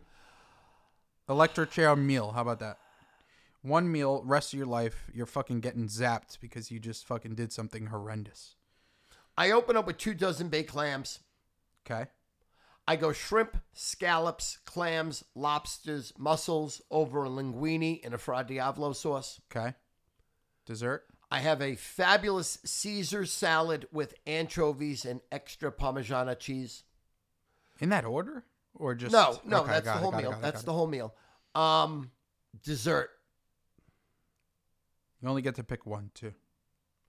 [1.30, 2.32] Electric chair meal.
[2.32, 2.78] How about that?
[3.62, 7.52] One meal, rest of your life, you're fucking getting zapped because you just fucking did
[7.52, 8.56] something horrendous.
[9.38, 11.20] I open up with two dozen baked clams.
[11.86, 12.10] Okay.
[12.88, 19.42] I go shrimp, scallops, clams, lobsters, mussels over a linguine in a Fra Diavolo sauce.
[19.52, 19.74] Okay.
[20.66, 21.06] Dessert.
[21.32, 26.84] I have a fabulous Caesar salad with anchovies and extra Parmigiana cheese.
[27.80, 28.46] In that order,
[28.76, 30.32] or just No, no, Okay, that's the whole it, meal.
[30.32, 31.16] it, that's got the whole meal.
[31.56, 32.12] Um,
[32.64, 33.10] dessert.
[35.22, 36.34] You only get to pick one, too.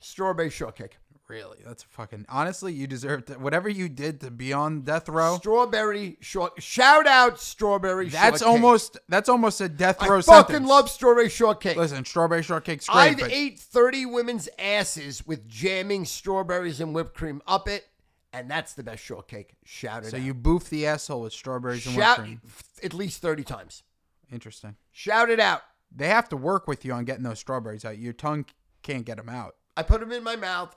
[0.01, 0.98] Strawberry shortcake.
[1.28, 2.27] Really, that's fucking.
[2.28, 5.39] Honestly, you deserve to, whatever you did to be on death row.
[5.39, 6.62] Strawberry short.
[6.62, 8.47] Shout out strawberry That's shortcake.
[8.47, 10.18] almost that's almost a death row.
[10.18, 10.68] I fucking sentence.
[10.70, 11.77] love strawberry shortcake.
[11.77, 17.14] Listen, strawberry shortcake's great, I've but ate 30 women's asses with jamming strawberries and whipped
[17.14, 17.86] cream up it,
[18.32, 19.56] and that's the best shortcake.
[19.64, 20.23] Shout it so out.
[20.23, 22.40] you boof the asshole with strawberries and whipped cream.
[22.85, 23.82] at least 30 times.
[24.31, 24.77] Interesting.
[24.93, 25.62] Shout it out.
[25.90, 27.98] They have to work with you on getting those strawberries out.
[27.98, 28.44] Your tongue
[28.85, 29.56] can't get them out.
[29.77, 30.74] I put them in my mouth.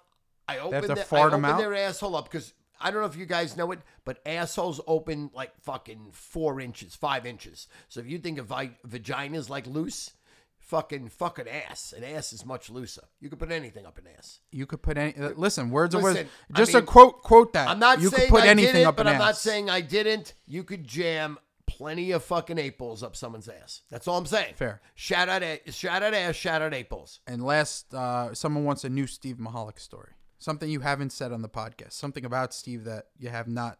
[0.47, 3.71] I open, I open their asshole up because I don't know if you guys know
[3.71, 7.67] it, but assholes open like fucking four inches, five inches.
[7.87, 10.11] So if you think of vi- vagina's like loose,
[10.57, 11.93] fucking fucking ass.
[11.95, 13.03] An ass is much looser.
[13.19, 14.39] You could put anything up an ass.
[14.51, 15.15] You could put any.
[15.15, 16.31] uh, Listen, words of Listen, wisdom.
[16.53, 17.21] I Just mean, a quote.
[17.21, 17.67] Quote that.
[17.69, 19.69] I'm not You saying could put I anything did it, up but I'm not saying
[19.69, 20.33] I didn't.
[20.47, 21.37] You could jam
[21.79, 23.83] plenty of fucking eight balls up someone's ass.
[23.89, 24.55] That's all I'm saying.
[24.57, 24.81] Fair.
[24.95, 27.21] Shout out, a- shout out ass, shout out eight balls.
[27.25, 30.11] And last, uh, someone wants a new Steve Michalik story.
[30.39, 31.93] Something you haven't said on the podcast.
[31.93, 33.79] Something about Steve that you have not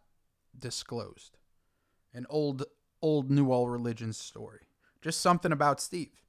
[0.57, 1.37] disclosed.
[2.13, 2.63] An old,
[3.01, 4.61] old New All Religions story.
[5.01, 6.23] Just something about Steve.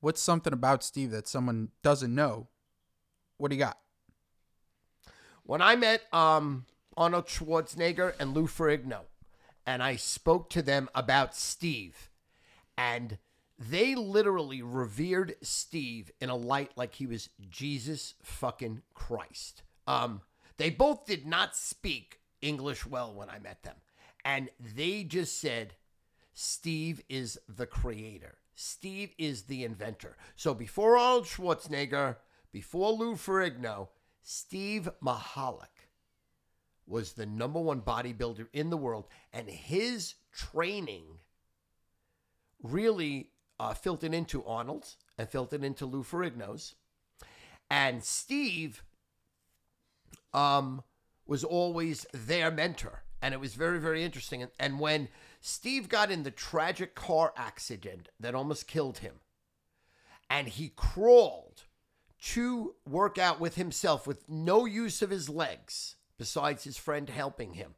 [0.00, 2.48] What's something about Steve that someone doesn't know?
[3.36, 3.78] What do you got?
[5.42, 6.64] When I met um,
[6.96, 9.00] Arnold Schwarzenegger and Lou Ferrigno,
[9.66, 12.10] and I spoke to them about Steve,
[12.76, 13.18] and
[13.58, 19.62] they literally revered Steve in a light like he was Jesus fucking Christ.
[19.86, 20.22] Um,
[20.56, 23.76] they both did not speak English well when I met them,
[24.24, 25.74] and they just said,
[26.32, 28.38] Steve is the creator.
[28.54, 30.16] Steve is the inventor.
[30.36, 32.16] So before Arnold Schwarzenegger,
[32.52, 33.88] before Lou Ferrigno,
[34.22, 35.73] Steve Michalik
[36.86, 41.04] was the number one bodybuilder in the world, and his training
[42.62, 43.30] really
[43.60, 46.74] uh, filtered into Arnold's and filtered into Lou Ferrigno's.
[47.70, 48.84] And Steve
[50.32, 50.82] um,
[51.26, 53.02] was always their mentor.
[53.22, 54.42] And it was very, very interesting.
[54.42, 55.08] And, and when
[55.40, 59.14] Steve got in the tragic car accident that almost killed him,
[60.28, 61.62] and he crawled
[62.20, 67.54] to work out with himself with no use of his legs, besides his friend helping
[67.54, 67.74] him,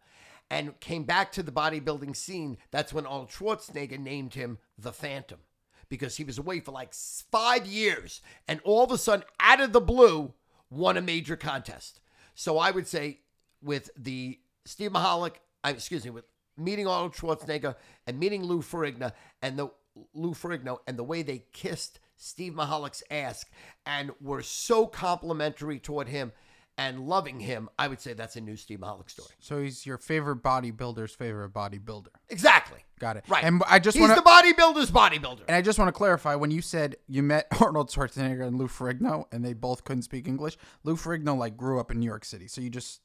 [0.50, 5.40] and came back to the bodybuilding scene, that's when Arnold Schwarzenegger named him the Phantom
[5.88, 9.72] because he was away for like five years and all of a sudden, out of
[9.72, 10.32] the blue,
[10.70, 12.00] won a major contest.
[12.34, 13.20] So I would say
[13.62, 16.24] with the Steve Michalik, I, excuse me, with
[16.56, 17.76] meeting Arnold Schwarzenegger
[18.06, 19.70] and meeting Lou Ferrigno and the
[20.14, 23.44] Lou Ferrigno and the way they kissed Steve Michalik's ass
[23.84, 26.32] and were so complimentary toward him
[26.78, 29.30] and loving him, I would say that's a new Steve Michalik story.
[29.40, 32.08] So he's your favorite bodybuilder's favorite bodybuilder.
[32.28, 32.80] Exactly.
[32.98, 33.24] Got it.
[33.28, 33.44] Right.
[33.44, 34.22] And I just He's want to.
[34.22, 35.42] the bodybuilder's bodybuilder.
[35.48, 38.68] And I just want to clarify when you said you met Arnold Schwarzenegger and Lou
[38.68, 40.56] Ferrigno and they both couldn't speak English.
[40.84, 43.00] Lou Ferrigno like grew up in New York City, so you just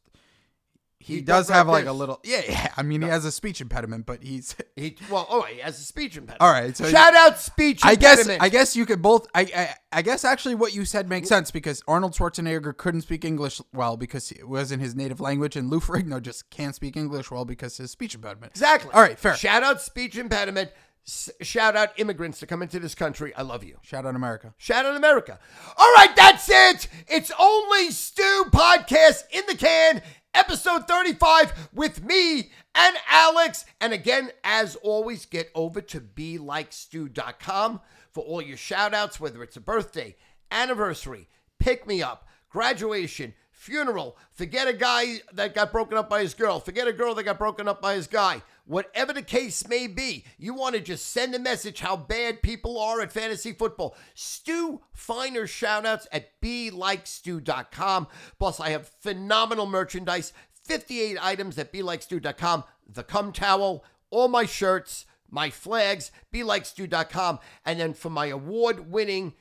[1.02, 2.74] he, He does have like a little yeah yeah.
[2.78, 5.84] I mean he has a speech impediment, but he's He well, oh, he has a
[5.84, 6.42] speech impediment.
[6.42, 8.28] All right, so- shout out speech I guess.
[8.28, 11.52] I guess you could both I, I I guess actually what you said makes sense
[11.52, 15.80] because Arnold Schwarzenegger couldn't speak English well because it wasn't his native language, and Lou
[15.82, 18.52] Ferrigno just can't speak English well because his speech impediment.
[18.54, 18.92] exactly.
[18.94, 19.36] All right, fair.
[19.36, 20.72] Shout out speech impediment.
[21.06, 23.34] S- shout out immigrants to come into this country.
[23.36, 23.78] I love you.
[23.82, 24.54] Shout out America.
[24.58, 25.40] Shout out America.
[25.76, 26.88] All right, that's it.
[27.08, 30.02] It's OnlyStu podcast in the can,
[30.34, 33.66] episode 35 with me and Alex.
[33.80, 37.82] And again, as always, get over to belikestew.com
[38.12, 40.16] for all your shout outs, whether it's a birthday,
[40.52, 41.28] anniversary,
[41.60, 46.60] pick me up, graduation, funeral, forget a guy that got broken up by his girl,
[46.60, 48.42] forget a girl that got broken up by his guy.
[48.66, 52.80] Whatever the case may be, you want to just send a message how bad people
[52.80, 53.96] are at fantasy football.
[54.14, 58.08] Stu Feiner shoutouts at belikestew.com.
[58.40, 60.34] Plus, I have phenomenal merchandise
[60.66, 62.64] 58 items at belikestew.com.
[62.88, 67.40] The cum towel, all my shirts, my flags, belikestew.com.
[67.66, 69.34] And then for my award winning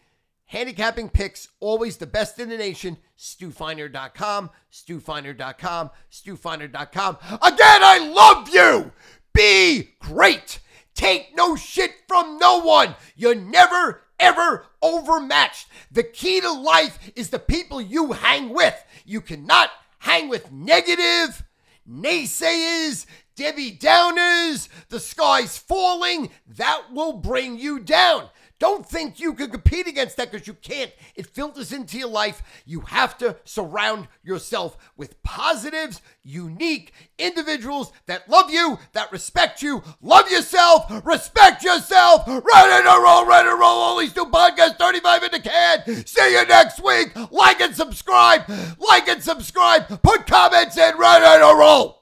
[0.51, 2.97] Handicapping picks, always the best in the nation.
[3.17, 7.19] StuFeiner.com, StuFeiner.com, StuFeiner.com.
[7.41, 8.91] Again, I love you.
[9.33, 10.59] Be great.
[10.93, 12.97] Take no shit from no one.
[13.15, 15.69] You're never, ever overmatched.
[15.93, 18.75] The key to life is the people you hang with.
[19.07, 19.71] You cannot
[20.01, 21.45] hang with negative,
[21.89, 23.07] naysayers,
[23.37, 26.31] Debbie Downers, the sky's falling.
[26.49, 28.31] That will bring you down.
[28.61, 30.93] Don't think you can compete against that because you can't.
[31.17, 32.43] It filters into your life.
[32.67, 39.83] You have to surround yourself with positives, unique individuals that love you, that respect you,
[40.03, 42.27] love yourself, respect yourself.
[42.27, 43.81] Ready to roll, ready to roll.
[43.81, 46.07] All these new podcasts, 35 in the can.
[46.07, 47.17] See you next week.
[47.31, 48.43] Like and subscribe.
[48.79, 50.03] Like and subscribe.
[50.03, 50.99] Put comments in.
[50.99, 52.00] Ready to roll.